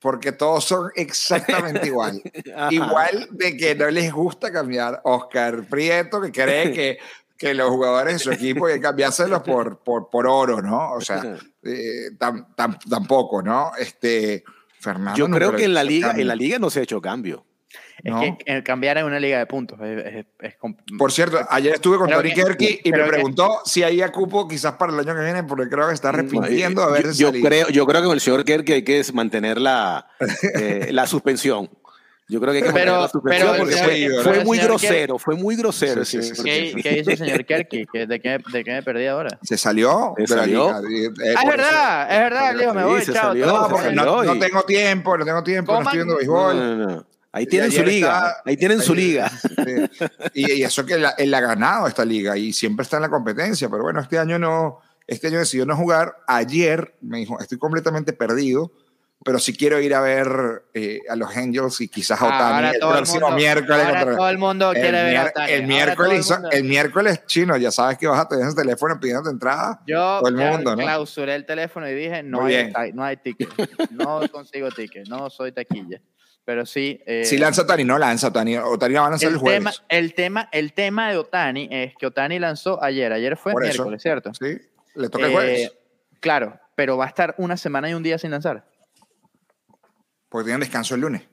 Porque 0.00 0.32
todos 0.32 0.64
son 0.64 0.90
exactamente 0.94 1.86
igual. 1.86 2.20
Igual 2.70 3.28
de 3.30 3.56
que 3.56 3.74
no 3.74 3.90
les 3.90 4.12
gusta 4.12 4.52
cambiar 4.52 5.00
Oscar 5.04 5.64
Prieto, 5.64 6.20
que 6.20 6.32
cree 6.32 6.72
que, 6.72 6.98
que 7.36 7.54
los 7.54 7.68
jugadores 7.70 8.14
de 8.14 8.18
su 8.18 8.32
equipo 8.32 8.66
hay 8.66 8.74
que 8.74 8.80
cambiárselos 8.80 9.42
por, 9.42 9.78
por, 9.78 10.10
por 10.10 10.26
oro, 10.26 10.60
¿no? 10.62 10.92
O 10.92 11.00
sea, 11.00 11.36
eh, 11.62 12.10
tampoco, 12.88 13.42
¿no? 13.42 13.72
Este, 13.78 14.44
Fernando. 14.80 15.16
Yo 15.16 15.28
creo 15.28 15.54
que 15.54 15.64
en 15.64 15.74
la, 15.74 15.84
liga, 15.84 16.12
en 16.16 16.26
la 16.26 16.36
liga 16.36 16.58
no 16.58 16.70
se 16.70 16.80
ha 16.80 16.82
hecho 16.82 17.00
cambio. 17.00 17.44
Es 18.04 18.14
que 18.44 18.62
cambiar 18.62 18.98
en 18.98 19.04
una 19.04 19.18
liga 19.18 19.38
de 19.38 19.46
puntos 19.46 19.78
es, 19.80 20.26
Por 20.98 21.12
cierto, 21.12 21.38
ayer 21.50 21.74
estuve 21.74 21.98
con 21.98 22.08
Tony 22.08 22.32
Kerky 22.32 22.80
y 22.84 22.92
me 22.92 23.04
preguntó 23.04 23.60
si 23.64 23.82
había 23.82 24.10
cupo 24.12 24.46
quizás 24.46 24.74
para 24.74 24.92
el 24.92 25.00
año 25.00 25.14
que 25.14 25.22
viene, 25.24 25.44
porque 25.44 25.68
creo 25.68 25.88
que 25.88 25.94
está 25.94 26.10
arrepintiendo 26.10 26.82
de 26.82 26.88
haber 26.88 27.12
yo, 27.12 27.32
creo, 27.32 27.68
yo 27.68 27.86
creo 27.86 28.00
que 28.00 28.06
con 28.06 28.14
el 28.14 28.20
señor 28.20 28.44
Kerky 28.44 28.72
hay 28.72 28.82
que 28.82 29.02
mantener 29.12 29.60
la, 29.60 30.06
eh, 30.54 30.88
la 30.92 31.06
suspensión. 31.06 31.68
Yo 32.30 32.40
creo 32.40 32.52
que 32.52 32.58
hay 32.58 32.64
que 32.64 32.72
pero, 32.72 33.00
la 33.00 33.08
suspensión 33.08 33.56
porque 33.56 34.20
fue, 34.22 34.44
muy 34.44 34.58
grosero, 34.58 35.18
fue 35.18 35.34
muy 35.34 35.56
grosero. 35.56 36.02
¿Qué, 36.02 36.98
hizo 36.98 37.10
el 37.10 37.16
señor 37.16 37.44
Kerky? 37.46 37.86
¿De 37.90 38.20
qué, 38.20 38.38
¿De 38.52 38.64
qué 38.64 38.70
me 38.70 38.82
perdí 38.82 39.06
ahora? 39.06 39.38
Se 39.42 39.56
salió. 39.56 40.12
Se 40.18 40.26
salió. 40.26 40.68
ah, 40.68 40.82
es 40.82 41.48
verdad, 41.48 42.12
es 42.12 42.18
verdad, 42.18 42.54
Leo, 42.54 42.74
me 42.74 42.84
voy, 42.84 43.02
chao. 43.06 43.34
no, 43.34 44.24
no, 44.24 44.38
tengo 44.38 44.62
tiempo, 44.64 45.16
no 45.16 45.24
tengo 45.24 45.42
tiempo, 45.42 45.72
no 45.72 45.80
estoy 45.80 45.96
viendo 45.96 46.16
béisbol. 46.16 47.06
Ahí 47.32 47.46
tienen 47.46 47.70
su 47.70 47.82
liga. 47.82 48.36
ahí 48.44 48.56
tienen 48.56 48.80
su 48.80 48.94
liga. 48.94 49.30
Y, 50.34 50.62
eso 50.62 50.84
que 50.84 50.94
él, 50.94 51.34
ha 51.34 51.40
ganado 51.40 51.86
esta 51.86 52.04
liga 52.04 52.36
y 52.36 52.52
siempre 52.52 52.82
está 52.84 52.96
en 52.96 53.02
la 53.02 53.10
competencia. 53.10 53.68
Pero 53.68 53.82
bueno, 53.82 54.00
este 54.00 54.18
año 54.18 54.38
no, 54.38 54.80
este 55.06 55.28
año 55.28 55.38
decidió 55.38 55.66
no 55.66 55.76
jugar. 55.76 56.16
Ayer 56.26 56.94
me 57.00 57.18
dijo, 57.18 57.38
estoy 57.38 57.58
completamente 57.58 58.14
perdido, 58.14 58.72
pero 59.24 59.38
sí 59.38 59.54
quiero 59.54 59.78
ir 59.80 59.94
a 59.94 60.00
ver 60.00 60.64
eh, 60.72 61.00
a 61.08 61.16
los 61.16 61.36
Angels 61.36 61.80
y 61.82 61.88
quizás 61.88 62.20
a 62.22 62.26
Otani 62.26 62.68
el 62.74 62.80
próximo 62.80 63.30
miércoles. 63.32 63.86
todo 64.16 64.28
el 64.30 64.38
mundo 64.38 64.72
quiere 64.72 65.02
ver 65.02 65.16
a 65.18 65.24
Otani. 65.26 65.52
El 65.52 65.66
miércoles, 65.66 66.34
el, 66.50 66.64
miércoles 66.64 67.26
chino, 67.26 67.58
ya 67.58 67.70
sabes 67.70 67.98
que 67.98 68.06
vas 68.06 68.20
a 68.20 68.28
tener 68.28 68.46
ese 68.46 68.56
teléfono 68.56 68.98
pidiendo 68.98 69.28
entrada. 69.28 69.82
Yo 69.86 70.20
todo 70.20 70.28
el 70.28 70.36
mundo, 70.36 70.74
¿no? 70.74 70.82
clausuré 70.82 71.34
el 71.34 71.44
teléfono 71.44 71.88
y 71.88 71.94
dije, 71.94 72.22
no 72.22 72.46
hay, 72.46 72.72
no 72.94 73.04
hay 73.04 73.18
ticket. 73.18 73.50
No 73.90 74.22
consigo 74.32 74.70
ticket, 74.70 75.08
no 75.08 75.28
soy 75.28 75.52
taquilla 75.52 76.00
pero 76.48 76.64
sí. 76.64 76.98
Eh, 77.04 77.26
si 77.26 77.36
lanza 77.36 77.60
Otani, 77.60 77.84
no 77.84 77.98
lanza 77.98 78.28
Otani. 78.28 78.56
Otani 78.56 78.94
va 78.94 79.06
a 79.08 79.10
lanzar 79.10 79.28
el, 79.28 79.34
el 79.34 79.38
jueves. 79.38 79.58
Tema, 79.58 79.72
el, 79.90 80.14
tema, 80.14 80.48
el 80.50 80.72
tema 80.72 81.10
de 81.10 81.18
Otani 81.18 81.68
es 81.70 81.94
que 81.94 82.06
Otani 82.06 82.38
lanzó 82.38 82.82
ayer. 82.82 83.12
Ayer 83.12 83.36
fue 83.36 83.52
miércoles, 83.54 84.00
¿cierto? 84.00 84.32
Sí, 84.32 84.58
le 84.94 85.10
toca 85.10 85.26
el 85.26 85.32
jueves. 85.32 85.60
Eh, 85.60 85.78
claro, 86.20 86.58
pero 86.74 86.96
va 86.96 87.04
a 87.04 87.08
estar 87.08 87.34
una 87.36 87.58
semana 87.58 87.90
y 87.90 87.92
un 87.92 88.02
día 88.02 88.16
sin 88.16 88.30
lanzar. 88.30 88.66
Porque 90.30 90.46
tienen 90.46 90.60
descanso 90.60 90.94
el 90.94 91.02
lunes. 91.02 91.28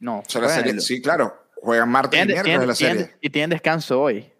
No. 0.00 0.24
sí, 0.78 1.00
claro. 1.00 1.40
Juegan 1.62 1.88
martes 1.88 2.20
y 2.20 2.26
miércoles 2.26 2.66
la 2.66 2.74
serie. 2.74 3.14
y 3.20 3.30
tienen 3.30 3.50
descanso 3.50 4.00
hoy. 4.00 4.32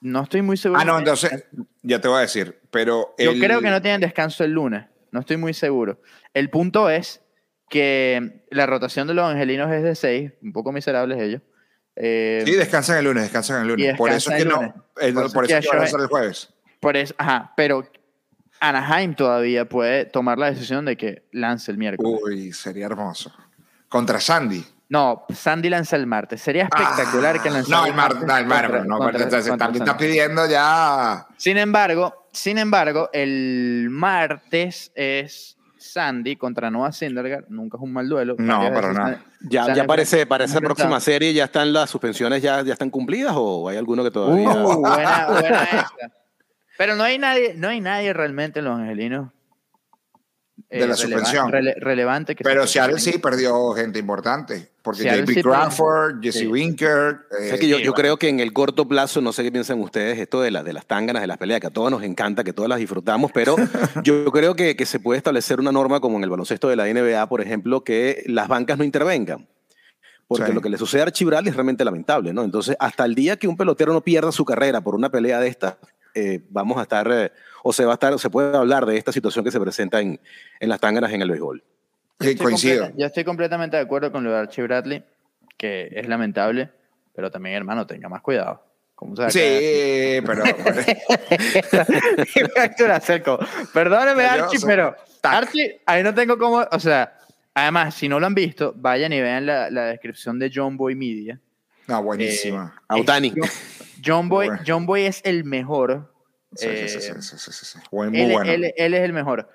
No 0.00 0.22
estoy 0.22 0.42
muy 0.42 0.56
seguro. 0.56 0.80
Ah, 0.80 0.84
no, 0.84 0.96
entonces, 0.96 1.44
ya 1.82 2.00
te 2.00 2.06
voy 2.06 2.18
a 2.18 2.20
decir. 2.20 2.60
Pero 2.70 3.16
Yo 3.18 3.32
creo 3.32 3.60
que 3.60 3.70
no 3.70 3.82
tienen 3.82 4.00
descanso 4.00 4.44
el 4.44 4.52
lunes. 4.52 4.84
No 5.10 5.18
estoy 5.18 5.38
muy 5.38 5.54
seguro. 5.54 6.00
El 6.34 6.50
punto 6.50 6.88
es 6.88 7.23
que 7.68 8.44
la 8.50 8.66
rotación 8.66 9.06
de 9.06 9.14
los 9.14 9.24
angelinos 9.28 9.72
es 9.72 9.82
de 9.82 9.94
6, 9.94 10.32
un 10.42 10.52
poco 10.52 10.72
miserables 10.72 11.20
ellos. 11.20 11.42
Eh, 11.96 12.42
sí, 12.44 12.52
descansan 12.52 12.98
el 12.98 13.04
lunes, 13.04 13.24
descansan 13.24 13.62
el 13.62 13.68
lunes. 13.68 13.96
Por 13.96 14.10
eso 14.10 14.32
es 14.32 14.42
que 14.42 14.48
no, 14.48 14.74
por, 15.32 15.44
eso 15.44 15.56
es 15.56 15.68
que 15.68 15.76
van 15.76 15.86
a 15.86 16.02
el 16.02 16.06
jueves. 16.08 16.50
Por 16.80 16.96
eso, 16.96 17.14
ajá, 17.18 17.52
pero 17.56 17.88
Anaheim 18.60 19.14
todavía 19.14 19.68
puede 19.68 20.04
tomar 20.06 20.38
la 20.38 20.50
decisión 20.50 20.84
de 20.84 20.96
que 20.96 21.26
lance 21.32 21.70
el 21.70 21.78
miércoles. 21.78 22.20
Uy, 22.22 22.52
sería 22.52 22.86
hermoso. 22.86 23.32
Contra 23.88 24.20
Sandy. 24.20 24.64
No, 24.88 25.24
Sandy 25.32 25.70
lanza 25.70 25.96
el 25.96 26.06
martes. 26.06 26.40
Sería 26.40 26.64
espectacular 26.64 27.40
que 27.42 27.50
lance 27.50 27.70
No, 27.70 27.86
el 27.86 27.94
martes, 27.94 28.22
no, 28.24 28.36
el 28.36 28.46
martes. 28.46 28.86
No, 28.86 29.56
también 29.56 29.82
está 29.82 29.96
pidiendo 29.96 30.46
ya. 30.48 31.26
Sin 31.36 31.56
embargo, 31.58 32.28
sin 32.32 32.58
embargo, 32.58 33.08
el 33.12 33.88
martes 33.90 34.92
es 34.94 35.53
Sandy 35.94 36.34
contra 36.34 36.72
Noah 36.72 36.90
Syndergaard. 36.90 37.48
Nunca 37.50 37.76
es 37.76 37.82
un 37.84 37.92
mal 37.92 38.08
duelo. 38.08 38.34
No, 38.36 38.60
para 38.72 38.92
nada. 38.92 39.24
Ya, 39.48 39.72
ya 39.72 39.84
parece, 39.86 40.26
para 40.26 40.44
esa 40.44 40.60
próxima 40.60 40.98
serie 40.98 41.32
ya 41.32 41.44
están 41.44 41.72
las 41.72 41.88
suspensiones 41.88 42.42
ya, 42.42 42.62
ya 42.62 42.72
están 42.72 42.90
cumplidas 42.90 43.34
o 43.36 43.68
hay 43.68 43.76
alguno 43.76 44.02
que 44.02 44.10
todavía. 44.10 44.50
Uh, 44.50 44.80
buena, 44.80 45.26
buena 45.28 45.92
Pero 46.76 46.96
no 46.96 47.04
hay 47.04 47.18
nadie, 47.18 47.54
no 47.54 47.68
hay 47.68 47.80
nadie 47.80 48.12
realmente 48.12 48.58
en 48.58 48.64
los 48.64 48.76
angelinos 48.76 49.30
de 50.70 50.86
la 50.86 50.94
eh, 50.94 50.96
suspensión. 50.96 51.52
relevante. 51.52 52.34
Que 52.34 52.44
Pero 52.44 52.66
Seattle 52.66 52.98
sí 52.98 53.18
perdió 53.18 53.72
gente 53.72 53.98
importante. 53.98 54.70
Porque 54.82 55.08
J.P. 55.08 55.42
Crawford, 55.42 56.20
Jesse 56.20 56.46
Winker. 56.46 57.20
Eh, 57.40 57.56
que 57.58 57.66
yo, 57.66 57.78
yo, 57.78 57.94
creo 57.94 58.18
que 58.18 58.28
en 58.28 58.40
el 58.40 58.52
corto 58.52 58.86
plazo, 58.86 59.22
no 59.22 59.32
sé 59.32 59.42
qué 59.42 59.50
piensan 59.50 59.80
ustedes, 59.80 60.18
esto 60.18 60.42
de, 60.42 60.50
la, 60.50 60.62
de 60.62 60.74
las 60.74 60.84
tánganas, 60.84 61.22
de 61.22 61.26
las 61.26 61.38
peleas, 61.38 61.60
que 61.60 61.68
a 61.68 61.70
todos 61.70 61.90
nos 61.90 62.02
encanta, 62.02 62.44
que 62.44 62.52
todas 62.52 62.68
las 62.68 62.78
disfrutamos, 62.78 63.32
pero 63.32 63.56
yo 64.04 64.26
creo 64.30 64.54
que, 64.54 64.76
que 64.76 64.84
se 64.84 65.00
puede 65.00 65.16
establecer 65.16 65.58
una 65.58 65.72
norma 65.72 66.00
como 66.00 66.18
en 66.18 66.24
el 66.24 66.30
baloncesto 66.30 66.68
de 66.68 66.76
la 66.76 66.84
NBA, 66.84 67.26
por 67.30 67.40
ejemplo, 67.40 67.82
que 67.82 68.24
las 68.26 68.46
bancas 68.46 68.76
no 68.76 68.84
intervengan. 68.84 69.48
Porque 70.26 70.52
lo 70.52 70.60
que 70.60 70.70
le 70.70 70.78
sucede 70.78 71.02
a 71.02 71.04
Archibral 71.04 71.46
es 71.46 71.54
realmente 71.54 71.84
lamentable, 71.84 72.32
¿no? 72.32 72.44
Entonces, 72.44 72.76
hasta 72.78 73.04
el 73.04 73.14
día 73.14 73.36
que 73.36 73.46
un 73.46 73.56
pelotero 73.56 73.92
no 73.92 74.00
pierda 74.02 74.32
su 74.32 74.44
carrera 74.44 74.80
por 74.80 74.94
una 74.94 75.10
pelea 75.10 75.38
de 75.38 75.48
esta, 75.48 75.78
eh, 76.14 76.42
vamos 76.50 76.78
a 76.78 76.82
estar 76.82 77.32
o 77.66 77.72
se 77.72 77.86
va 77.86 77.92
a 77.92 77.94
estar, 77.94 78.18
se 78.18 78.28
puede 78.28 78.54
hablar 78.54 78.84
de 78.84 78.98
esta 78.98 79.10
situación 79.10 79.42
que 79.42 79.50
se 79.50 79.58
presenta 79.58 79.98
en, 79.98 80.20
en 80.60 80.68
las 80.68 80.78
tanganas 80.78 81.10
en 81.12 81.22
el 81.22 81.30
béisbol. 81.30 81.64
Sí, 82.20 82.36
coincido. 82.36 82.90
Yo 82.94 83.06
estoy 83.06 83.24
completamente 83.24 83.78
de 83.78 83.82
acuerdo 83.82 84.12
con 84.12 84.22
lo 84.22 84.32
de 84.32 84.38
Archie 84.38 84.64
Bradley, 84.64 85.02
que 85.56 85.88
es 85.90 86.06
lamentable, 86.06 86.68
pero 87.14 87.30
también, 87.30 87.56
hermano, 87.56 87.86
tenga 87.86 88.10
más 88.10 88.20
cuidado. 88.20 88.62
sí, 89.30 89.40
pero. 90.26 90.44
Perdóneme, 93.72 94.24
Archie, 94.24 94.60
pero. 94.64 94.94
Archie, 95.22 95.80
ahí 95.86 96.02
no 96.02 96.12
tengo 96.12 96.36
cómo. 96.36 96.66
O 96.70 96.78
sea, 96.78 97.16
además, 97.54 97.94
si 97.94 98.10
no 98.10 98.20
lo 98.20 98.26
han 98.26 98.34
visto, 98.34 98.74
vayan 98.76 99.14
y 99.14 99.22
vean 99.22 99.46
la, 99.46 99.70
la 99.70 99.86
descripción 99.86 100.38
de 100.38 100.52
John 100.54 100.76
Boy 100.76 100.94
Media. 100.94 101.40
No, 101.86 102.02
buenísima. 102.02 102.74
Eh, 102.76 102.80
Autani. 102.88 103.32
John 104.04 104.28
Boy, 104.28 104.50
John 104.66 104.84
Boy 104.84 105.04
es 105.04 105.22
el 105.24 105.44
mejor 105.44 106.12
Sí, 106.56 106.68
sí, 106.88 107.00
sí, 107.00 107.36
sí, 107.52 107.78
Muy, 107.90 108.20
él, 108.20 108.32
bueno. 108.32 108.50
Él, 108.50 108.64
es 108.64 109.00
el 109.00 109.12
mejor. 109.12 109.48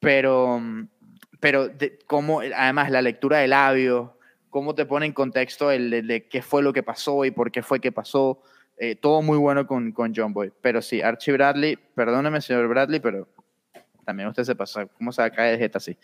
Pero, 0.00 0.60
pero 1.40 1.70
como, 2.06 2.40
además, 2.40 2.90
la 2.90 3.02
lectura 3.02 3.38
de 3.38 3.48
labios, 3.48 4.10
cómo 4.50 4.74
te 4.74 4.86
pone 4.86 5.06
en 5.06 5.12
contexto 5.12 5.70
el 5.70 6.06
de, 6.06 6.28
qué 6.28 6.42
fue 6.42 6.62
lo 6.62 6.72
que 6.72 6.82
pasó 6.82 7.24
y 7.24 7.30
por 7.30 7.50
qué 7.50 7.62
fue 7.62 7.80
que 7.80 7.92
pasó. 7.92 8.42
Eh, 8.76 8.96
todo 8.96 9.22
muy 9.22 9.38
bueno 9.38 9.66
con, 9.66 9.92
con 9.92 10.12
John 10.14 10.32
Boy. 10.32 10.52
Pero 10.60 10.82
sí, 10.82 11.00
Archie 11.00 11.32
Bradley, 11.32 11.76
perdóneme, 11.94 12.40
señor 12.40 12.68
Bradley, 12.68 13.00
pero 13.00 13.28
también 14.04 14.28
usted 14.28 14.44
se 14.44 14.54
pasa. 14.54 14.86
¿Cómo 14.86 15.12
se 15.12 15.30
caer 15.30 15.52
de 15.52 15.58
jeta 15.58 15.78
así? 15.78 15.96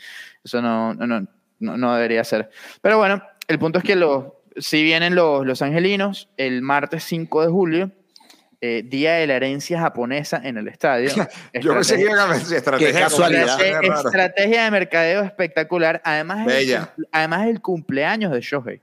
Eso 0.43 0.63
no, 0.63 0.95
no, 0.95 1.07
no, 1.07 1.77
no, 1.77 1.95
debería 1.95 2.25
ser. 2.25 2.51
Pero 2.81 2.99
bueno, 2.99 3.23
el 3.49 3.59
punto 3.59 3.79
es 3.79 3.85
que 3.85 3.97
los, 3.97 4.25
si 4.57 4.83
vienen 4.83 5.15
los, 5.15 5.45
los 5.45 5.63
angelinos 5.63 6.29
el 6.37 6.63
martes 6.63 7.05
5 7.05 7.43
de 7.43 7.49
julio, 7.49 7.93
eh, 8.61 8.83
Día 8.85 9.15
de 9.15 9.27
la 9.27 9.35
Herencia 9.37 9.81
Japonesa 9.81 10.41
en 10.43 10.59
el 10.59 10.69
estadio. 10.69 11.11
Yo 11.55 11.75
pensé 11.75 11.97
que 11.97 12.03
iba 12.03 12.31
a 12.31 12.37
estrategia, 12.37 13.01
casualidad. 13.01 13.59
estrategia 13.61 14.65
de 14.65 14.71
mercadeo 14.71 15.23
espectacular. 15.23 16.01
Además, 16.05 16.45
Bella. 16.47 16.93
El, 16.97 17.09
además 17.13 17.47
el 17.47 17.61
cumpleaños 17.61 18.33
de 18.33 18.41
Shohei 18.41 18.83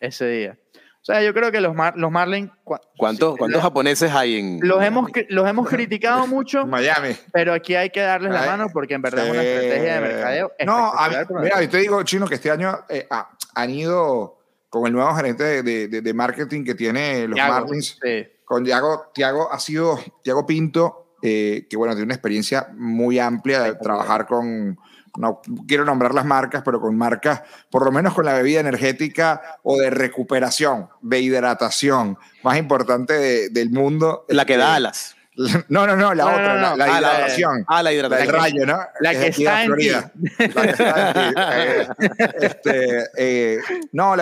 ese 0.00 0.26
día. 0.26 0.58
O 0.74 1.06
sea, 1.06 1.22
yo 1.22 1.34
creo 1.34 1.52
que 1.52 1.60
los, 1.60 1.76
los 1.96 2.10
Marlins... 2.10 2.50
¿Cuántos, 2.96 3.36
¿cuántos 3.36 3.60
japoneses 3.60 4.10
hay 4.10 4.38
en...? 4.38 4.60
Los 4.62 4.82
hemos, 4.82 5.10
los 5.28 5.46
hemos 5.46 5.68
criticado 5.68 6.26
mucho. 6.28 6.66
Miami. 6.66 7.14
Pero 7.30 7.52
aquí 7.52 7.74
hay 7.74 7.90
que 7.90 8.00
darles 8.00 8.32
la 8.32 8.46
mano 8.46 8.68
porque 8.72 8.94
en 8.94 9.02
verdad 9.02 9.26
es 9.26 9.32
una 9.32 9.42
estrategia 9.42 9.94
de 9.96 10.00
mercadeo 10.00 10.52
No, 10.64 10.94
mira, 11.42 11.60
yo 11.60 11.68
te 11.68 11.76
digo, 11.76 12.02
Chino, 12.04 12.26
que 12.26 12.36
este 12.36 12.50
año 12.50 12.86
eh, 12.88 13.06
han 13.54 13.70
ido 13.70 14.43
con 14.80 14.86
el 14.88 14.92
nuevo 14.92 15.14
gerente 15.14 15.62
de, 15.62 15.88
de, 15.88 16.14
marketing 16.14 16.64
que 16.64 16.74
tiene 16.74 17.28
los 17.28 17.38
Marlins. 17.38 17.98
Sí 18.02 18.26
con 18.44 18.64
Tiago, 18.64 19.10
Tiago 19.14 19.52
ha 19.52 19.58
sido, 19.58 19.98
Tiago 20.22 20.46
Pinto, 20.46 21.16
eh, 21.22 21.66
que 21.68 21.76
bueno, 21.76 21.94
tiene 21.94 22.04
una 22.04 22.14
experiencia 22.14 22.68
muy 22.76 23.18
amplia 23.18 23.62
de 23.62 23.74
trabajar 23.76 24.26
con, 24.26 24.78
no 25.16 25.40
quiero 25.66 25.84
nombrar 25.84 26.14
las 26.14 26.26
marcas, 26.26 26.62
pero 26.64 26.80
con 26.80 26.96
marcas, 26.96 27.42
por 27.70 27.84
lo 27.84 27.92
menos 27.92 28.14
con 28.14 28.26
la 28.26 28.34
bebida 28.34 28.60
energética 28.60 29.58
o 29.62 29.78
de 29.78 29.90
recuperación, 29.90 30.88
de 31.00 31.20
hidratación, 31.20 32.18
más 32.42 32.58
importante 32.58 33.48
del 33.50 33.70
mundo. 33.70 34.26
La 34.28 34.44
que 34.44 34.56
da 34.56 34.66
este, 34.66 34.76
alas. 34.76 35.16
No, 35.68 35.86
no, 35.86 35.96
no, 35.96 36.14
la 36.14 36.26
otra, 36.26 36.76
la, 36.76 36.86
hidratación. 36.86 37.64
Ah, 37.66 37.82
la 37.82 37.92
hidratación. 37.92 38.28
El 38.28 38.40
rayo, 38.40 38.66
¿no? 38.66 38.78
La 39.00 39.12
que, 39.12 39.26
está 39.28 39.62
en 39.62 39.66
Florida. 39.66 40.12
La 40.38 40.62
que 40.62 40.70
está 40.70 41.28
en 41.28 41.86
este, 42.40 43.04
eh, 43.16 43.58
no, 43.92 44.14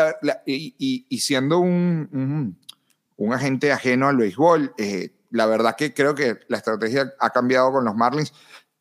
y, 0.47 1.07
y, 1.09 1.19
siendo 1.19 1.59
un, 1.59 2.57
un 3.17 3.33
agente 3.33 3.73
ajeno 3.73 4.09
al 4.09 4.17
béisbol. 4.17 4.75
Eh, 4.79 5.11
la 5.31 5.47
verdad 5.47 5.77
que 5.77 5.95
creo 5.95 6.15
que 6.15 6.41
la 6.49 6.59
estrategia 6.59 7.13
ha 7.19 7.31
cambiado 7.31 7.73
con 7.73 7.85
los 7.85 7.95
Marlins. 7.95 8.33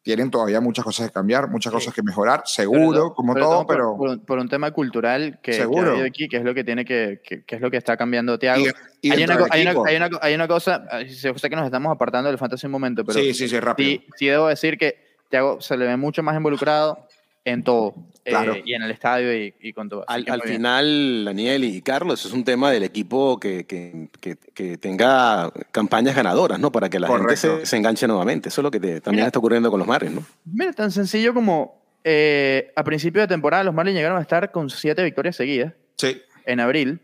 Tienen 0.04 0.32
todavía 0.32 0.60
muchas 0.62 0.84
cosas 0.84 1.08
que 1.08 1.14
cambiar, 1.14 1.47
muchas 1.49 1.72
cosas 1.72 1.93
que 1.93 2.02
mejorar, 2.02 2.41
seguro, 2.45 3.14
como 3.14 3.36
todo, 3.36 3.68
pero... 3.68 3.95
Por, 4.26 4.39
un 4.39 4.49
tema 4.49 4.72
cultural 4.72 5.39
que, 5.43 5.54
seguro. 5.54 5.95
que 5.95 6.04
aquí, 6.04 6.28
que 6.28 6.38
es 6.38 6.43
lo 6.43 6.56
que 6.56 6.64
tiene 6.64 6.86
que, 6.86 7.22
que, 7.24 7.43
es 7.47 7.62
lo 7.62 7.70
que 7.70 7.78
está 7.78 7.97
cambiando 7.97 8.39
Tiago. 8.39 8.64
hay, 9.04 9.24
una, 9.24 9.47
hay, 9.52 9.62
una, 9.62 10.10
hay, 10.22 10.34
una, 10.34 10.47
cosa, 10.47 10.88
sé 11.08 11.49
que 11.49 11.56
nos 11.56 11.66
estamos 11.66 11.91
apartando 11.93 12.30
del 12.30 12.39
fantasy 12.39 12.66
un 12.66 12.72
momento, 12.72 13.06
pero 13.06 13.20
sí, 13.20 13.34
sí, 13.34 13.47
sí, 13.47 13.60
rápido. 13.60 14.02
sí 14.16 14.26
debo 14.26 14.47
decir 14.47 14.78
que 14.78 15.12
Tiago 15.30 15.62
se 15.62 15.78
le 15.78 15.86
ve 15.86 15.97
mucho 15.97 16.24
más 16.24 16.36
involucrado 16.36 17.08
en 17.46 17.64
todo. 17.64 17.96
Eh, 18.24 18.62
y 18.66 18.74
en 18.74 18.84
el 18.84 18.92
estadio 18.92 19.34
y, 19.34 19.74
con 19.74 19.89
todo. 19.89 20.06
Al, 20.08 20.42
final, 20.44 21.26
Daniel 21.26 21.64
y 21.64 21.82
Carlos, 21.82 22.24
es 22.26 22.32
un 22.32 22.44
tema 22.44 22.70
del 22.72 22.84
equipo 22.84 23.39
que, 23.39 23.66
que, 23.66 24.10
que, 24.54 24.78
tenga 24.78 25.52
campañas 25.72 26.16
ganadoras, 26.16 26.60
¿no? 26.60 26.72
Para 26.72 26.89
que 26.89 27.00
la 27.00 27.08
gente 27.08 27.36
se, 27.36 27.78
enganche 27.78 28.08
nuevamente. 28.08 28.50
Eso 28.50 28.62
es 28.62 28.64
lo 28.64 28.72
que 28.72 29.02
también 29.02 29.26
está 29.26 29.39
ocurriendo 29.39 29.72
con 29.72 29.80
los 29.80 29.88
Marlins, 29.88 30.16
¿no? 30.16 30.24
Mira, 30.46 30.72
tan 30.74 30.92
sencillo 30.92 31.34
como 31.34 31.82
eh, 32.04 32.72
a 32.76 32.84
principio 32.84 33.22
de 33.22 33.28
temporada 33.28 33.64
los 33.64 33.74
Marlins 33.74 33.98
llegaron 33.98 34.20
a 34.20 34.22
estar 34.22 34.52
con 34.52 34.70
siete 34.70 35.04
victorias 35.04 35.36
seguidas. 35.36 35.74
Sí. 35.98 36.22
En 36.46 36.60
abril. 36.60 37.00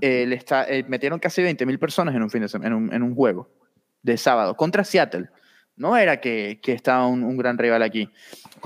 Eh, 0.00 0.26
está, 0.32 0.66
metieron 0.88 1.18
casi 1.18 1.42
20.000 1.42 1.78
personas 1.78 2.14
en 2.14 2.22
un, 2.22 2.30
fin 2.30 2.42
de 2.42 2.48
semana, 2.48 2.68
en 2.68 2.74
un, 2.74 2.92
en 2.94 3.02
un 3.02 3.14
juego 3.14 3.50
de 4.02 4.16
sábado 4.16 4.54
contra 4.56 4.84
Seattle. 4.84 5.28
No 5.76 5.96
era 5.96 6.20
que, 6.20 6.58
que 6.62 6.72
estaba 6.72 7.06
un, 7.06 7.36
gran 7.36 7.58
rival 7.58 7.82
aquí. 7.82 8.08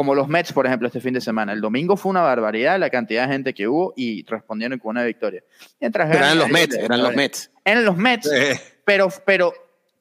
Como 0.00 0.14
los 0.14 0.28
Mets, 0.28 0.54
por 0.54 0.64
ejemplo, 0.64 0.86
este 0.86 0.98
fin 0.98 1.12
de 1.12 1.20
semana. 1.20 1.52
El 1.52 1.60
domingo 1.60 1.94
fue 1.94 2.08
una 2.08 2.22
barbaridad 2.22 2.78
la 2.78 2.88
cantidad 2.88 3.26
de 3.26 3.34
gente 3.34 3.52
que 3.52 3.68
hubo 3.68 3.92
y 3.98 4.24
respondieron 4.24 4.78
con 4.78 4.92
una 4.92 5.04
victoria. 5.04 5.44
Mientras 5.78 6.10
eran 6.10 6.38
los 6.38 6.48
Mets, 6.48 6.74
eran 6.74 7.02
los 7.02 7.14
Mets. 7.14 7.50
Eran 7.66 7.84
los 7.84 7.98
Mets, 7.98 8.30
pero, 8.86 9.08
pero 9.26 9.52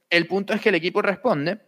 el 0.10 0.26
punto 0.26 0.54
es 0.54 0.62
que 0.62 0.70
el 0.70 0.76
equipo 0.76 1.02
responde. 1.02 1.60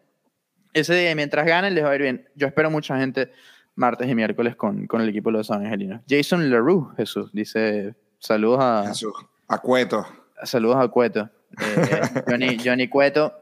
Ese 0.72 0.96
día, 0.96 1.14
mientras 1.14 1.46
ganen, 1.46 1.76
les 1.76 1.84
va 1.84 1.90
a 1.90 1.96
ir 1.96 2.04
bien. 2.04 2.30
Yo 2.36 2.48
espero 2.48 2.72
mucha 2.72 2.98
gente 2.98 3.34
martes 3.76 4.08
y 4.08 4.16
miércoles 4.16 4.56
con, 4.56 4.88
con 4.88 5.02
el 5.02 5.10
equipo 5.10 5.30
de 5.30 5.40
los 5.40 5.52
Angelinos. 5.52 6.00
Jason 6.10 6.50
LaRue, 6.50 6.88
Jesús, 6.96 7.32
dice 7.34 7.96
saludos 8.18 8.60
a... 8.62 8.86
Jesús, 8.88 9.12
a 9.50 9.58
Cueto. 9.58 10.08
Saludos 10.42 10.78
a 10.78 10.88
Cueto. 10.88 11.30
Eh, 11.60 12.02
Johnny, 12.26 12.58
Johnny 12.64 12.88
Cueto. 12.88 13.34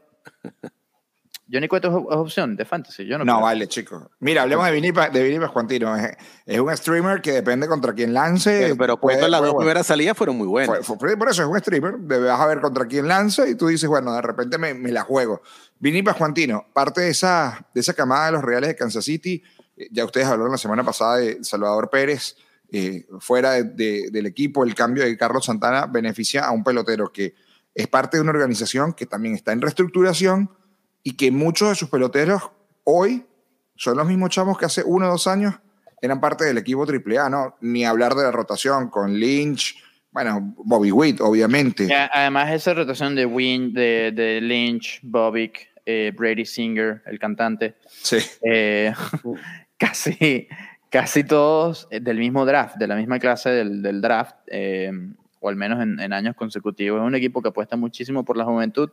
Johnny 1.52 1.66
Cueto 1.66 1.88
es 1.88 2.16
opción 2.16 2.54
de 2.54 2.64
fantasy. 2.64 3.06
Yo 3.06 3.18
no, 3.18 3.24
no 3.24 3.40
vale, 3.40 3.66
chicos. 3.66 4.04
Mira, 4.20 4.42
hablemos 4.42 4.64
de 4.66 4.72
Vinipa, 4.72 5.08
de 5.08 5.22
Vinipa 5.22 5.48
Juantino. 5.48 5.96
Es, 6.46 6.60
un 6.60 6.76
streamer 6.76 7.20
que 7.20 7.32
depende 7.32 7.66
contra 7.66 7.92
quién 7.92 8.14
lance. 8.14 8.74
Pero, 8.78 8.98
Cueto 8.98 9.26
las 9.26 9.40
dos 9.40 9.54
primeras 9.54 9.86
salidas 9.86 10.16
fueron 10.16 10.36
muy 10.36 10.46
buenas. 10.46 10.86
por 10.86 11.28
eso 11.28 11.42
es 11.42 11.48
un 11.48 11.58
streamer. 11.58 11.96
Vas 11.98 12.40
a 12.40 12.46
ver 12.46 12.60
contra 12.60 12.86
quién 12.86 13.08
lanza 13.08 13.48
y 13.48 13.56
tú 13.56 13.66
dices, 13.66 13.88
bueno, 13.88 14.12
de 14.14 14.22
repente 14.22 14.58
me, 14.58 14.74
la 14.92 15.02
juego. 15.02 15.42
Vinipa 15.78 16.12
Juantino, 16.12 16.66
parte 16.72 17.00
de 17.00 17.10
esa, 17.10 17.66
de 17.74 17.80
esa 17.80 17.94
camada 17.94 18.26
de 18.26 18.32
los 18.32 18.42
Reales 18.42 18.68
de 18.68 18.76
Kansas 18.76 19.04
City. 19.04 19.42
Eh, 19.76 19.88
ya 19.90 20.04
ustedes 20.04 20.26
hablaron 20.26 20.52
la 20.52 20.58
semana 20.58 20.84
pasada 20.84 21.16
de 21.16 21.42
Salvador 21.42 21.90
Pérez. 21.90 22.36
Eh, 22.72 23.06
fuera 23.18 23.60
del 23.60 24.26
equipo, 24.26 24.62
el 24.62 24.76
cambio 24.76 25.02
de 25.02 25.16
Carlos 25.16 25.46
Santana 25.46 25.86
beneficia 25.86 26.44
a 26.44 26.52
un 26.52 26.62
pelotero 26.62 27.10
que 27.12 27.34
es 27.74 27.88
parte 27.88 28.16
de 28.16 28.20
una 28.20 28.30
organización 28.30 28.92
que 28.92 29.06
también 29.06 29.34
está 29.34 29.50
en 29.50 29.60
reestructuración 29.60 30.50
y 31.02 31.16
que 31.16 31.30
muchos 31.30 31.70
de 31.70 31.74
sus 31.74 31.88
peloteros 31.88 32.50
hoy 32.84 33.24
son 33.76 33.96
los 33.96 34.06
mismos 34.06 34.30
chamos 34.30 34.58
que 34.58 34.66
hace 34.66 34.82
uno 34.84 35.06
o 35.06 35.10
dos 35.10 35.26
años 35.26 35.54
eran 36.02 36.20
parte 36.20 36.44
del 36.44 36.58
equipo 36.58 36.86
AAA, 36.86 37.28
¿no? 37.28 37.56
Ni 37.60 37.84
hablar 37.84 38.14
de 38.14 38.22
la 38.22 38.30
rotación 38.30 38.88
con 38.88 39.14
Lynch, 39.14 39.76
bueno, 40.12 40.54
Bobby 40.56 40.90
Witt, 40.90 41.20
obviamente. 41.20 41.88
Además, 41.94 42.50
esa 42.52 42.74
rotación 42.74 43.14
de 43.14 43.26
Win, 43.26 43.72
de, 43.72 44.12
de 44.12 44.40
Lynch, 44.40 45.00
Bobby, 45.02 45.52
eh, 45.86 46.12
Brady 46.16 46.44
Singer, 46.44 47.02
el 47.06 47.18
cantante. 47.18 47.76
Sí. 47.86 48.18
Eh, 48.42 48.92
casi, 49.76 50.48
casi 50.88 51.24
todos 51.24 51.88
del 51.90 52.18
mismo 52.18 52.44
draft, 52.44 52.76
de 52.76 52.86
la 52.86 52.96
misma 52.96 53.18
clase 53.18 53.50
del, 53.50 53.82
del 53.82 54.00
draft, 54.00 54.36
o 55.40 55.48
al 55.48 55.56
menos 55.56 55.82
en, 55.82 55.98
en, 56.00 56.12
años 56.12 56.36
consecutivos. 56.36 57.00
Es 57.00 57.06
un 57.06 57.14
equipo 57.14 57.42
que 57.42 57.48
apuesta 57.48 57.76
muchísimo 57.76 58.24
por 58.24 58.36
la 58.36 58.44
juventud 58.44 58.90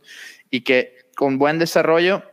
y 0.49 0.61
que 0.61 0.95
con 1.15 1.37
buen 1.37 1.59
desarrollo 1.59 2.23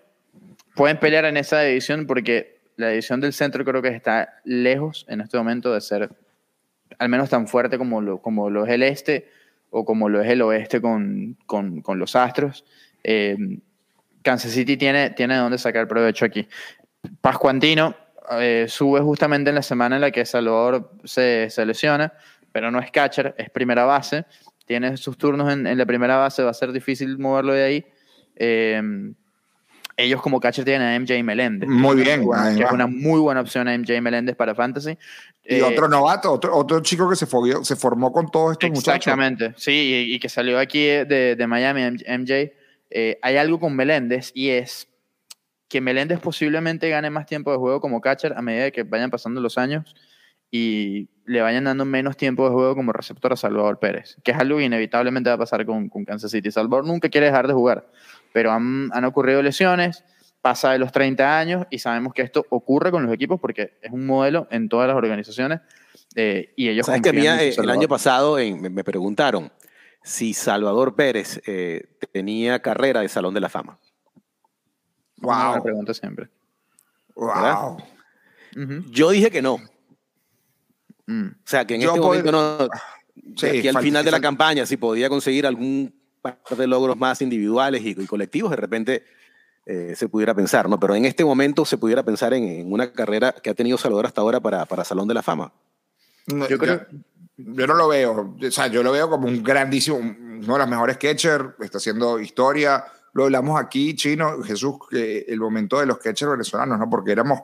pueden 0.75 0.99
pelear 0.99 1.25
en 1.25 1.37
esa 1.37 1.61
división 1.61 2.07
porque 2.07 2.59
la 2.77 2.89
división 2.89 3.21
del 3.21 3.33
centro 3.33 3.65
creo 3.65 3.83
que 3.83 3.89
está 3.89 4.41
lejos 4.45 5.05
en 5.09 5.21
este 5.21 5.37
momento 5.37 5.73
de 5.73 5.81
ser 5.81 6.11
al 6.99 7.09
menos 7.09 7.31
tan 7.31 7.49
fuerte 7.49 7.79
como 7.79 8.01
lo, 8.01 8.21
como 8.21 8.51
lo 8.51 8.65
es 8.65 8.71
el 8.71 8.83
este 8.83 9.29
o 9.71 9.85
como 9.85 10.09
lo 10.09 10.21
es 10.21 10.31
el 10.31 10.43
oeste 10.43 10.81
con, 10.81 11.37
con, 11.47 11.81
con 11.83 11.99
los 11.99 12.15
Astros. 12.15 12.65
Eh, 13.03 13.37
Kansas 14.23 14.53
City 14.53 14.77
tiene, 14.77 15.11
tiene 15.11 15.35
de 15.35 15.41
dónde 15.41 15.59
sacar 15.59 15.89
provecho 15.89 16.25
aquí. 16.25 16.47
Pascuantino 17.21 17.97
eh, 18.39 18.67
sube 18.69 19.01
justamente 19.01 19.51
en 19.51 19.57
la 19.57 19.63
semana 19.63 19.97
en 19.97 20.01
la 20.01 20.11
que 20.11 20.25
Salvador 20.25 20.93
se, 21.05 21.51
se, 21.51 21.67
lesiona, 21.67 22.13
pero 22.55 22.71
no 22.71 22.79
es 22.79 22.93
catcher, 22.93 23.35
es 23.37 23.51
primera 23.51 23.85
base. 23.85 24.27
Tiene 24.65 24.97
sus 24.97 25.19
turnos 25.19 25.53
en, 25.53 25.67
en, 25.67 25.77
la 25.77 25.85
primera 25.85 26.19
base, 26.19 26.45
va 26.45 26.51
a 26.51 26.55
ser 26.55 26.71
difícil 26.71 27.19
moverlo 27.19 27.53
de 27.53 27.65
ahí. 27.65 27.87
Eh, 28.37 28.81
ellos 29.97 30.23
como 30.23 30.39
catcher 30.39 30.65
tienen 30.65 30.87
a 30.87 31.01
MJ 31.01 31.25
Meléndez. 31.25 31.69
Muy 31.69 31.97
bien. 31.97 32.25
Que 32.57 32.63
es 32.63 32.71
una 32.71 32.87
muy 32.87 33.19
buena 33.19 33.41
opción 33.41 33.67
a 33.67 33.77
MJ 33.77 34.01
Meléndez 34.01 34.37
para 34.37 34.55
Fantasy. 34.55 34.97
Y 35.45 35.63
otro 35.63 35.89
novato, 35.89 36.31
otro, 36.31 36.57
otro 36.57 36.81
chico 36.81 37.11
que 37.11 37.17
se, 37.17 37.27
se 37.27 37.75
formó 37.75 38.13
con 38.13 38.31
todos 38.31 38.53
estos 38.53 38.71
muchachos. 38.71 38.99
Exactamente, 38.99 39.53
sí, 39.57 40.13
y, 40.13 40.21
que 40.21 40.29
salió 40.29 40.61
aquí 40.61 40.85
de, 40.85 41.35
de 41.37 41.47
Miami, 41.49 41.83
MJ. 42.07 42.53
Eh, 42.89 43.19
hay 43.21 43.37
algo 43.37 43.59
con 43.59 43.75
Meléndez 43.75 44.31
y 44.33 44.51
es 44.51 44.87
que 45.69 45.81
Meléndez 45.81 46.21
posiblemente 46.21 46.89
gane 46.89 47.11
más 47.11 47.27
tiempo 47.27 47.51
de 47.51 47.59
juego 47.59 47.81
como 47.81 48.01
catcher 48.01 48.33
a 48.37 48.43
medida 48.43 48.71
que 48.71 48.85
vayan 48.85 49.11
pasando 49.11 49.41
los 49.41 49.59
años 49.59 49.93
y 50.51 51.09
le 51.27 51.41
vayan 51.41 51.65
dando 51.65 51.85
menos 51.85 52.17
tiempo 52.17 52.45
de 52.45 52.55
juego 52.55 52.75
como 52.75 52.93
receptor 52.93 53.33
a 53.33 53.37
Salvador 53.37 53.79
Pérez, 53.79 54.17
que 54.23 54.33
es 54.33 54.39
algo 54.39 54.59
que 54.59 54.65
inevitablemente 54.65 55.31
va 55.31 55.35
a 55.35 55.39
pasar 55.39 55.65
con, 55.65 55.89
con 55.89 56.05
Kansas 56.05 56.31
City. 56.31 56.51
Salvador 56.51 56.87
nunca 56.87 57.09
quiere 57.09 57.27
dejar 57.27 57.47
de 57.47 57.55
jugar, 57.55 57.91
pero 58.33 58.53
han, 58.53 58.91
han, 58.93 59.05
ocurrido 59.05 59.43
lesiones, 59.43 60.05
pasa 60.43 60.73
de 60.73 60.79
los 60.79 60.93
30 60.93 61.39
años 61.39 61.67
y 61.71 61.79
sabemos 61.79 62.13
que 62.13 62.23
esto 62.23 62.45
ocurre 62.51 62.91
con 62.91 63.05
los 63.05 63.13
equipos 63.13 63.41
porque 63.41 63.79
es 63.81 63.91
un 63.91 64.07
modelo 64.07 64.47
en 64.51 64.69
todas 64.69 64.87
las 64.87 64.97
organizaciones 64.97 65.61
eh, 66.15 66.53
y 66.57 66.69
ellos... 66.69 66.87
¿Sabes 66.87 67.03
que 67.03 67.13
mía, 67.13 67.43
el 67.43 67.71
año 67.71 67.89
pasado 67.89 68.39
en, 68.39 68.61
me 68.61 68.85
preguntaron 68.85 69.51
si 70.03 70.35
Salvador 70.35 70.95
Pérez 70.95 71.41
eh, 71.47 71.97
tenía 72.13 72.61
carrera 72.61 73.01
de 73.01 73.09
Salón 73.09 73.33
de 73.33 73.41
la 73.41 73.49
Fama? 73.49 73.79
Wow. 75.17 75.55
Me 75.57 75.63
pregunto 75.63 75.95
siempre. 75.95 76.29
Wow. 77.15 77.79
Uh 78.57 78.61
-huh. 78.61 78.91
Yo 78.91 79.11
dije 79.11 79.31
que 79.31 79.41
no. 79.41 79.59
Mm. 81.07 81.27
O 81.27 81.35
sea, 81.45 81.67
que 81.67 81.75
en 81.75 81.83
Yo 81.83 81.89
este 81.89 82.01
momento 82.01 82.33
no. 82.33 82.69
Sí, 83.37 83.47
aquí 83.47 83.69
al 83.69 83.79
final 83.79 84.05
de 84.05 84.11
la 84.11 84.21
campaña, 84.21 84.67
si 84.67 84.77
podía 84.77 85.09
conseguir 85.09 85.47
algún 85.47 85.95
par 86.21 86.39
de 86.57 86.67
logros 86.67 86.97
más 86.97 87.23
individuales 87.23 87.83
y, 87.83 87.91
y 87.91 88.07
colectivos, 88.07 88.51
de 88.51 88.57
repente 88.57 89.05
eh, 89.67 89.95
se 89.97 90.09
pudiera 90.09 90.35
pensar, 90.35 90.69
¿no? 90.69 90.79
Pero 90.79 90.95
en 90.95 91.07
este 91.07 91.25
momento 91.25 91.65
se 91.65 91.79
pudiera 91.79 92.03
pensar 92.03 92.35
en, 92.35 92.45
en 92.45 92.73
una 92.73 92.93
carrera 92.93 93.33
que 93.33 93.51
ha 93.51 93.55
tenido 93.55 93.79
Salvador 93.79 94.07
hasta 94.07 94.21
ahora 94.21 94.41
para, 94.41 94.67
para 94.67 94.85
Salón 94.85 95.09
de 95.09 95.15
la 95.15 95.23
Fama. 95.23 95.53
No, 96.27 96.47
yo 96.49 96.59
creo. 96.59 96.87
Yo, 97.37 97.55
yo, 97.55 97.67
no 97.67 97.75
lo 97.75 97.89
veo. 97.89 98.37
O 98.47 98.51
sea, 98.51 98.67
yo 98.67 98.83
lo 98.83 98.93
veo 98.93 99.09
como 99.09 99.27
un 99.27 99.43
grandísimo, 99.43 99.97
uno 99.97 100.53
de 100.53 100.59
los 100.59 100.69
mejores 100.69 100.99
catchers, 100.99 101.55
está 101.61 101.79
haciendo 101.79 102.21
historia. 102.21 102.85
Lo 103.15 103.25
hablamos 103.25 103.59
aquí, 103.59 103.95
Chino, 103.95 104.43
Jesús, 104.43 104.75
que 104.91 105.25
el 105.29 105.41
momento 105.41 105.81
de 105.81 105.87
los 105.87 105.99
catchers 105.99 106.33
venezolanos, 106.33 106.79
¿no? 106.79 106.91
Porque 106.91 107.13
éramos 107.13 107.41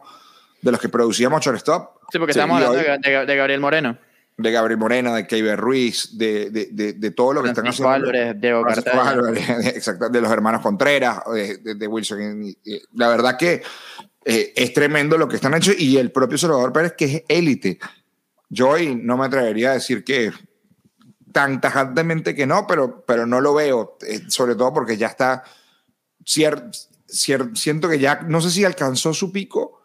de 0.62 0.72
los 0.72 0.80
que 0.80 0.88
producíamos 0.88 1.44
shortstop. 1.44 1.98
Sí, 2.10 2.18
porque 2.18 2.32
estamos 2.32 2.56
hablando 2.62 2.78
hoy, 2.78 2.98
de, 3.02 3.26
de, 3.26 3.36
Gabriel 3.36 3.60
Moreno. 3.60 3.98
De 4.36 4.50
Gabriel 4.50 4.78
Moreno, 4.78 5.14
de 5.14 5.26
Keiber 5.26 5.58
Ruiz, 5.58 6.16
de, 6.16 6.50
de, 6.50 6.92
de, 6.94 7.10
todo 7.10 7.34
lo 7.34 7.42
que 7.42 7.54
Francisco 7.54 7.84
están 7.84 8.02
haciendo. 8.02 8.10
Álvarez, 8.10 8.40
Diego 8.40 8.64
Álvarez, 8.66 9.66
exacto, 9.76 10.08
de 10.08 10.20
los 10.20 10.30
hermanos 10.30 10.62
Contreras, 10.62 11.20
de, 11.30 11.86
Wilson. 11.86 12.54
La 12.94 13.08
verdad 13.08 13.36
que 13.36 13.62
eh, 14.24 14.52
es 14.54 14.72
tremendo 14.72 15.18
lo 15.18 15.28
que 15.28 15.36
están 15.36 15.54
hecho 15.54 15.72
y 15.76 15.96
el 15.96 16.10
propio 16.10 16.38
Salvador 16.38 16.72
Pérez, 16.72 16.94
que 16.96 17.04
es 17.04 17.24
élite. 17.28 17.78
Yo 18.48 18.70
hoy 18.70 18.94
no 18.94 19.16
me 19.16 19.26
atrevería 19.26 19.70
a 19.70 19.74
decir 19.74 20.04
que 20.04 20.32
tan 21.32 21.60
tajantemente 21.60 22.34
que 22.34 22.46
no, 22.46 22.66
pero, 22.66 23.04
pero 23.06 23.26
no 23.26 23.40
lo 23.40 23.54
veo, 23.54 23.96
eh, 24.06 24.22
sobre 24.28 24.54
todo 24.54 24.72
porque 24.72 24.96
ya 24.96 25.06
está, 25.06 25.44
cier, 26.24 26.70
cier, 27.06 27.50
siento 27.54 27.88
que 27.88 27.98
ya, 27.98 28.22
no 28.26 28.40
sé 28.40 28.50
si 28.50 28.64
alcanzó 28.64 29.14
su 29.14 29.32
pico, 29.32 29.79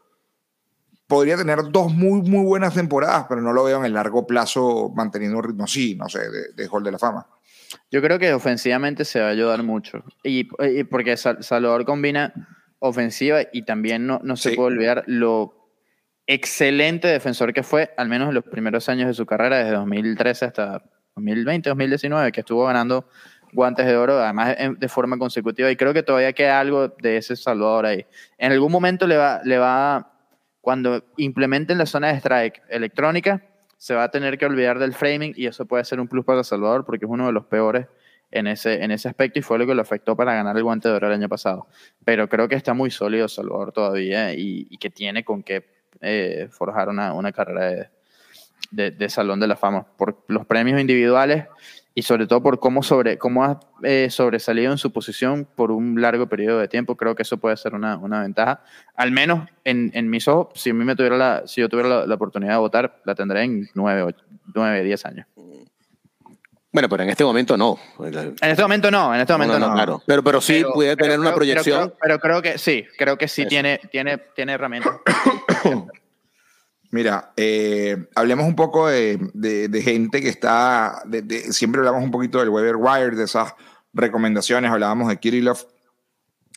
podría 1.07 1.37
tener 1.37 1.59
dos 1.71 1.93
muy, 1.93 2.21
muy 2.21 2.45
buenas 2.45 2.73
temporadas, 2.73 3.25
pero 3.29 3.41
no 3.41 3.53
lo 3.53 3.63
veo 3.63 3.79
en 3.79 3.85
el 3.85 3.93
largo 3.93 4.25
plazo 4.25 4.91
manteniendo 4.95 5.37
un 5.37 5.43
ritmo 5.43 5.65
así, 5.65 5.95
no 5.95 6.09
sé, 6.09 6.19
de, 6.29 6.53
de 6.55 6.67
Hall 6.67 6.83
de 6.83 6.91
la 6.91 6.99
Fama. 6.99 7.27
Yo 7.91 8.01
creo 8.01 8.19
que 8.19 8.33
ofensivamente 8.33 9.05
se 9.05 9.19
va 9.19 9.27
a 9.27 9.31
ayudar 9.31 9.63
mucho. 9.63 10.03
Y, 10.23 10.47
y 10.59 10.83
porque 10.83 11.17
Salvador 11.17 11.85
combina 11.85 12.33
ofensiva 12.79 13.41
y 13.51 13.63
también 13.63 14.05
no, 14.05 14.19
no 14.23 14.35
se 14.35 14.51
sí. 14.51 14.55
puede 14.55 14.73
olvidar 14.75 15.03
lo 15.07 15.69
excelente 16.27 17.07
defensor 17.07 17.53
que 17.53 17.63
fue, 17.63 17.93
al 17.97 18.09
menos 18.09 18.29
en 18.29 18.35
los 18.35 18.43
primeros 18.43 18.89
años 18.89 19.07
de 19.07 19.13
su 19.13 19.25
carrera, 19.25 19.57
desde 19.57 19.71
2013 19.71 20.45
hasta 20.45 20.83
2020, 21.15 21.69
2019, 21.69 22.31
que 22.31 22.39
estuvo 22.41 22.65
ganando 22.65 23.07
guantes 23.53 23.85
de 23.85 23.95
oro, 23.95 24.19
además 24.21 24.55
de 24.77 24.89
forma 24.89 25.17
consecutiva. 25.17 25.71
Y 25.71 25.75
creo 25.75 25.93
que 25.93 26.03
todavía 26.03 26.33
queda 26.33 26.59
algo 26.59 26.89
de 26.89 27.17
ese 27.17 27.35
Salvador 27.35 27.85
ahí. 27.85 28.05
En 28.37 28.51
algún 28.51 28.71
momento 28.71 29.07
le 29.07 29.17
va, 29.17 29.41
le 29.43 29.57
va 29.57 30.14
cuando 30.65 31.03
implementen 31.17 31.77
la 31.77 31.85
zona 31.85 32.07
de 32.07 32.15
strike 32.15 32.63
electrónica, 32.69 33.43
se 33.77 33.93
va 33.93 34.05
a 34.05 34.09
tener 34.09 34.39
que 34.39 34.47
olvidar 34.47 34.79
del 34.79 34.95
framing 34.95 35.35
y 35.37 35.45
eso 35.45 35.67
puede 35.67 35.85
ser 35.85 35.99
un 35.99 36.07
plus 36.07 36.25
para 36.25 36.43
Salvador 36.43 36.85
porque 36.85 37.05
es 37.05 37.11
uno 37.11 37.27
de 37.27 37.33
los 37.33 37.45
peores 37.45 37.85
en 38.31 38.47
ese, 38.47 38.83
en 38.83 38.89
ese 38.89 39.07
aspecto 39.07 39.37
y 39.37 39.43
fue 39.43 39.59
lo 39.59 39.67
que 39.67 39.75
lo 39.75 39.83
afectó 39.83 40.15
para 40.15 40.33
ganar 40.33 40.57
el 40.57 40.63
guante 40.63 40.89
de 40.89 40.95
oro 40.95 41.05
el 41.05 41.13
año 41.13 41.29
pasado. 41.29 41.67
Pero 42.03 42.27
creo 42.27 42.47
que 42.47 42.55
está 42.55 42.73
muy 42.73 42.89
sólido 42.89 43.27
Salvador 43.27 43.73
todavía 43.73 44.33
y, 44.33 44.75
que 44.79 44.89
tiene 44.89 45.23
con 45.23 45.43
qué 45.43 45.67
eh, 46.01 46.47
forjar 46.49 46.89
una, 46.89 47.13
una 47.13 47.31
carrera 47.31 47.91
de, 48.71 48.89
de, 48.89 49.09
Salón 49.09 49.39
de 49.39 49.45
la 49.45 49.57
Fama 49.57 49.85
por 49.95 50.25
los 50.29 50.47
premios 50.47 50.81
individuales 50.81 51.45
y 51.97 52.01
sobre 52.01 52.27
todo 52.27 52.43
por 52.43 52.59
cómo, 52.59 52.83
sobre, 52.83 53.17
cómo 53.17 53.45
ha 53.45 53.61
eh, 53.81 54.09
sobresalido 54.11 54.73
en 54.73 54.77
su 54.77 54.91
posición 54.91 55.47
por 55.55 55.71
un 55.71 56.01
largo 56.01 56.27
periodo 56.27 56.59
de 56.59 56.67
tiempo. 56.67 56.97
Creo 56.97 57.15
que 57.15 57.23
eso 57.23 57.37
puede 57.37 57.55
ser 57.55 57.73
una, 57.73 57.95
una 57.97 58.21
ventaja. 58.21 58.61
Al 58.95 59.11
menos 59.11 59.47
en, 59.63 59.91
en, 59.93 60.09
mis 60.09 60.27
ojos, 60.27 60.49
si, 60.59 60.71
a 60.71 60.73
mí 60.73 60.83
me 60.83 60.97
tuviera 60.97 61.15
la, 61.15 61.43
si 61.47 61.61
yo 61.61 61.69
tuviera 61.69 61.87
la, 61.87 62.05
la 62.05 62.15
oportunidad 62.15 62.51
de 62.51 62.59
votar, 62.59 63.01
la 63.05 63.15
tendré 63.15 63.43
en 63.43 63.69
9, 63.73 64.13
9, 64.53 64.83
10 64.83 65.05
años. 65.05 65.27
Bueno, 66.73 66.89
pero 66.89 67.03
en 67.03 67.09
este 67.09 67.23
momento 67.23 67.55
no. 67.55 67.79
En 68.01 68.33
este 68.41 68.61
momento 68.61 68.91
no, 68.91 69.15
en 69.15 69.21
este 69.21 69.31
momento 69.31 69.57
no. 69.57 69.59
no, 69.59 69.67
no. 69.69 69.75
Claro. 69.75 70.03
Pero, 70.05 70.21
pero 70.21 70.41
sí 70.41 70.55
pero, 70.55 70.73
puede 70.73 70.97
tener 70.97 71.11
pero, 71.11 71.21
una 71.21 71.33
proyección. 71.33 71.93
Pero, 72.01 72.19
pero, 72.19 72.19
creo 72.19 72.41
que 72.41 72.57
sí, 72.57 72.85
creo 72.97 73.17
que 73.17 73.29
sí 73.29 73.45
tiene, 73.45 73.79
tiene, 73.89 74.17
tiene 74.35 74.51
herramientas. 74.51 74.97
Mira, 76.95 77.33
eh, 77.35 78.07
hablemos 78.15 78.47
un 78.47 78.55
poco 78.55 78.87
de, 78.87 79.19
de, 79.33 79.67
de 79.67 79.81
gente 79.81 80.21
que 80.21 80.29
está, 80.29 81.03
de, 81.05 81.51
siempre 81.51 81.79
hablamos 81.79 82.01
un 82.01 82.09
poquito 82.09 82.39
del 82.39 82.47
Weber 82.47 82.77
Wire, 82.77 83.17
de 83.17 83.25
esas 83.25 83.53
recomendaciones, 83.91 84.71
hablábamos 84.71 85.09
de 85.09 85.17
Kirillov, 85.17 85.57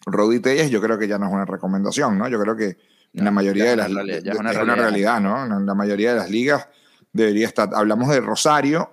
Rodi 0.07 0.39
Telles, 0.39 0.70
yo 0.70 0.80
creo 0.80 0.97
que 0.97 1.09
ya 1.09 1.18
no 1.18 1.26
es 1.26 1.32
una 1.32 1.45
recomendación, 1.45 2.16
¿no? 2.16 2.28
Yo 2.28 2.39
creo 2.39 2.55
que 2.55 2.76
en 3.14 3.24
la 3.24 3.32
mayoría 3.32 3.64
de 3.64 3.76
las 3.78 3.91
ligas, 3.91 4.22
es 4.24 4.39
una, 4.39 4.76
realidad, 4.76 5.20
¿no? 5.20 5.45
En 5.45 5.66
la 5.66 5.74
mayoría 5.74 6.12
de 6.12 6.20
las 6.20 6.30
ligas 6.30 6.68
debería 7.12 7.49
estar, 7.49 7.70
hablamos 7.74 8.09
de 8.09 8.20
Rosario, 8.20 8.93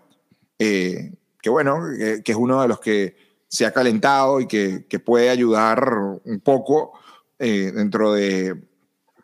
eh, 0.58 1.14
que 1.44 1.52
bueno, 1.52 1.78
que, 1.96 2.24
que, 2.24 2.32
es 2.32 2.38
uno 2.40 2.60
de 2.64 2.68
los 2.68 2.80
que 2.80 3.18
se 3.48 3.68
ha 3.68 3.72
calentado 3.72 4.40
y 4.40 4.48
que, 4.48 4.88
que 4.90 4.98
puede 4.98 5.30
ayudar 5.30 5.94
un 6.24 6.40
poco 6.44 6.94
eh, 7.38 7.72
dentro 7.72 8.14
de, 8.14 8.64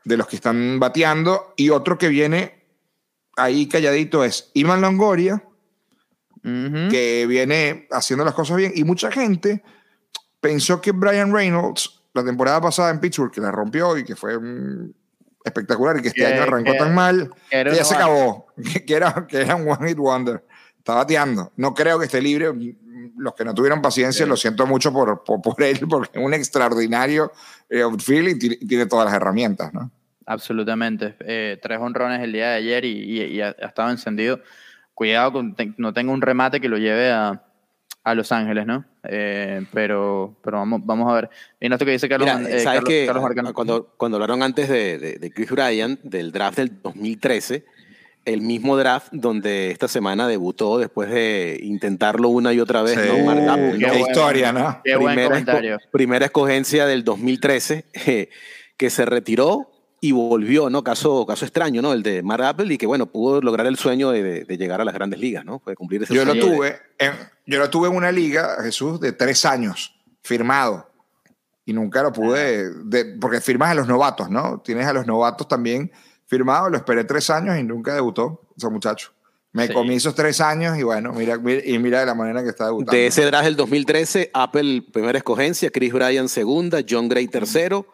de, 0.04 0.18
los 0.18 0.28
que 0.28 0.36
están 0.36 0.80
bateando. 0.80 1.54
Y 1.56 1.70
otro 1.70 1.98
que 1.98 2.10
viene 2.10 2.66
ahí 3.38 3.68
calladito 3.68 4.24
es 4.24 4.52
Iman 4.54 4.82
Longoria, 4.82 5.44
uh 6.44 6.48
-huh. 6.48 6.90
que 6.90 7.26
viene 7.28 7.88
haciendo 7.92 8.26
las 8.26 8.34
cosas 8.34 8.58
bien. 8.58 8.72
Y 8.76 8.84
mucha 8.84 9.12
gente 9.12 9.64
pensó 10.40 10.82
que 10.82 10.92
Brian 10.92 11.34
Reynolds, 11.34 12.02
la 12.14 12.24
temporada 12.24 12.62
pasada 12.62 12.90
en 12.90 13.00
Pittsburgh, 13.00 13.32
que 13.32 13.42
la 13.42 13.52
rompió 13.52 13.98
y 13.98 14.04
que 14.04 14.16
fue 14.16 14.36
un 14.38 14.96
espectacular 15.44 15.98
y 15.98 16.02
que 16.02 16.08
este 16.10 16.22
que, 16.22 16.28
año 16.28 16.44
arrancó 16.44 16.72
que, 16.72 16.78
tan 16.78 16.94
mal, 16.94 17.34
que, 17.50 17.64
que 17.64 17.76
ya 17.76 17.84
se 17.84 17.96
acabó, 17.96 18.48
que, 18.86 18.94
era, 18.94 19.26
que 19.28 19.42
era 19.42 19.56
un 19.56 19.68
one 19.68 19.90
hit 19.90 19.98
wonder 19.98 20.44
está 20.82 20.96
bateando. 20.96 21.52
No 21.58 21.74
creo 21.74 22.00
que 22.00 22.06
esté 22.06 22.22
libre. 22.22 22.52
Los 23.22 23.36
que 23.36 23.46
no 23.46 23.54
tuvieron 23.54 23.82
paciencia, 23.82 24.26
sí. 24.26 24.30
lo 24.30 24.36
siento 24.36 24.66
mucho 24.66 24.92
por, 24.92 25.24
por, 25.24 25.42
por, 25.42 25.62
él, 25.62 25.80
porque 25.88 26.20
es 26.20 26.26
un 26.26 26.34
extraordinario 26.34 27.32
eh, 27.70 27.82
outfield 27.82 28.44
y 28.44 28.66
tiene 28.68 28.86
todas 28.88 29.06
las 29.06 29.14
herramientas, 29.14 29.74
¿no? 29.74 29.92
Absolutamente. 30.26 31.16
Eh, 31.20 31.60
tres 31.62 31.80
honrones 31.80 32.22
el 32.22 32.32
día 32.32 32.50
de 32.50 32.56
ayer 32.56 32.86
y, 32.86 32.92
y, 32.92 33.24
y 33.24 33.42
ha, 33.42 33.50
ha, 33.50 33.68
estado 33.68 33.90
encendido. 33.90 34.42
Cuidado, 34.94 35.34
con, 35.34 35.56
te, 35.56 35.74
no 35.78 35.94
tenga 35.94 36.12
un 36.12 36.22
remate 36.22 36.60
que 36.60 36.70
lo 36.70 36.78
lleve 36.78 37.12
a, 37.12 37.44
a 38.04 38.16
Los 38.16 38.32
Ángeles, 38.32 38.66
¿no? 38.66 38.86
Eh, 39.04 39.66
pero, 39.72 40.36
pero 40.44 40.58
vamos, 40.58 40.82
vamos 40.84 41.12
a 41.12 41.16
ver. 41.16 41.30
Mira 41.60 41.76
esto 41.76 41.86
que 41.86 41.92
dice 41.92 42.10
Carlos. 42.10 42.30
Eh, 42.48 42.60
¿Sabes 42.60 42.84
que 42.84 43.10
cuando, 43.54 43.94
cuando 43.98 44.18
hablaron 44.18 44.42
antes 44.44 44.70
de, 44.70 44.98
de, 45.20 45.32
Chris 45.32 45.52
Ryan, 45.52 46.00
del 46.04 46.32
draft 46.32 46.58
del 46.58 46.82
2013, 46.82 47.66
el 48.26 48.42
mismo 48.42 48.78
draft 48.78 49.08
donde 49.12 49.72
esta 49.72 49.88
semana 49.88 50.28
debutó 50.28 50.78
después 50.78 51.10
de 51.10 51.60
intentarlo 51.64 52.30
una 52.30 52.54
y 52.54 52.60
otra 52.60 52.82
vez, 52.84 52.98
¿no? 52.98 53.32
Uh, 53.32 53.78
qué, 53.78 54.00
historia, 54.00 54.52
¿no? 54.52 54.82
Qué 54.84 54.96
buen 54.96 55.22
comentario. 55.24 55.80
primera 55.92 56.26
escogencia 56.26 56.86
del 56.86 57.04
2013, 57.04 57.86
que 58.78 58.90
se 58.90 59.06
retiró 59.06 59.72
y 60.04 60.12
volvió, 60.14 60.70
¿no? 60.72 60.84
Caso, 60.84 61.26
caso 61.28 61.46
extraño, 61.46 61.82
¿no? 61.82 61.94
El 61.94 62.02
de 62.02 62.24
Mark 62.24 62.44
Apple 62.44 62.74
y 62.74 62.78
que, 62.78 62.88
bueno, 62.88 63.06
pudo 63.06 63.40
lograr 63.40 63.68
el 63.68 63.78
sueño 63.78 64.10
de, 64.10 64.46
llegar 64.58 64.82
a 64.82 64.86
las 64.86 64.96
grandes 64.96 65.20
ligas, 65.20 65.46
¿no? 65.46 65.60
Puede 65.60 65.78
cumplir 65.78 66.02
ese 66.04 66.14
yo 66.14 66.24
sueño. 66.24 66.44
Lo 66.44 66.56
tuve 66.56 66.80
en, 66.98 67.12
yo 67.46 67.60
lo 67.60 67.70
tuve 67.70 67.88
en 67.88 67.96
una 67.96 68.12
liga, 68.12 68.58
Jesús, 68.64 69.00
de 69.00 69.14
tres 69.14 69.46
años, 69.46 69.96
firmado. 70.24 70.90
Y 71.66 71.74
nunca 71.74 72.02
lo 72.02 72.12
pude, 72.12 72.74
de, 72.86 73.18
porque 73.22 73.40
firmas 73.40 73.70
a 73.70 73.76
los 73.76 73.88
novatos, 73.88 74.32
¿no? 74.32 74.60
Tienes 74.66 74.88
a 74.88 74.94
los 74.94 75.06
novatos 75.06 75.48
también 75.48 75.92
firmado, 76.32 76.70
lo 76.70 76.78
esperé 76.78 77.04
tres 77.04 77.30
años 77.30 77.60
y 77.60 77.64
nunca 77.64 77.94
debutó 77.94 78.42
ese 78.56 78.70
muchacho. 78.70 79.12
Me 79.52 79.68
comí 79.68 79.96
esos 79.96 80.16
tres 80.16 80.40
años 80.40 80.78
y 80.78 80.84
bueno, 80.84 81.12
mira, 81.12 81.36
y 81.36 81.78
mira 81.78 82.00
de 82.00 82.06
la 82.06 82.16
manera 82.16 82.42
que 82.42 82.50
está 82.50 82.68
debutando. 82.68 82.94
De 82.94 83.08
ese 83.08 83.26
draft 83.26 83.44
del 83.44 83.58
2013, 83.58 84.32
Apple 84.34 84.82
primera 84.94 85.18
escogencia, 85.18 85.70
Chris 85.72 85.92
Bryan 85.92 86.30
segunda, 86.30 86.80
John 86.90 87.10
Gray 87.10 87.28
tercero. 87.28 87.86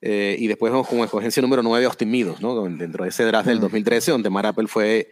Eh, 0.00 0.36
y 0.38 0.46
después 0.46 0.72
como 0.88 1.04
escogencia 1.04 1.42
número 1.42 1.64
9 1.64 1.84
Austin 1.84 2.10
Meadows, 2.10 2.40
¿no? 2.40 2.62
dentro 2.70 3.02
de 3.02 3.10
ese 3.10 3.24
draft 3.24 3.48
del 3.48 3.58
2013, 3.58 4.12
donde 4.12 4.30
Mar 4.30 4.46
Apple 4.46 4.68
fue 4.68 5.10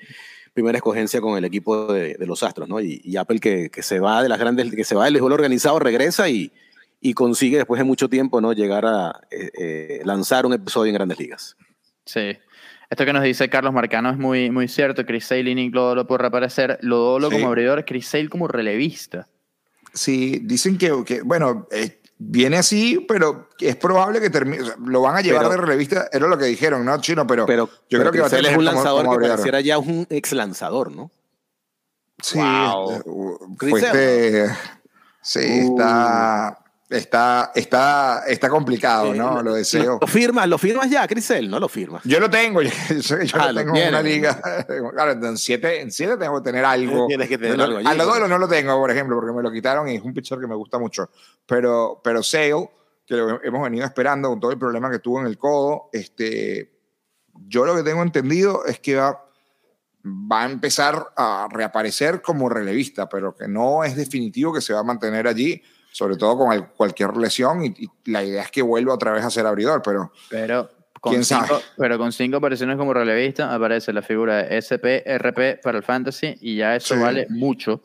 primera 0.55 0.79
escogencia 0.79 1.20
con 1.20 1.37
el 1.37 1.45
equipo 1.45 1.93
de, 1.93 2.16
los 2.20 2.45
Astros, 2.45 2.68
¿no? 2.68 2.81
Y, 2.81 3.16
Apple 3.16 3.41
que, 3.41 3.68
que, 3.68 3.83
se 3.83 3.99
va 3.99 4.22
de 4.22 4.29
las 4.29 4.39
grandes, 4.39 4.72
que 4.72 4.85
se 4.85 4.95
va 4.95 5.05
del 5.05 5.14
béisbol 5.14 5.33
organizado, 5.33 5.79
regresa 5.81 6.29
y, 6.29 6.53
y, 7.01 7.12
consigue 7.12 7.59
después 7.59 7.79
de 7.79 7.85
mucho 7.85 8.09
tiempo, 8.09 8.41
¿no? 8.41 8.53
Llegar 8.53 8.87
a 8.87 9.20
eh, 9.31 9.51
eh, 9.59 10.01
lanzar 10.05 10.47
un 10.47 10.55
episodio 10.55 10.91
en 10.91 10.95
grandes 10.95 11.18
ligas. 11.18 11.57
Sí. 12.07 12.39
Esto 12.91 13.05
que 13.05 13.12
nos 13.12 13.22
dice 13.22 13.51
Carlos 13.51 13.72
Marcano 13.72 14.11
es 14.11 14.16
muy, 14.16 14.51
muy 14.51 14.66
cierto. 14.68 15.05
Chris 15.05 15.26
Sale 15.26 15.51
y 15.51 15.55
Nick 15.55 15.74
Lodolo 15.74 16.07
por 16.07 16.20
reaparecer. 16.20 16.78
Lodolo 16.80 17.30
como 17.30 17.49
abridor, 17.49 17.84
Chris 17.84 18.09
Sale 18.09 18.28
como 18.28 18.49
relevista. 18.49 19.28
Sí, 19.93 20.41
dicen 20.43 20.78
que, 20.78 21.05
que 21.05 21.22
bueno, 21.22 21.68
viene 22.18 22.59
así, 22.59 23.05
pero 23.09 23.49
es 23.59 23.76
probable 23.76 24.20
que 24.20 24.30
termine. 24.30 24.64
lo 24.84 25.03
van 25.03 25.16
a 25.16 25.20
llevar 25.20 25.49
de 25.49 25.57
relevista, 25.57 26.09
era 26.12 26.26
lo 26.26 26.36
que 26.36 26.47
dijeron, 26.47 26.84
¿no, 26.84 27.01
Chino? 27.01 27.26
Pero, 27.26 27.47
pero 27.47 27.68
yo 27.89 27.99
creo 28.01 28.12
que 28.12 28.20
va 28.20 28.26
a 28.26 28.30
tener 28.30 28.59
un 28.59 28.64
lanzador 28.64 29.18
que 29.18 29.28
pareciera 29.28 29.61
ya 29.61 29.78
un 29.78 30.07
ex 30.11 30.32
lanzador, 30.32 30.93
¿no? 30.93 31.11
Sí, 32.20 32.39
wow. 32.39 33.57
fuiste, 33.59 34.47
sí, 35.22 35.41
está. 35.41 36.59
Está, 36.91 37.53
está, 37.55 38.22
está 38.26 38.49
complicado, 38.49 39.12
¿no? 39.12 39.43
lo 39.43 39.53
deseo. 39.53 39.99
Lo 40.01 40.07
firmas, 40.07 40.49
lo 40.49 40.57
firmas 40.57 40.89
ya, 40.89 41.07
Crisel, 41.07 41.51
no 41.51 41.61
lo 41.61 41.68
firmas. 41.68 42.03
Yo 42.05 42.18
lo 42.18 42.30
tengo, 42.30 42.62
yo, 42.62 42.70
ah, 43.34 43.53
lo 43.53 43.61
tengo 43.61 43.76
en 43.76 43.89
una 43.89 44.03
liga. 44.03 44.41
Claro, 44.95 45.12
en 45.12 45.36
siete, 45.36 45.82
en 45.82 45.93
siete 45.93 46.16
tengo 46.16 46.39
que 46.39 46.45
tener 46.45 46.64
algo. 46.64 47.07
Tienes 47.07 47.28
que 47.28 47.36
tener 47.36 47.61
algo. 47.61 47.86
A 47.86 47.95
los 47.95 48.07
dos 48.07 48.28
no 48.28 48.39
lo 48.39 48.49
tengo, 48.49 48.74
por 48.78 48.91
ejemplo, 48.91 49.16
porque 49.16 49.32
me 49.32 49.43
lo 49.43 49.53
quitaron 49.53 49.89
y 49.89 49.97
es 49.97 50.03
un 50.03 50.14
pitcher 50.14 50.39
que 50.39 50.47
me 50.47 50.55
gusta 50.55 50.78
mucho. 50.78 51.11
Pero, 51.47 52.01
pero 52.03 52.22
Sale, 52.22 52.70
que 53.05 53.16
lo 53.16 53.43
hemos 53.43 53.62
venido 53.62 53.84
esperando 53.84 54.30
con 54.30 54.41
todo 54.41 54.51
el 54.51 54.59
problema 54.59 54.91
que 54.91 54.99
tuvo 54.99 55.20
en 55.20 55.26
el 55.26 55.36
codo, 55.36 55.91
este, 55.93 56.72
yo 57.47 57.66
lo 57.66 57.76
que 57.76 57.82
tengo 57.82 58.03
entendido 58.03 58.64
es 58.64 58.80
que 58.80 58.97
va, 58.97 59.26
va 60.05 60.43
a 60.43 60.51
empezar 60.51 61.09
a 61.16 61.49
reaparecer 61.51 62.22
como 62.22 62.49
relevista, 62.49 63.11
pero 63.11 63.34
que 63.34 63.47
no 63.47 63.84
es 63.84 63.95
definitivo 63.95 64.55
que 64.55 64.62
se 64.62 64.72
va 64.72 64.80
a 64.80 64.84
mantener 64.84 65.28
allí 65.28 65.62
sobre 65.99 66.14
todo 66.14 66.38
con 66.38 66.68
cualquier 66.76 67.16
lesión, 67.16 67.64
y, 67.64 67.74
la 68.05 68.22
idea 68.22 68.42
es 68.42 68.53
que 68.53 68.62
vuelva 68.62 68.94
otra 68.94 69.11
vez 69.11 69.24
a 69.24 69.30
ser 69.30 69.46
abridor, 69.46 69.82
pero... 69.84 70.12
Pero 70.30 70.70
con, 71.01 71.24
cinco, 71.24 71.61
pero 71.76 71.99
con 71.99 72.12
cinco 72.12 72.36
apariciones 72.36 72.76
como 72.76 72.94
relevista 72.94 73.53
aparece 73.53 73.92
la 73.92 74.03
figura 74.03 74.44
de 74.44 74.59
SP, 74.62 75.03
RP 75.03 75.61
para 75.61 75.78
el 75.78 75.82
fantasy 75.82 76.36
y 76.40 76.57
ya 76.57 76.76
eso 76.76 77.01
vale 77.01 77.26
mucho 77.30 77.82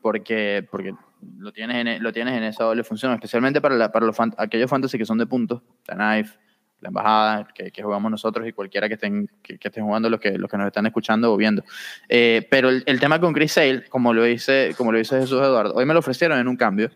porque, 0.00 0.64
porque 0.70 0.94
lo, 1.38 1.52
tienes 1.52 1.84
en, 1.84 2.02
lo 2.04 2.12
tienes 2.12 2.36
en 2.36 2.44
esa 2.44 2.62
doble 2.62 2.84
función, 2.84 3.12
especialmente 3.12 3.60
para, 3.60 3.74
la, 3.74 3.90
para 3.90 4.06
los 4.06 4.16
aquellos 4.36 4.70
fantasy 4.70 4.96
que 4.96 5.04
son 5.04 5.18
de 5.18 5.26
puntos, 5.26 5.60
la 5.88 5.94
Knife, 5.96 6.38
la 6.80 6.88
embajada 6.88 7.48
que, 7.52 7.72
que, 7.72 7.82
jugamos 7.82 8.12
nosotros 8.12 8.46
y 8.46 8.52
cualquiera 8.52 8.86
que 8.86 8.94
estén, 8.94 9.28
que, 9.42 9.58
estén 9.60 9.84
jugando 9.84 10.08
los 10.08 10.20
que, 10.20 10.38
los 10.38 10.48
que 10.48 10.56
nos 10.56 10.68
están 10.68 10.86
escuchando 10.86 11.32
o 11.32 11.36
viendo. 11.36 11.64
Eh, 12.08 12.46
pero 12.48 12.68
el, 12.68 12.84
el, 12.86 13.00
tema 13.00 13.20
con 13.20 13.32
Chris 13.32 13.52
Sale, 13.52 13.88
como 13.88 14.14
lo 14.14 14.22
dice, 14.22 14.72
como 14.76 14.92
lo 14.92 14.98
dice 14.98 15.18
Jesús 15.18 15.40
Eduardo, 15.42 15.74
hoy 15.74 15.84
me 15.84 15.94
lo 15.94 15.98
ofrecieron 15.98 16.38
en 16.38 16.46
un 16.46 16.56
cambio 16.56 16.90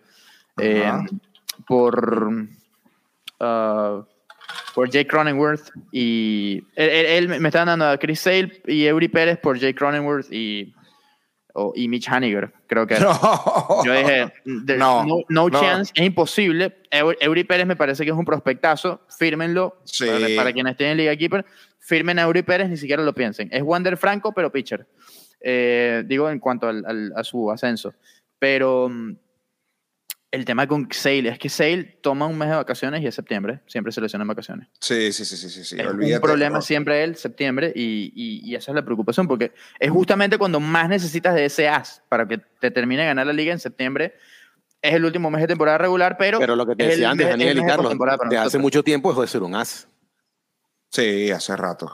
eh, 0.59 0.93
por, 1.67 2.25
uh, 3.41 4.05
por 4.75 4.91
Jake 4.91 5.07
Cronenworth 5.07 5.71
y 5.93 6.63
él, 6.77 7.29
me 7.29 7.49
estaban 7.49 7.67
dando 7.67 7.89
a 7.89 7.99
Chris 7.99 8.21
Sale 8.21 8.63
y 8.67 8.87
Eury 8.87 9.09
Pérez 9.09 9.39
por 9.39 9.59
Jake 9.59 9.75
Cronenworth 9.75 10.33
y, 10.33 10.75
y 11.75 11.89
Mitch 11.89 12.09
Haniger, 12.09 12.53
creo 12.67 12.87
que. 12.87 12.97
Yo 13.85 13.93
dije, 13.93 14.33
no, 14.45 15.05
no, 15.29 15.51
chance, 15.51 15.93
es 15.95 16.05
imposible. 16.05 16.79
Eury 16.91 17.45
Pérez 17.45 17.67
me 17.67 17.77
parece 17.77 18.05
que 18.05 18.11
es 18.11 18.17
un 18.17 18.25
prospectazo, 18.25 19.03
fírmenlo 19.17 19.83
para, 20.37 20.53
quienes 20.53 20.73
estén 20.73 20.89
en 20.89 20.97
Liga 20.99 21.17
Keeper. 21.17 21.45
Firmen 21.79 22.19
a 22.19 22.23
Eury 22.23 22.43
Pérez, 22.43 22.69
ni 22.69 22.77
siquiera 22.77 23.03
lo 23.03 23.15
piensen. 23.15 23.49
Es 23.51 23.63
Wander 23.63 23.97
Franco, 23.97 24.33
pero 24.33 24.53
pitcher. 24.53 24.87
Eh, 25.41 26.05
digo, 26.07 26.31
en 26.31 26.39
cuanto 26.39 26.69
a 26.69 27.25
su 27.25 27.51
ascenso. 27.51 27.95
Pero 28.39 28.89
mm, 28.89 29.17
el 30.33 30.45
tema 30.45 30.67
con 30.67 30.89
Sale 30.93 31.29
es 31.29 31.39
que 31.39 31.49
Sale 31.49 31.99
toma 32.01 32.27
un 32.27 32.39
mes 32.39 32.49
de 32.49 32.57
vacaciones 32.57 33.03
y 33.03 33.07
es 33.07 33.15
septiembre, 33.15 33.61
siempre 33.67 33.93
se 33.93 34.01
lesiona 34.01 34.23
en 34.23 34.29
vacaciones. 34.29 34.69
Sí, 34.81 35.13
sí, 35.13 35.25
sí, 35.25 35.37
sí, 35.37 35.65
sí. 35.65 35.77
Es 35.79 35.87
un 35.87 36.21
problema 36.21 36.61
siempre 36.61 37.03
él, 37.03 37.17
septiembre, 37.17 37.73
y, 37.75 38.13
y, 38.15 38.55
esa 38.55 38.71
es 38.71 38.75
la 38.75 38.85
preocupación, 38.85 39.27
porque 39.27 39.53
es 39.79 39.91
justamente 39.91 40.39
cuando 40.39 40.61
más 40.61 40.89
necesitas 40.89 41.35
de 41.35 41.47
ese 41.47 41.69
as 41.69 42.03
para 42.09 42.29
que 42.29 42.39
te 42.61 42.71
termine 42.71 43.03
de 43.03 43.09
ganar 43.09 43.27
la 43.27 43.33
liga 43.33 43.53
en 43.53 43.59
septiembre. 43.59 44.15
Es 44.83 44.95
el 44.95 45.05
último 45.05 45.31
mes 45.31 45.43
de 45.43 45.49
temporada 45.49 45.79
regular, 45.79 46.17
pero. 46.17 46.39
Pero 46.39 46.57
lo 46.57 46.65
que 46.65 46.77
te 46.77 46.87
decía 46.87 47.11
antes, 47.11 47.29
Daniel 47.29 47.59
y 47.59 47.67
Carlos, 47.67 47.95
de 48.31 48.39
hace 48.39 48.59
mucho 48.59 48.83
tiempo 48.83 49.11
dejó 49.11 49.23
de 49.23 49.29
ser 49.29 49.43
un 49.43 49.55
as. 49.55 49.89
Sí, 50.91 51.31
hace 51.31 51.55
rato. 51.57 51.93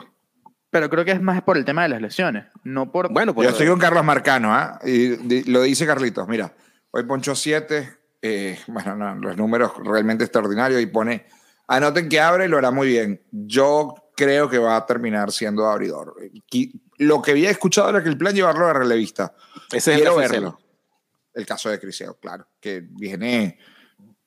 Pero 0.69 0.89
creo 0.89 1.03
que 1.03 1.11
es 1.11 1.21
más 1.21 1.41
por 1.41 1.57
el 1.57 1.65
tema 1.65 1.83
de 1.83 1.89
las 1.89 2.01
lesiones, 2.01 2.45
no 2.63 2.91
por. 2.91 3.11
Bueno, 3.11 3.33
por 3.33 3.43
yo 3.43 3.49
estoy 3.49 3.67
con 3.67 3.79
Carlos 3.79 4.05
Marcano, 4.05 4.53
¿ah? 4.53 4.79
Y 4.85 5.49
lo 5.49 5.63
dice 5.63 5.85
Carlitos, 5.85 6.27
mira, 6.27 6.53
hoy 6.91 7.03
poncho 7.03 7.35
7, 7.35 7.97
eh, 8.27 8.59
bueno, 8.67 9.15
los 9.15 9.37
números 9.37 9.71
realmente 9.83 10.23
extraordinarios 10.23 10.81
y 10.81 10.87
pone, 10.87 11.25
anoten 11.67 12.09
que 12.09 12.19
abre 12.19 12.45
y 12.45 12.47
lo 12.47 12.57
hará 12.57 12.71
muy 12.71 12.87
bien. 12.87 13.21
Yo 13.31 13.93
creo 14.15 14.49
que 14.49 14.57
va 14.57 14.75
a 14.75 14.85
terminar 14.85 15.31
siendo 15.31 15.65
abridor. 15.67 16.15
Lo 16.97 17.21
que 17.21 17.31
había 17.31 17.49
escuchado 17.49 17.89
era 17.89 18.03
que 18.03 18.09
el 18.09 18.17
plan 18.17 18.35
llevarlo 18.35 18.67
a 18.67 18.73
relevista. 18.73 19.33
Ese 19.71 19.95
es 19.95 20.01
el 20.01 20.15
verlo. 20.15 20.59
El 21.33 21.45
caso 21.45 21.69
de 21.69 21.79
Criseo, 21.79 22.17
claro, 22.19 22.47
que 22.59 22.81
viene, 22.81 23.59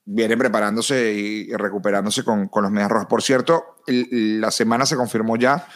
viene 0.05 0.37
preparándose 0.37 1.13
y 1.13 1.53
recuperándose 1.53 2.23
con, 2.23 2.49
con 2.49 2.63
los 2.63 2.71
medias 2.71 2.91
rojas. 2.91 3.09
Por 3.09 3.23
cierto, 3.23 3.77
la 3.87 4.51
semana 4.53 4.87
se 4.87 4.97
confirmó 4.97 5.37
ya 5.37 5.67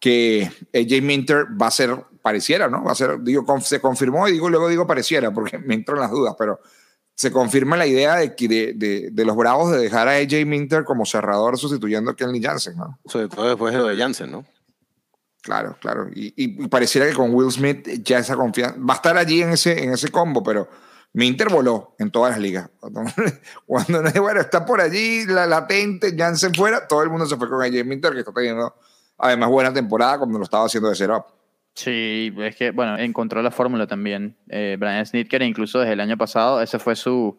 que 0.00 0.50
AJ 0.72 1.02
Minter 1.02 1.46
va 1.60 1.66
a 1.66 1.72
ser, 1.72 1.96
pareciera, 2.22 2.68
¿no? 2.68 2.84
Va 2.84 2.92
a 2.92 2.94
ser, 2.94 3.20
digo, 3.20 3.44
se 3.60 3.80
confirmó 3.80 4.28
y 4.28 4.32
digo, 4.32 4.48
luego 4.48 4.68
digo 4.68 4.86
pareciera, 4.86 5.32
porque 5.32 5.58
me 5.66 5.74
entran 5.74 5.98
las 5.98 6.10
dudas, 6.10 6.34
pero 6.38 6.60
se 7.18 7.32
confirma 7.32 7.76
la 7.76 7.88
idea 7.88 8.14
de, 8.14 8.28
de, 8.76 9.08
de, 9.10 9.24
los 9.24 9.34
Bravos 9.34 9.72
de 9.72 9.78
dejar 9.78 10.06
a 10.06 10.18
AJ 10.18 10.46
Minter 10.46 10.84
como 10.84 11.04
cerrador 11.04 11.58
sustituyendo 11.58 12.12
a 12.12 12.14
Kenley 12.14 12.40
Jansen, 12.40 12.76
¿no? 12.76 12.96
Sobre 13.06 13.26
todo 13.26 13.48
después 13.48 13.74
de 13.74 13.80
lo 13.80 13.88
de 13.88 13.96
Jansen, 13.96 14.30
¿no? 14.30 14.46
Claro, 15.42 15.76
claro. 15.80 16.10
Y, 16.14 16.32
y, 16.36 16.68
pareciera 16.68 17.08
que 17.08 17.14
con 17.14 17.34
Will 17.34 17.50
Smith 17.50 17.88
ya 18.04 18.20
esa 18.20 18.36
confianza 18.36 18.76
va 18.78 18.94
a 18.94 18.96
estar 18.98 19.16
allí 19.16 19.42
en 19.42 19.50
ese, 19.50 19.82
en 19.82 19.92
ese 19.92 20.10
combo, 20.12 20.44
pero 20.44 20.68
Minter 21.12 21.48
voló 21.48 21.96
en 21.98 22.12
todas 22.12 22.30
las 22.30 22.40
ligas. 22.40 22.70
Cuando, 22.78 23.02
bueno, 24.22 24.40
está 24.40 24.64
por 24.64 24.80
allí, 24.80 25.26
la 25.26 25.44
latente, 25.48 26.14
Jansen 26.16 26.54
fuera, 26.54 26.86
todo 26.86 27.02
el 27.02 27.10
mundo 27.10 27.26
se 27.26 27.36
fue 27.36 27.48
con 27.48 27.60
AJ 27.60 27.84
Minter, 27.84 28.12
que 28.12 28.20
está 28.20 28.32
teniendo 28.32 28.76
además 29.16 29.48
buena 29.48 29.72
temporada 29.72 30.20
como 30.20 30.38
lo 30.38 30.44
estaba 30.44 30.66
haciendo 30.66 30.88
de 30.88 30.94
cero. 30.94 31.26
Sí, 31.78 32.34
es 32.38 32.56
que, 32.56 32.72
bueno, 32.72 32.98
encontró 32.98 33.40
la 33.40 33.52
fórmula 33.52 33.86
también. 33.86 34.36
Eh, 34.48 34.76
Brian 34.80 35.06
Snitker, 35.06 35.42
incluso 35.42 35.78
desde 35.78 35.92
el 35.92 36.00
año 36.00 36.18
pasado, 36.18 36.60
ese 36.60 36.80
fue 36.80 36.96
su. 36.96 37.38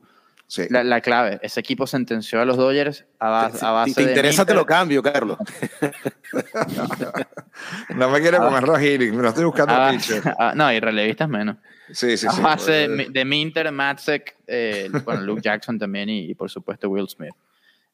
La, 0.69 1.01
clave. 1.01 1.39
Ese 1.43 1.59
equipo 1.59 1.85
sentenció 1.85 2.39
a 2.39 2.45
los 2.45 2.55
Dodgers 2.55 3.05
a, 3.19 3.29
base, 3.29 3.65
a 3.65 3.71
base 3.71 3.89
Si 3.89 3.95
te 3.95 4.03
interesa, 4.03 4.45
te 4.45 4.53
lo 4.53 4.65
cambio, 4.65 5.03
Carlos. 5.03 5.37
no 7.95 8.09
me 8.09 8.21
quiero 8.21 8.39
comer 8.39 8.63
los 8.63 8.79
healings, 8.79 9.13
me 9.13 9.23
lo 9.23 9.29
estoy 9.29 9.43
buscando. 9.43 9.73
Ah, 9.75 10.53
no, 10.55 10.71
y 10.71 10.79
relevistas 10.79 11.27
menos. 11.27 11.57
Sí, 11.91 12.15
sí, 12.15 12.25
a 12.25 12.39
base 12.39 12.87
de, 12.87 13.25
Minter, 13.25 13.69
Matzek, 13.73 14.37
eh, 14.47 14.89
bueno, 15.03 15.21
Luke 15.21 15.41
Jackson 15.41 15.77
también 15.77 16.07
y, 16.07 16.33
por 16.33 16.49
supuesto 16.49 16.89
Will 16.89 17.09
Smith. 17.09 17.35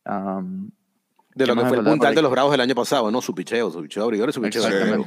Um, 0.06 0.70
de 1.34 1.48
lo 1.48 1.56
que 1.56 1.66
fue 1.66 1.78
el 1.78 1.84
puntal 1.84 2.14
de 2.14 2.22
los 2.22 2.30
Bravos 2.30 2.52
del 2.52 2.62
año 2.62 2.76
pasado, 2.76 3.10
¿no? 3.10 3.20
Su 3.20 3.34
picheo, 3.34 3.72
su 3.72 3.82
picheo 3.82 4.04
abridor 4.04 4.30
y 4.30 4.34
su 4.34 4.42
picheo. 4.42 5.06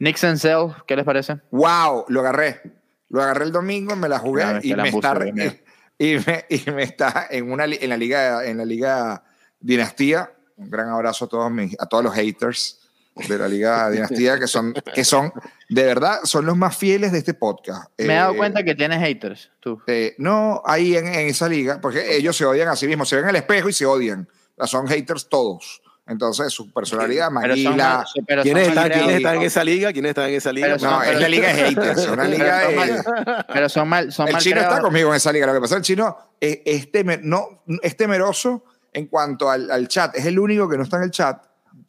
Nick 0.00 0.16
Senzel, 0.16 0.74
¿qué 0.86 0.96
les 0.96 1.04
parece? 1.04 1.40
¡Wow! 1.50 2.06
Lo 2.08 2.20
agarré. 2.20 2.60
Lo 3.08 3.22
agarré 3.22 3.44
el 3.44 3.52
domingo, 3.52 3.94
me 3.94 4.08
la 4.08 4.18
jugué 4.18 4.44
y, 4.62 4.74
me 4.74 4.88
está, 4.88 5.14
y, 5.98 6.16
me, 6.18 6.44
y, 6.48 6.70
me, 6.70 6.82
está 6.82 7.28
en, 7.30 7.50
una, 7.50 7.64
en, 7.64 7.88
la 7.88 7.96
liga, 7.96 8.44
en 8.44 8.58
la 8.58 8.64
liga 8.64 9.22
Dinastía. 9.60 10.32
Un 10.56 10.70
gran 10.70 10.88
abrazo 10.88 11.26
a 11.26 11.28
todos, 11.28 11.50
mis, 11.50 11.76
a 11.78 11.86
todos 11.86 12.02
los 12.02 12.14
haters 12.14 12.80
de 13.28 13.38
la 13.38 13.48
Liga 13.48 13.90
Dinastía, 13.92 14.38
que 14.38 14.46
son, 14.46 14.72
que 14.72 15.04
son, 15.04 15.32
de 15.68 15.84
verdad, 15.84 16.20
son 16.24 16.46
los 16.46 16.56
más 16.56 16.76
fieles 16.76 17.12
de 17.12 17.18
este 17.18 17.34
podcast. 17.34 17.90
Me 17.98 18.14
he 18.14 18.16
dado 18.16 18.34
eh, 18.34 18.36
cuenta 18.36 18.64
que 18.64 18.74
tienes 18.74 18.98
haters, 18.98 19.50
tú. 19.60 19.80
Eh, 19.86 20.14
no, 20.18 20.62
ahí 20.64 20.96
en, 20.96 21.06
en, 21.06 21.28
esa 21.28 21.48
liga, 21.48 21.80
porque 21.80 22.16
ellos 22.16 22.36
se 22.36 22.44
odian 22.44 22.68
a 22.68 22.76
sí 22.76 22.86
mismos, 22.88 23.08
se 23.08 23.16
ven 23.16 23.26
al 23.26 23.36
espejo 23.36 23.68
y 23.68 23.72
se 23.72 23.86
odian. 23.86 24.28
Son 24.66 24.86
haters 24.86 25.28
todos. 25.28 25.82
Entonces, 26.06 26.52
su 26.52 26.70
personalidad, 26.70 27.30
Maguila. 27.30 28.04
¿Quiénes 28.42 28.68
están, 28.68 28.92
en 28.92 29.42
esa 29.42 29.64
liga? 29.64 29.92
¿Quiénes 29.92 30.10
están 30.10 30.28
en 30.28 30.34
esa 30.34 30.52
liga? 30.52 30.76
no, 30.76 31.02
es 31.02 31.20
la 31.20 31.28
liga 31.28 31.48
de 31.48 31.64
haters. 31.64 32.08
Una 32.08 32.24
liga 32.24 33.46
Pero 33.52 33.68
son 33.68 33.88
mal. 33.88 34.12
Son 34.12 34.28
el 34.28 34.36
chino 34.36 34.60
está 34.60 34.80
conmigo 34.80 35.10
en 35.10 35.16
esa 35.16 35.32
liga. 35.32 35.46
Lo 35.46 35.54
que 35.54 35.60
pasa 35.60 35.76
es 35.76 35.86
que 35.86 35.92
el 35.92 35.96
chino 35.96 36.16
es, 36.40 36.88
no, 37.22 37.62
es 37.82 37.96
temeroso 37.96 38.64
en 38.92 39.06
cuanto 39.06 39.50
al, 39.50 39.70
al, 39.70 39.88
chat. 39.88 40.14
Es 40.14 40.26
el 40.26 40.38
único 40.38 40.68
que 40.68 40.76
no 40.76 40.82
está 40.82 40.98
en 40.98 41.04
el 41.04 41.10
chat. 41.10 41.42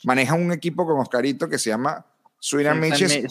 Maneja 0.06 0.34
un 0.34 0.52
equipo 0.52 0.86
con 0.86 0.98
Oscarito 1.00 1.50
que 1.50 1.58
se 1.58 1.70
llama 1.70 2.06
Suina 2.40 2.74
Miches, 2.74 3.24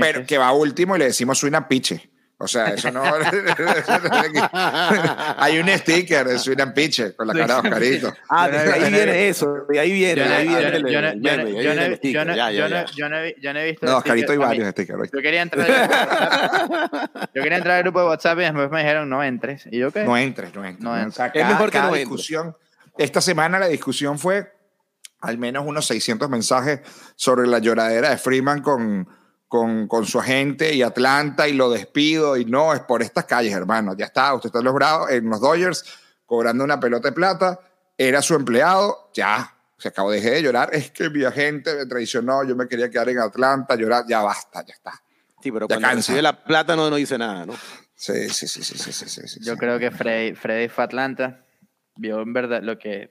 pero 0.00 0.24
que 0.24 0.38
va 0.38 0.52
último 0.52 0.94
y 0.94 0.98
le 1.00 1.06
decimos 1.06 1.38
Suina 1.38 1.66
Piche. 1.66 2.10
O 2.40 2.46
sea, 2.46 2.68
eso 2.68 2.92
no. 2.92 3.02
Hay 5.38 5.58
un 5.58 5.68
sticker 5.68 6.24
de 6.26 6.38
Sweden 6.38 6.72
Pitcher 6.72 7.16
con 7.16 7.26
la 7.26 7.34
cara 7.34 7.54
de 7.54 7.60
Oscarito. 7.68 8.14
Ah, 8.28 8.48
de 8.48 8.58
ahí 8.58 8.92
viene 8.92 9.28
eso. 9.28 9.66
De 9.68 9.80
ahí 9.80 9.92
viene. 9.92 10.22
Yo 10.88 11.02
no 13.52 13.58
he 13.58 13.66
visto. 13.66 13.86
No, 13.86 13.96
Oscarito 13.98 14.30
hay 14.32 14.38
varios 14.38 14.70
stickers. 14.70 15.10
Yo 15.12 15.20
quería 15.20 15.42
entrar. 15.42 15.66
Yo 17.34 17.42
quería 17.42 17.58
entrar 17.58 17.78
al 17.78 17.82
grupo 17.82 17.98
de 18.00 18.06
WhatsApp 18.06 18.38
y 18.38 18.42
después 18.42 18.70
me 18.70 18.78
dijeron 18.78 19.08
no 19.08 19.20
entres. 19.22 19.66
¿Y 19.70 19.78
yo 19.78 19.90
qué? 19.90 20.04
No 20.04 20.16
entres, 20.16 20.54
no 20.54 20.64
entres. 20.64 20.84
No 20.84 20.96
entres. 20.96 21.30
Es 21.34 21.46
mejor 21.46 21.72
que 21.72 21.80
no 21.80 21.92
discusión. 21.92 22.56
Esta 22.96 23.20
semana 23.20 23.58
la 23.58 23.66
discusión 23.66 24.16
fue 24.18 24.52
al 25.20 25.38
menos 25.38 25.64
unos 25.66 25.86
600 25.86 26.30
mensajes 26.30 26.82
sobre 27.16 27.48
la 27.48 27.58
lloradera 27.58 28.10
de 28.10 28.18
Freeman 28.18 28.62
con 28.62 29.08
con, 29.48 29.88
con, 29.88 30.06
su 30.06 30.20
agente 30.20 30.74
y 30.74 30.82
Atlanta 30.82 31.48
y 31.48 31.54
lo 31.54 31.70
despido 31.70 32.36
y 32.36 32.44
no, 32.44 32.74
es 32.74 32.80
por 32.80 33.02
estas 33.02 33.24
calles, 33.24 33.54
hermano. 33.54 33.96
Ya 33.96 34.06
está, 34.06 34.34
usted 34.34 34.48
está 34.48 34.58
en 34.58 34.66
los, 34.66 34.74
Bravos, 34.74 35.10
en 35.10 35.28
los 35.28 35.40
Dodgers 35.40 35.84
cobrando 36.28 36.62
una 36.62 36.78
pelota 36.78 37.08
de 37.08 37.14
plata, 37.14 37.58
era 37.96 38.20
su 38.20 38.34
empleado, 38.34 39.10
ya, 39.14 39.56
se 39.78 39.88
acabó, 39.88 40.10
dejé 40.10 40.32
de 40.32 40.42
llorar, 40.42 40.68
es 40.74 40.90
que 40.90 41.08
mi 41.08 41.24
agente 41.24 41.74
me 41.74 41.86
traicionó, 41.86 42.44
yo 42.44 42.54
me 42.54 42.68
quería 42.68 42.90
quedar 42.90 43.08
en 43.08 43.18
Atlanta, 43.18 43.74
llorar, 43.76 44.04
ya 44.06 44.20
basta, 44.20 44.62
ya 44.66 44.74
está. 44.74 44.92
Sí, 45.42 45.50
pero 45.50 45.66
ya 45.66 45.76
cuando 45.76 45.96
recibe 45.96 46.20
la 46.20 46.44
plata 46.44 46.76
no, 46.76 46.90
no 46.90 46.96
dice 46.96 47.16
nada, 47.16 47.46
¿no? 47.46 47.54
Sí, 47.94 48.28
sí, 48.28 48.46
sí, 48.46 48.62
sí, 48.62 48.76
sí, 48.76 48.92
sí, 48.92 49.26
sí 49.26 49.40
Yo 49.42 49.56
creo 49.56 49.78
que 49.78 49.90
Freddy, 49.90 50.34
Freddy 50.34 50.68
fue 50.68 50.84
a 50.84 50.86
Atlanta, 50.86 51.46
vio 51.96 52.20
en 52.20 52.32
verdad 52.34 52.62
lo 52.62 52.78
que 52.78 53.10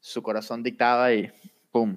su 0.00 0.20
corazón 0.20 0.64
dictaba 0.64 1.12
y 1.12 1.32
¡pum! 1.70 1.96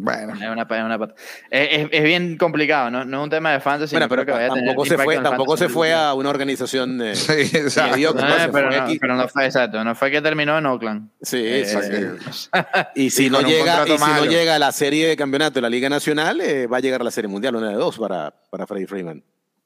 Bueno. 0.00 0.32
Es, 0.32 0.48
una, 0.48 0.86
una, 0.86 1.14
es, 1.50 1.88
es, 1.90 2.04
bien 2.04 2.36
complicado, 2.38 2.88
¿no? 2.88 3.04
No 3.04 3.18
es 3.18 3.24
un 3.24 3.30
tema 3.30 3.50
de 3.50 3.58
fantasy. 3.58 3.96
Bueno, 3.96 4.08
pero 4.08 4.24
que 4.24 4.30
vaya 4.30 4.48
tampoco, 4.48 4.84
se 4.84 4.96
fue, 4.96 5.18
tampoco 5.18 5.56
se 5.56 5.68
fue 5.68 5.92
a 5.92 6.14
una 6.14 6.30
organización 6.30 6.98
de. 6.98 7.14
Sí, 7.28 7.32
exacto. 7.32 7.96
No, 7.96 8.14
pero, 8.52 8.70
no, 8.70 8.86
pero, 9.00 9.16
no, 9.16 9.28
fue 9.28 9.46
exacto. 9.46 9.82
No 9.82 9.96
fue 9.96 10.10
que 10.12 10.22
terminó 10.22 10.56
en 10.56 10.66
Oakland. 10.66 11.10
Sí, 11.20 11.38
eh, 11.38 11.60
exacto. 11.62 12.90
y 12.94 13.10
si, 13.10 13.28
no 13.28 13.40
llega, 13.40 13.84
y 13.88 13.98
si 13.98 14.10
no 14.10 14.24
llega 14.24 14.54
a 14.54 14.58
la 14.60 14.70
serie 14.70 15.08
de 15.08 15.16
campeonato 15.16 15.54
de 15.54 15.62
la 15.62 15.68
Liga 15.68 15.88
Nacional, 15.88 16.40
eh, 16.40 16.68
va 16.68 16.76
a 16.76 16.80
llegar 16.80 17.00
a 17.00 17.04
la 17.04 17.10
serie 17.10 17.28
mundial, 17.28 17.56
una 17.56 17.70
de 17.70 17.74
dos 17.74 17.98
para, 17.98 18.32
para 18.50 18.68
Freddie 18.68 18.86
Freeman. 18.86 19.24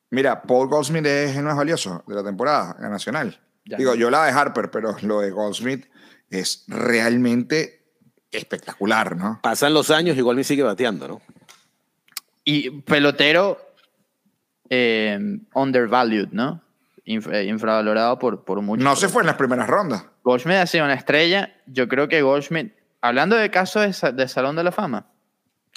Mira, 0.08 0.42
Paul 0.42 0.68
Goldsmith 0.68 1.04
es 1.04 1.36
el 1.36 1.42
más 1.42 1.56
valioso 1.56 2.04
de 2.06 2.14
la 2.14 2.24
temporada, 2.24 2.74
la 2.80 2.88
Nacional. 2.88 3.38
Digo, 3.64 3.94
yo 3.94 4.10
la 4.10 4.24
de 4.24 4.32
Harper, 4.32 4.70
pero 4.70 4.96
lo 5.02 5.20
de 5.20 5.30
Goldsmith 5.30 5.86
es 6.30 6.64
realmente 6.68 7.81
espectacular, 8.32 9.16
¿no? 9.16 9.40
Pasan 9.42 9.74
los 9.74 9.90
años, 9.90 10.16
igual 10.16 10.36
me 10.36 10.44
sigue 10.44 10.62
bateando, 10.62 11.06
¿no? 11.06 11.22
Y 12.44 12.70
pelotero 12.82 13.58
eh, 14.68 15.18
undervalued, 15.54 16.28
¿no? 16.32 16.62
Eh, 17.04 17.44
infravalorado 17.48 18.18
por, 18.18 18.44
por 18.44 18.62
mucho. 18.62 18.82
No 18.82 18.96
se 18.96 19.08
fue 19.08 19.22
en 19.22 19.26
las 19.26 19.36
primeras 19.36 19.68
rondas. 19.68 20.04
Goldschmidt 20.22 20.56
ha 20.58 20.66
sido 20.66 20.84
una 20.84 20.94
estrella. 20.94 21.54
Yo 21.66 21.88
creo 21.88 22.08
que 22.08 22.22
Goldschmidt, 22.22 22.72
hablando 23.00 23.36
de 23.36 23.50
casos 23.50 24.00
de, 24.14 24.28
Salón 24.28 24.56
de 24.56 24.64
la 24.64 24.72
Fama, 24.72 25.06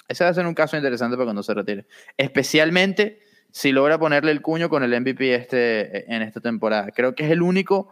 ese 0.08 0.24
va 0.24 0.30
a 0.30 0.34
ser 0.34 0.46
un 0.46 0.54
caso 0.54 0.76
interesante 0.76 1.16
para 1.16 1.26
cuando 1.26 1.42
se 1.42 1.52
retire. 1.52 1.86
Especialmente 2.16 3.20
si 3.50 3.72
logra 3.72 3.98
ponerle 3.98 4.30
el 4.30 4.40
cuño 4.40 4.68
con 4.68 4.82
el 4.82 5.00
MVP 5.00 5.34
este, 5.34 6.14
en 6.14 6.22
esta 6.22 6.40
temporada. 6.40 6.90
Creo 6.92 7.14
que 7.14 7.24
es 7.24 7.30
el 7.30 7.42
único 7.42 7.88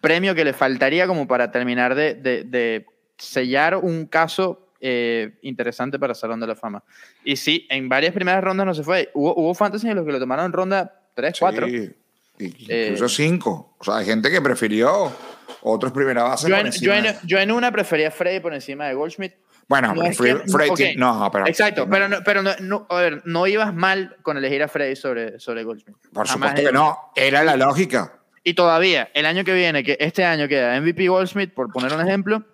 premio 0.00 0.34
que 0.34 0.44
le 0.44 0.52
faltaría 0.52 1.06
como 1.06 1.26
para 1.26 1.50
terminar 1.50 1.94
de 1.94 2.86
sellar 3.20 3.76
un 3.76 4.06
caso 4.06 4.66
eh, 4.80 5.38
interesante 5.42 5.98
para 5.98 6.14
Salón 6.14 6.40
de 6.40 6.46
la 6.46 6.56
Fama. 6.56 6.82
Y 7.24 7.36
sí, 7.36 7.66
en 7.70 7.88
varias 7.88 8.14
primeras 8.14 8.42
rondas 8.42 8.66
no 8.66 8.74
se 8.74 8.82
fue. 8.82 9.10
Hubo, 9.14 9.34
hubo 9.36 9.54
fantasy 9.54 9.88
en 9.88 9.96
los 9.96 10.06
que 10.06 10.12
lo 10.12 10.18
tomaron 10.18 10.46
en 10.46 10.52
ronda 10.52 11.02
3, 11.14 11.36
4. 11.38 11.66
Sí, 11.68 11.92
incluso 12.38 13.08
5. 13.08 13.76
o 13.78 13.84
sea, 13.84 13.96
hay 13.96 14.06
gente 14.06 14.30
que 14.30 14.40
prefirió 14.40 15.12
otros 15.62 15.92
primera 15.92 16.22
base. 16.22 16.48
Yo 16.48 16.56
en, 16.56 16.70
yo, 16.70 16.94
en, 16.94 17.16
yo 17.24 17.38
en, 17.38 17.52
una 17.52 17.70
prefería 17.70 18.10
Freddy 18.10 18.40
por 18.40 18.54
encima 18.54 18.86
de 18.86 18.94
Goldschmidt. 18.94 19.34
Bueno, 19.68 19.94
no 19.94 20.10
Freddy, 20.12 20.96
no, 20.96 21.28
pero. 21.30 21.46
Exacto, 21.46 21.86
pero, 21.88 22.08
no, 22.08 22.18
pero 22.24 22.42
no, 22.42 22.86
a 22.88 22.96
ver, 22.96 23.22
no 23.24 23.46
ibas 23.46 23.72
mal 23.72 24.16
con 24.22 24.36
elegir 24.36 24.62
a 24.62 24.68
Freddy 24.68 24.96
sobre, 24.96 25.38
sobre 25.38 25.62
Goldschmidt. 25.62 25.96
Por 26.12 26.26
supuesto 26.26 26.62
que 26.62 26.72
no, 26.72 27.12
era 27.14 27.44
la 27.44 27.56
lógica. 27.56 28.20
Y 28.42 28.54
todavía, 28.54 29.10
el 29.14 29.26
año 29.26 29.44
que 29.44 29.52
viene, 29.52 29.84
que 29.84 29.96
este 30.00 30.24
año 30.24 30.48
queda 30.48 30.80
MVP 30.80 31.06
Goldschmidt, 31.08 31.52
por 31.52 31.70
poner 31.70 31.92
un 31.92 32.00
ejemplo, 32.00 32.44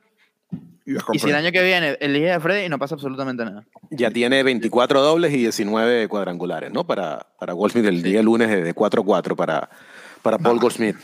y, 0.87 1.18
si 1.18 1.28
el 1.28 1.34
año 1.34 1.51
que 1.51 1.64
viene 1.64 1.97
elige 2.01 2.32
a 2.32 2.39
Freddy 2.39 2.66
y 2.66 2.68
no 2.68 2.78
pasa 2.78 2.95
absolutamente 2.95 3.45
nada. 3.45 3.66
Ya 3.91 4.11
tiene 4.12 4.45
24 4.45 5.03
dobles 5.03 5.32
y 5.32 5.39
19 5.39 6.07
cuadrangulares, 6.07 6.70
¿no? 6.72 6.87
Para, 6.87 7.26
para 7.41 7.55
Goldsmith 7.55 7.87
el 7.87 8.03
día 8.05 8.22
lunes 8.22 8.49
de 8.49 8.72
4-4 8.72 9.34
para, 9.34 9.68
para 10.22 10.39
Paul 10.39 10.61
Goldsmith. 10.61 10.97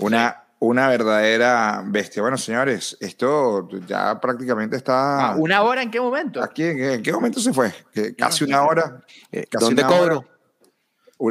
Una, 0.00 0.42
una 0.58 0.88
verdadera 0.88 1.84
bestia. 1.86 2.20
Bueno, 2.20 2.36
señores, 2.36 2.96
esto 3.00 3.68
ya 3.86 4.20
prácticamente 4.20 4.76
está. 4.76 5.30
Ah, 5.30 5.36
¿Una 5.36 5.62
hora 5.62 5.82
en 5.82 5.90
qué 5.92 6.00
momento? 6.00 6.42
Aquí, 6.42 6.64
¿en 6.64 7.02
qué, 7.02 7.12
momento 7.12 7.38
se 7.38 7.52
fue? 7.52 7.72
Casi 8.18 8.42
una 8.42 8.62
hora. 8.62 9.04
Eh, 9.30 9.46
¿Dónde 9.52 9.84
cobro? 9.84 10.24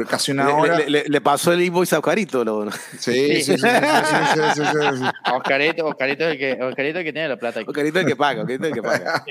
Casi 0.08 0.32
una 0.32 0.54
hora. 0.54 0.78
Le, 0.78 1.04
le, 1.08 1.20
pasó 1.20 1.52
el 1.52 1.62
invoice 1.62 1.94
a 1.94 1.98
Oscarito. 1.98 2.44
Lo... 2.44 2.70
Sí, 2.70 3.42
sí, 3.42 3.42
sí. 3.42 3.56
sí, 3.58 3.58
sí, 3.58 4.62
Oscarito, 5.32 5.86
Oscarito, 5.86 6.24
es 6.24 6.32
el 6.32 6.38
que, 6.38 6.62
Oscarito 6.62 6.98
el 6.98 7.04
que 7.04 7.12
tiene 7.12 7.28
la 7.28 7.36
plata. 7.36 7.60
Oscarito 7.66 7.98
es 7.98 8.04
el 8.04 8.10
que 8.10 8.16
paga. 8.16 8.42
Oscarito 8.42 8.64
es 8.64 8.70
el 8.70 8.74
que 8.74 8.82
paga. 8.82 9.24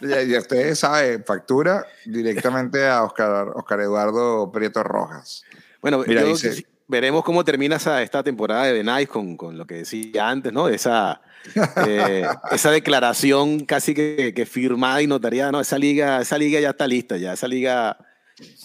y, 0.26 0.36
ustedes 0.36 0.78
saben, 0.78 1.24
factura 1.24 1.86
directamente 2.06 2.86
a 2.86 3.02
Oscar, 3.04 3.48
Oscar 3.54 3.80
Eduardo 3.80 4.50
Prieto 4.50 4.82
Rojas. 4.82 5.44
Bueno, 5.82 6.02
Mira, 6.06 6.22
dice, 6.24 6.66
veremos 6.88 7.22
cómo 7.22 7.44
termina 7.44 7.76
esa, 7.76 8.02
esta 8.02 8.22
temporada 8.22 8.64
de 8.64 8.74
The 8.74 8.84
Night 8.84 9.08
con, 9.08 9.36
con 9.36 9.58
lo 9.58 9.66
que 9.66 9.76
decía 9.76 10.28
antes, 10.28 10.52
¿no? 10.52 10.68
Esa, 10.68 11.20
eh, 11.86 12.26
esa 12.50 12.70
declaración 12.70 13.64
casi 13.66 13.94
que, 13.94 14.32
que, 14.34 14.46
firmada 14.46 15.00
y 15.02 15.06
notariada, 15.06 15.52
¿no? 15.52 15.60
Esa 15.60 15.78
liga, 15.78 16.20
esa 16.20 16.38
liga 16.38 16.60
ya 16.60 16.70
está 16.70 16.86
lista, 16.86 17.16
ya 17.16 17.34
esa 17.34 17.46
liga 17.46 17.96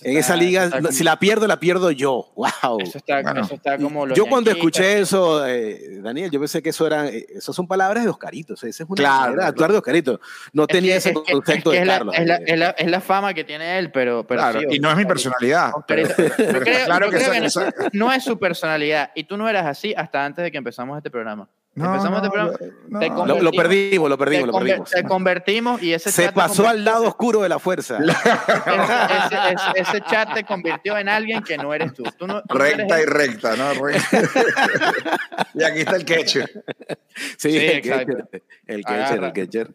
en 0.01 0.17
esa 0.17 0.36
liga, 0.36 0.69
si 0.91 1.03
la 1.03 1.19
pierdo, 1.19 1.47
la 1.47 1.59
pierdo 1.59 1.91
yo. 1.91 2.32
¡Wow! 2.36 2.80
Eso 2.80 2.97
está, 2.97 3.19
eso 3.19 3.55
está 3.55 3.78
como 3.78 4.07
yo 4.13 4.26
cuando 4.26 4.51
escuché 4.51 4.99
eso, 4.99 5.45
eh, 5.45 5.99
Daniel, 6.01 6.30
yo 6.32 6.39
pensé 6.39 6.61
que 6.61 6.69
eso 6.69 6.86
eran, 6.86 7.07
eh, 7.07 7.26
eso 7.36 7.53
son 7.53 7.67
palabras 7.67 8.03
de 8.03 8.09
Oscarito. 8.09 8.53
esa 8.53 8.67
es 8.67 8.80
una 8.82 8.95
claro, 8.95 9.43
actuar 9.43 9.71
de 9.71 9.78
Oscarito. 9.78 10.19
No 10.53 10.67
tenía 10.67 10.97
ese 10.97 11.13
concepto 11.13 11.71
de 11.71 11.86
Carlos. 11.86 12.15
Es 12.17 12.26
la, 12.26 12.36
es, 12.36 12.59
la, 12.59 12.69
es 12.71 12.89
la, 12.89 13.01
fama 13.01 13.34
que 13.34 13.43
tiene 13.43 13.80
él, 13.80 13.91
pero. 13.91 14.26
pero 14.26 14.41
claro, 14.41 14.61
y 14.69 14.80
no 14.80 14.89
es 14.91 14.97
mi 14.97 15.05
personalidad. 15.05 15.71
claro 16.86 17.09
que, 17.09 17.49
no 17.93 18.11
es 18.11 18.23
su 18.23 18.38
personalidad. 18.38 19.11
Y 19.15 19.23
tú 19.23 19.38
no 19.38 19.49
eras 19.49 19.65
así 19.65 19.93
hasta 19.95 20.26
antes 20.26 20.43
de 20.43 20.51
que 20.51 20.57
empezamos 20.57 20.97
este 20.97 21.09
programa. 21.09 21.47
Empezamos 21.76 22.21
programa. 22.21 22.53
lo, 23.41 23.51
perdimos, 23.51 24.09
lo 24.09 24.17
perdimos, 24.17 24.47
lo 24.47 24.53
perdimos. 24.53 24.89
Se 24.89 25.03
convertimos 25.03 25.84
y 25.84 25.93
ese 25.93 26.09
Se 26.09 26.32
pasó 26.32 26.69
al 26.69 26.86
lado 26.86 27.05
oscuro 27.05 27.41
de 27.41 27.49
la 27.49 27.59
fuerza. 27.59 27.99
ese, 29.76 30.01
chat 30.09 30.34
te 30.34 30.45
convirtió 30.45 30.97
en 30.97 31.09
alguien 31.09 31.43
que 31.43 31.57
no 31.57 31.73
eres 31.73 31.93
tú. 31.93 32.03
recta 32.47 33.01
y 33.01 33.05
recta, 33.05 33.57
¿no? 33.57 33.65
y 35.53 35.63
aquí 35.63 35.80
está 35.80 35.97
el 35.97 36.05
catcher. 36.05 36.63
Sí, 37.38 37.57
el 37.57 37.82
catcher. 37.82 38.43
El 38.65 38.84
catcher, 38.84 39.23
el 39.23 39.34
catcher. 39.34 39.73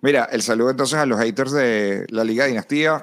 Mira, 0.00 0.28
el 0.32 0.40
saludo 0.40 0.70
entonces 0.70 0.98
a 0.98 1.04
los 1.04 1.20
haters 1.20 1.52
de 1.52 2.06
la 2.08 2.24
Liga 2.24 2.46
Dinastía. 2.46 3.02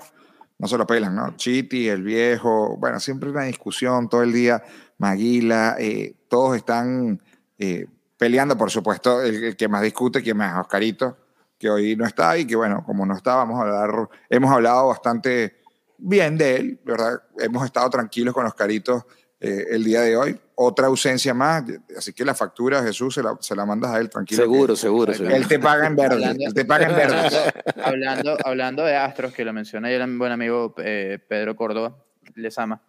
No 0.58 0.68
se 0.68 0.78
lo 0.78 0.88
pelan, 0.88 1.16
¿no? 1.16 1.36
Chiti, 1.36 1.88
el 1.88 2.02
viejo. 2.02 2.78
Bueno, 2.78 3.00
siempre 3.00 3.30
una 3.30 3.44
discusión 3.44 4.10
todo 4.10 4.24
el 4.24 4.34
día. 4.34 4.64
Maguila, 4.98 5.76
eh, 5.78 6.16
todos 6.30 6.56
están. 6.56 7.22
Eh, 7.60 7.86
peleando, 8.24 8.58
por 8.58 8.72
supuesto, 8.72 9.22
el, 9.22 9.58
que 9.58 9.68
más 9.68 9.82
discute, 9.82 10.24
que 10.24 10.34
más 10.34 10.58
Oscarito, 10.58 11.18
que 11.60 11.70
hoy 11.70 11.98
no 11.98 12.06
está 12.06 12.38
y 12.38 12.48
que 12.48 12.56
bueno, 12.56 12.82
como 12.86 13.06
no 13.06 13.18
está, 13.18 13.36
vamos 13.36 13.60
a 13.60 13.64
hablar, 13.64 14.08
hemos 14.30 14.50
hablado 14.50 14.88
bastante 14.88 15.58
bien 15.98 16.38
de 16.38 16.56
él, 16.56 16.80
¿verdad? 16.86 17.22
Hemos 17.38 17.66
estado 17.66 17.90
tranquilos 17.90 18.34
con 18.34 18.46
los 18.46 18.54
caritos 18.54 19.04
eh, 19.42 19.66
el 19.72 19.84
día 19.84 20.00
de 20.00 20.16
hoy. 20.16 20.40
Otra 20.56 20.88
ausencia 20.88 21.34
más, 21.34 21.66
así 21.98 22.14
que 22.14 22.24
la 22.24 22.34
factura, 22.34 22.82
Jesús, 22.82 23.14
se 23.14 23.22
la, 23.22 23.36
se 23.42 23.58
la 23.58 23.66
mandas 23.66 23.92
a 23.92 24.00
él 24.00 24.10
tranquilo. 24.10 24.42
Seguro, 24.42 24.76
seguro, 24.78 25.12
Él 25.12 25.46
te 25.46 25.60
paga 25.60 25.86
en 25.86 25.98
verde. 25.98 26.16
Hablando, 26.16 26.46
él 26.46 26.54
te 26.54 26.64
paga 26.64 26.88
en 26.88 26.96
verde. 26.96 27.52
hablando, 27.84 28.38
hablando 28.46 28.86
de 28.86 28.96
Astros, 28.96 29.34
que 29.34 29.44
lo 29.44 29.52
menciona 29.52 29.90
ayer 29.90 30.08
mi 30.08 30.18
buen 30.18 30.32
amigo 30.32 30.74
eh, 30.78 31.20
Pedro 31.28 31.58
Córdoba, 31.58 31.98
les 32.36 32.58
ama. 32.58 32.82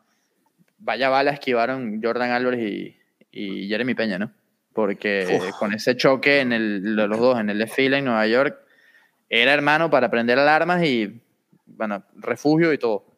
Vaya 0.78 1.08
bala 1.08 1.32
esquivaron 1.32 2.00
Jordan 2.00 2.30
Álvarez 2.30 2.60
y, 2.60 2.96
y 3.32 3.66
Jeremy 3.66 3.96
Peña, 3.96 4.20
¿no? 4.20 4.30
Porque 4.74 5.40
con 5.58 5.72
ese 5.72 5.96
choque 5.96 6.40
en 6.40 6.52
el, 6.52 6.96
los 6.96 7.18
dos 7.18 7.38
en 7.38 7.48
el 7.48 7.58
desfile 7.58 7.98
en 7.98 8.06
Nueva 8.06 8.26
York, 8.26 8.58
era 9.28 9.54
hermano 9.54 9.88
para 9.88 10.10
prender 10.10 10.38
alarmas 10.38 10.84
y, 10.84 11.22
bueno, 11.66 12.04
refugio 12.16 12.72
y 12.72 12.78
todo. 12.78 13.14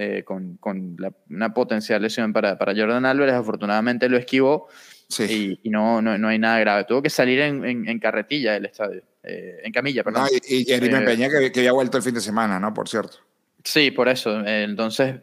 Eh, 0.00 0.22
con, 0.22 0.58
con 0.58 0.96
una 1.28 1.52
potencial 1.52 2.00
lesión 2.00 2.32
para, 2.32 2.56
para, 2.56 2.72
Jordan 2.72 3.04
Álvarez. 3.04 3.34
Afortunadamente 3.34 4.08
lo 4.08 4.16
esquivó 4.16 4.68
y, 5.18 5.58
y 5.60 5.70
no, 5.70 6.00
no, 6.00 6.16
no, 6.16 6.28
hay 6.28 6.38
nada 6.38 6.60
grave. 6.60 6.84
Tuvo 6.84 7.02
que 7.02 7.10
salir 7.10 7.40
en, 7.40 7.64
en, 7.64 7.98
carretilla 7.98 8.52
del 8.52 8.66
estadio, 8.66 9.02
eh, 9.24 9.58
en 9.64 9.72
camilla, 9.72 10.04
perdón. 10.04 10.28
y, 10.48 10.60
y 10.60 10.64
Jeremy 10.64 11.02
eh, 11.02 11.04
Peña 11.04 11.28
que, 11.28 11.50
que 11.50 11.60
había 11.60 11.72
vuelto 11.72 11.96
el 11.96 12.04
fin 12.04 12.14
de 12.14 12.20
semana, 12.20 12.60
¿no? 12.60 12.72
Por 12.72 12.88
cierto. 12.88 13.16
Sí, 13.64 13.90
por 13.90 14.08
eso. 14.08 14.46
entonces, 14.46 15.16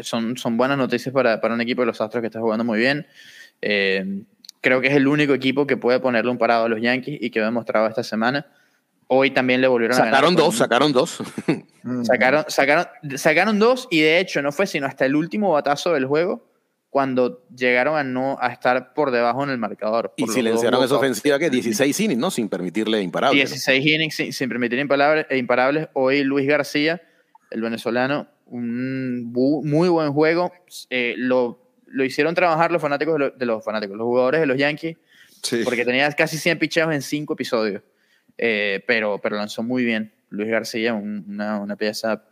son, 0.00 0.38
son 0.38 0.56
buenas 0.56 0.78
noticias 0.78 1.12
para, 1.12 1.38
para, 1.38 1.52
un 1.52 1.60
equipo 1.60 1.82
de 1.82 1.86
los 1.88 2.00
Astros 2.00 2.22
que 2.22 2.28
está 2.28 2.40
jugando 2.40 2.64
muy 2.64 2.78
bien. 2.78 3.06
Creo 4.62 4.80
que 4.80 4.86
es 4.86 4.94
el 4.94 5.06
único 5.06 5.34
equipo 5.34 5.66
que 5.66 5.76
puede 5.76 6.00
ponerle 6.00 6.30
un 6.30 6.38
parado 6.38 6.64
a 6.64 6.68
los 6.68 6.80
Yankees 6.80 7.18
y 7.20 7.30
que 7.30 7.40
ha 7.40 7.44
demostrado 7.44 7.86
esta 7.86 8.02
semana. 8.02 8.46
Hoy 9.08 9.30
también 9.30 9.60
le 9.60 9.68
volvieron 9.68 9.96
a 9.96 9.98
ganar. 9.98 10.14
Sacaron 10.14 10.36
dos, 10.36 10.56
sacaron 10.56 10.92
dos. 10.92 11.22
sacaron, 12.04 12.44
sacaron, 12.48 12.86
sacaron 13.16 13.58
dos 13.58 13.88
y 13.90 14.00
de 14.00 14.20
hecho 14.20 14.40
no 14.40 14.52
fue 14.52 14.66
sino 14.66 14.86
hasta 14.86 15.04
el 15.04 15.14
último 15.14 15.50
batazo 15.50 15.92
del 15.92 16.06
juego 16.06 16.48
cuando 16.88 17.44
llegaron 17.54 17.96
a 17.96 18.04
no 18.04 18.38
a 18.40 18.48
estar 18.48 18.94
por 18.94 19.10
debajo 19.10 19.42
en 19.44 19.50
el 19.50 19.58
marcador. 19.58 20.14
Y 20.16 20.26
silenciaron 20.28 20.84
esa 20.84 20.96
ofensiva 20.96 21.38
que 21.38 21.50
16 21.50 21.98
innings, 22.00 22.20
¿no? 22.20 22.30
Sin 22.30 22.48
permitirle 22.48 23.00
imparables. 23.02 23.50
16 23.50 23.86
innings 23.86 24.14
sin, 24.14 24.32
sin 24.32 24.48
permitir 24.48 24.78
imparables, 24.78 25.26
e 25.28 25.38
imparables. 25.38 25.88
Hoy 25.94 26.22
Luis 26.22 26.46
García, 26.46 27.02
el 27.50 27.62
venezolano, 27.62 28.28
un 28.44 29.32
muy 29.32 29.88
buen 29.88 30.12
juego. 30.12 30.52
Eh, 30.90 31.14
lo, 31.16 31.61
lo, 31.92 32.04
hicieron 32.04 32.34
trabajar 32.34 32.72
los 32.72 32.82
fanáticos 32.82 33.32
de, 33.36 33.46
los 33.46 33.64
fanáticos, 33.64 33.96
los 33.96 34.04
jugadores 34.04 34.40
de 34.40 34.46
los 34.46 34.56
Yankees, 34.56 34.96
porque 35.64 35.84
tenía 35.84 36.10
casi 36.12 36.38
100 36.38 36.58
picheos 36.58 36.92
en 36.92 37.02
5 37.02 37.32
episodios. 37.34 37.82
Eh, 38.38 38.82
pero, 38.86 39.20
pero 39.20 39.36
lanzó 39.36 39.62
muy 39.62 39.84
bien. 39.84 40.12
Luis 40.30 40.50
García, 40.50 40.94
una, 40.94 41.60
una, 41.60 41.76
pieza 41.76 42.24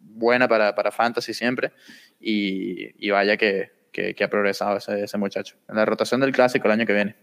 buena 0.00 0.48
para, 0.48 0.74
para 0.74 0.90
Fantasy 0.90 1.32
siempre, 1.32 1.72
y, 2.20 3.06
y 3.06 3.10
vaya 3.10 3.36
que, 3.36 3.70
que, 3.92 4.14
que, 4.14 4.24
ha 4.24 4.28
progresado 4.28 4.78
ese, 4.78 5.04
ese 5.04 5.18
muchacho. 5.18 5.56
En 5.68 5.76
la 5.76 5.84
rotación 5.84 6.20
del 6.20 6.32
clásico 6.32 6.66
el 6.66 6.72
año 6.72 6.86
que 6.86 6.92
viene. 6.92 7.16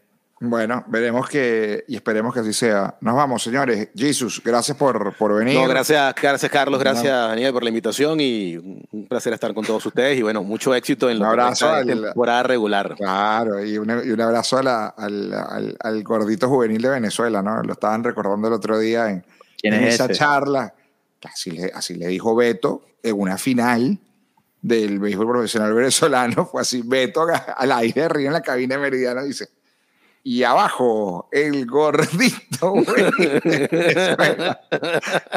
Bueno, 0.45 0.83
veremos 0.87 1.29
que 1.29 1.85
y 1.87 1.95
esperemos 1.95 2.33
que 2.33 2.41
así 2.41 2.51
sea. 2.51 2.97
Nos 2.99 3.15
vamos, 3.15 3.41
señores. 3.41 3.87
Jesus, 3.95 4.41
gracias 4.43 4.75
por, 4.75 5.15
por 5.15 5.35
venir. 5.35 5.57
No, 5.57 5.65
gracias, 5.69 6.13
gracias 6.21 6.51
Carlos, 6.51 6.81
gracias 6.81 7.13
Daniel 7.13 7.53
por 7.53 7.63
la 7.63 7.69
invitación 7.69 8.19
y 8.19 8.57
un 8.57 9.07
placer 9.07 9.31
estar 9.31 9.53
con 9.53 9.63
todos 9.63 9.85
ustedes 9.85 10.19
y 10.19 10.21
bueno, 10.21 10.43
mucho 10.43 10.75
éxito 10.75 11.09
en 11.09 11.19
la 11.19 11.29
abrazo 11.29 11.71
temporada 11.85 12.43
regular. 12.43 12.93
Claro, 12.97 13.63
y 13.63 13.77
un, 13.77 13.89
y 14.05 14.09
un 14.09 14.19
abrazo 14.19 14.57
al, 14.57 14.67
al, 14.67 15.77
al, 15.79 16.03
gordito 16.03 16.49
juvenil 16.49 16.81
de 16.81 16.89
Venezuela, 16.89 17.41
¿no? 17.41 17.63
Lo 17.63 17.71
estaban 17.71 18.03
recordando 18.03 18.49
el 18.49 18.53
otro 18.55 18.77
día 18.77 19.11
en, 19.11 19.25
en 19.61 19.73
esa 19.75 20.09
charla. 20.09 20.73
Así 21.23 21.51
le, 21.51 21.71
así 21.73 21.95
le 21.95 22.07
dijo 22.07 22.35
Beto 22.35 22.81
en 23.01 23.17
una 23.17 23.37
final 23.37 23.97
del 24.61 24.99
béisbol 24.99 25.29
profesional 25.29 25.73
venezolano. 25.73 26.45
Fue 26.51 26.59
así, 26.59 26.81
Beto 26.83 27.25
al 27.55 27.71
aire 27.71 28.03
arriba 28.03 28.27
en 28.27 28.33
la 28.33 28.41
cabina 28.41 28.77
meridiana 28.77 29.23
dice 29.23 29.47
y 30.23 30.43
abajo 30.43 31.27
el 31.31 31.65
gordito, 31.65 32.73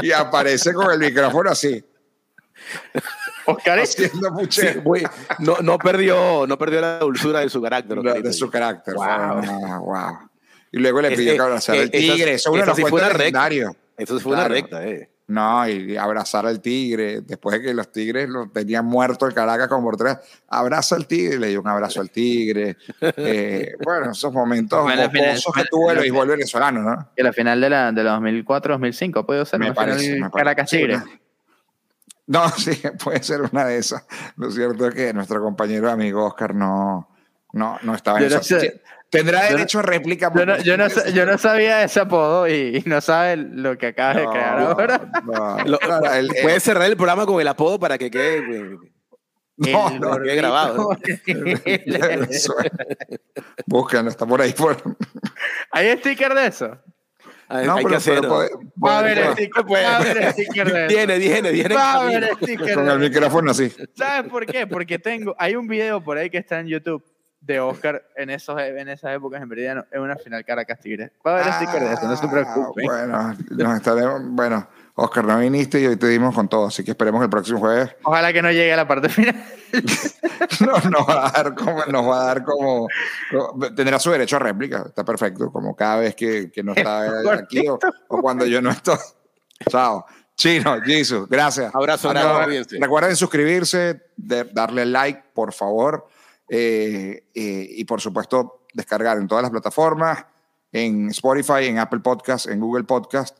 y 0.02 0.12
aparece 0.12 0.72
con 0.72 0.92
el 0.92 0.98
micrófono 1.00 1.50
así. 1.50 1.84
Oscar 3.46 3.78
haciendo 3.78 4.30
no, 5.38 5.58
no, 5.60 5.78
perdió, 5.78 6.46
no 6.46 6.58
perdió 6.58 6.80
la 6.80 6.98
dulzura 6.98 7.40
de 7.40 7.48
su 7.48 7.60
carácter. 7.62 7.98
de 7.98 8.32
su 8.32 8.50
carácter. 8.50 8.94
Wow. 8.94 9.84
wow. 9.84 10.18
Y 10.72 10.78
luego 10.78 11.00
le 11.00 11.16
pidió 11.16 11.34
que 11.34 11.40
abrazara 11.40 11.80
al 11.80 11.90
tigre. 11.90 12.34
Eso, 12.34 12.52
fue 12.52 12.92
una 12.92 13.08
recta. 13.08 13.48
Eso 13.96 14.20
fue 14.20 14.32
una 14.32 14.48
recta, 14.48 14.86
eh. 14.86 15.10
No, 15.28 15.68
y 15.68 15.96
abrazar 15.96 16.46
al 16.46 16.60
tigre, 16.60 17.20
después 17.22 17.58
de 17.58 17.66
que 17.66 17.74
los 17.74 17.90
tigres 17.90 18.28
lo 18.28 18.48
tenían 18.48 18.86
muerto 18.86 19.26
el 19.26 19.34
Caracas 19.34 19.66
como 19.66 19.82
por 19.82 19.96
tres, 19.96 20.18
abraza 20.48 20.94
al 20.94 21.08
tigre, 21.08 21.38
le 21.38 21.48
dio 21.48 21.60
un 21.60 21.68
abrazo 21.68 22.00
al 22.00 22.10
tigre. 22.10 22.76
Eh, 23.18 23.74
bueno, 23.84 24.12
esos 24.12 24.32
momentos 24.32 24.82
bueno, 24.82 25.10
final, 25.10 25.38
que 25.54 25.64
tuvo 25.64 25.90
el 25.90 25.98
béisbol 25.98 26.28
venezolano, 26.28 26.82
¿no? 26.82 27.10
Y 27.16 27.22
la 27.22 27.32
final 27.32 27.60
de 27.60 27.70
la, 27.70 27.92
de 27.92 28.04
la 28.04 28.18
2004-2005, 28.18 29.26
¿puede 29.26 29.44
ser? 29.46 29.58
Me 29.58 29.72
parece, 29.72 30.20
me 30.20 30.30
Caracas 30.30 30.68
Tigre. 30.68 31.00
No, 32.26 32.48
sí, 32.56 32.80
puede 33.02 33.22
ser 33.22 33.42
una 33.42 33.64
de 33.64 33.78
esas. 33.78 34.04
Lo 34.36 34.50
cierto 34.50 34.88
es 34.88 34.94
que 34.94 35.12
nuestro 35.12 35.40
compañero 35.42 35.90
amigo 35.90 36.24
Oscar 36.24 36.54
no, 36.54 37.08
no, 37.52 37.78
no 37.82 37.94
estaba 37.94 38.18
en 38.18 38.26
eso. 38.26 38.56
Tendrá 39.10 39.44
derecho 39.44 39.78
a 39.78 39.82
réplica. 39.82 40.32
Yo 40.34 40.46
no, 40.46 40.58
yo, 40.58 40.76
no, 40.76 40.88
yo 40.88 41.26
no, 41.26 41.38
sabía 41.38 41.84
ese 41.84 42.00
apodo 42.00 42.48
y, 42.48 42.82
no 42.86 43.00
sabe 43.00 43.36
lo 43.36 43.78
que 43.78 43.88
acabas 43.88 44.16
de 44.16 44.26
crear 44.26 44.58
ahora. 44.58 45.10
Puedes 46.42 46.62
cerrar 46.62 46.88
el 46.88 46.96
programa 46.96 47.24
con 47.24 47.40
el 47.40 47.48
apodo 47.48 47.78
para 47.78 47.98
que 47.98 48.10
quede, 48.10 48.78
no, 49.56 49.90
no, 49.98 50.20
quede 50.20 50.36
grabado. 50.36 50.90
Búscalo, 53.66 54.10
está 54.10 54.26
por 54.26 54.42
ahí. 54.42 54.52
Por... 54.52 54.76
¿Hay 55.70 55.96
sticker 55.98 56.34
de 56.34 56.46
eso? 56.46 56.78
no, 57.48 57.56
hay 57.56 57.68
pero, 57.76 57.88
que 57.88 57.94
hacerlo. 57.94 58.48
Va 58.84 58.96
a 58.96 58.98
haber 58.98 59.32
sticker, 59.32 59.64
puede 59.64 59.86
haber 59.86 60.32
sticker 60.32 60.72
de 60.72 60.86
eso. 60.86 60.96
Viene, 60.96 61.18
viene, 61.18 61.50
viene. 61.52 61.74
Va 61.74 61.92
a 61.92 62.02
haber 62.02 62.36
sticker 62.42 62.74
Con 62.74 62.90
el 62.90 62.98
micrófono 62.98 63.52
así. 63.52 63.72
¿Sabes 63.94 64.30
por 64.30 64.44
qué? 64.44 64.66
Porque 64.66 64.98
tengo, 64.98 65.34
hay 65.38 65.56
un 65.56 65.66
video 65.66 66.02
por 66.02 66.18
ahí 66.18 66.28
que 66.28 66.38
está 66.38 66.60
en 66.60 66.66
YouTube 66.66 67.02
de 67.46 67.60
Oscar 67.60 68.04
en, 68.16 68.30
esos, 68.30 68.60
en 68.60 68.88
esas 68.88 69.14
épocas 69.14 69.40
en 69.40 69.48
Meridiano 69.48 69.84
en 69.90 70.00
una 70.00 70.16
final 70.16 70.44
Caracas 70.44 70.80
Tigres. 70.80 71.12
Va 71.24 71.30
a 71.30 71.34
haber 71.34 71.52
ah, 71.52 71.56
sticker 71.56 71.88
de 71.88 71.94
eso, 71.94 72.08
no 72.08 72.16
se 72.16 72.28
preocupe. 72.28 72.82
Bueno, 72.84 73.36
nos 73.50 73.76
estaremos, 73.76 74.20
bueno, 74.24 74.68
Oscar, 74.96 75.24
no 75.24 75.38
viniste 75.38 75.80
y 75.80 75.86
hoy 75.86 75.96
te 75.96 76.08
dimos 76.08 76.34
con 76.34 76.48
todo, 76.48 76.66
así 76.66 76.82
que 76.82 76.90
esperemos 76.90 77.22
el 77.22 77.30
próximo 77.30 77.60
jueves. 77.60 77.94
Ojalá 78.02 78.32
que 78.32 78.42
no 78.42 78.50
llegue 78.50 78.72
a 78.72 78.76
la 78.76 78.88
parte 78.88 79.08
final. 79.08 79.36
no, 80.60 80.90
nos 80.90 81.08
va 81.08 81.28
a 81.28 81.30
dar 81.30 81.54
como, 81.54 81.84
nos 81.86 82.06
va 82.06 82.22
a 82.22 82.26
dar 82.26 82.44
como, 82.44 82.88
tendrá 83.76 84.00
su 84.00 84.10
derecho 84.10 84.36
a 84.36 84.40
réplica, 84.40 84.84
está 84.88 85.04
perfecto, 85.04 85.52
como 85.52 85.76
cada 85.76 86.00
vez 86.00 86.16
que, 86.16 86.50
que 86.50 86.64
no 86.64 86.72
está 86.72 87.32
aquí 87.32 87.68
o, 87.68 87.78
o, 88.08 88.20
cuando 88.20 88.44
yo 88.44 88.60
no 88.60 88.70
estoy. 88.70 88.98
Chao. 89.68 90.04
Chino, 90.34 90.82
Jesus, 90.84 91.26
gracias. 91.30 91.74
Abrazo, 91.74 92.10
abrazo. 92.10 92.76
Recuerden 92.78 93.16
suscribirse, 93.16 94.02
de, 94.16 94.44
darle 94.44 94.84
like, 94.84 95.22
por 95.32 95.52
favor. 95.54 96.06
Eh, 96.48 97.24
eh, 97.34 97.68
y 97.70 97.84
por 97.84 98.00
supuesto 98.00 98.66
descargar 98.72 99.18
en 99.18 99.26
todas 99.26 99.42
las 99.42 99.50
plataformas, 99.50 100.26
en 100.72 101.08
Spotify, 101.08 101.66
en 101.66 101.78
Apple 101.78 102.00
Podcast, 102.00 102.48
en 102.48 102.60
Google 102.60 102.84
Podcast, 102.84 103.38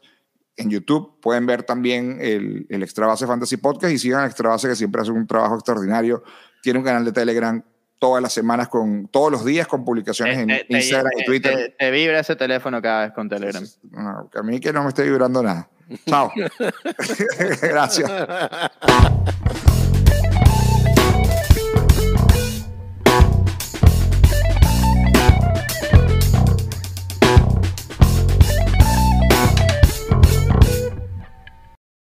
en 0.57 0.71
YouTube. 0.71 1.21
Pueden 1.21 1.47
ver 1.47 1.63
también 1.63 2.19
el, 2.21 2.67
el 2.69 2.83
Extra 2.83 3.07
Base 3.07 3.27
Fantasy 3.27 3.59
Podcast 3.59 3.93
y 3.93 3.99
sigan 3.99 4.23
a 4.23 4.27
Extra 4.27 4.49
Base 4.49 4.69
que 4.69 4.77
siempre 4.77 5.03
hace 5.03 5.11
un 5.11 5.27
trabajo 5.27 5.55
extraordinario. 5.55 6.23
Tiene 6.63 6.79
un 6.79 6.85
canal 6.85 7.05
de 7.05 7.13
Telegram 7.13 7.63
todas 7.99 8.23
las 8.23 8.33
semanas, 8.33 8.69
con 8.69 9.09
todos 9.09 9.31
los 9.33 9.45
días 9.45 9.67
con 9.67 9.85
publicaciones 9.85 10.39
en 10.39 10.51
Instagram 10.69 11.13
y 11.19 11.25
Twitter. 11.25 11.75
Te, 11.79 11.91
vibra 11.91 12.21
ese 12.21 12.37
teléfono 12.37 12.81
cada 12.83 13.07
vez 13.07 13.13
con 13.13 13.29
Telegram. 13.29 13.65
a 13.95 14.43
mí 14.43 14.61
que 14.61 14.73
no 14.73 14.83
me 14.83 14.89
esté 14.89 15.05
vibrando 15.05 15.43
nada. 15.43 15.69
Chao. 16.07 16.33
Gracias. 17.63 18.11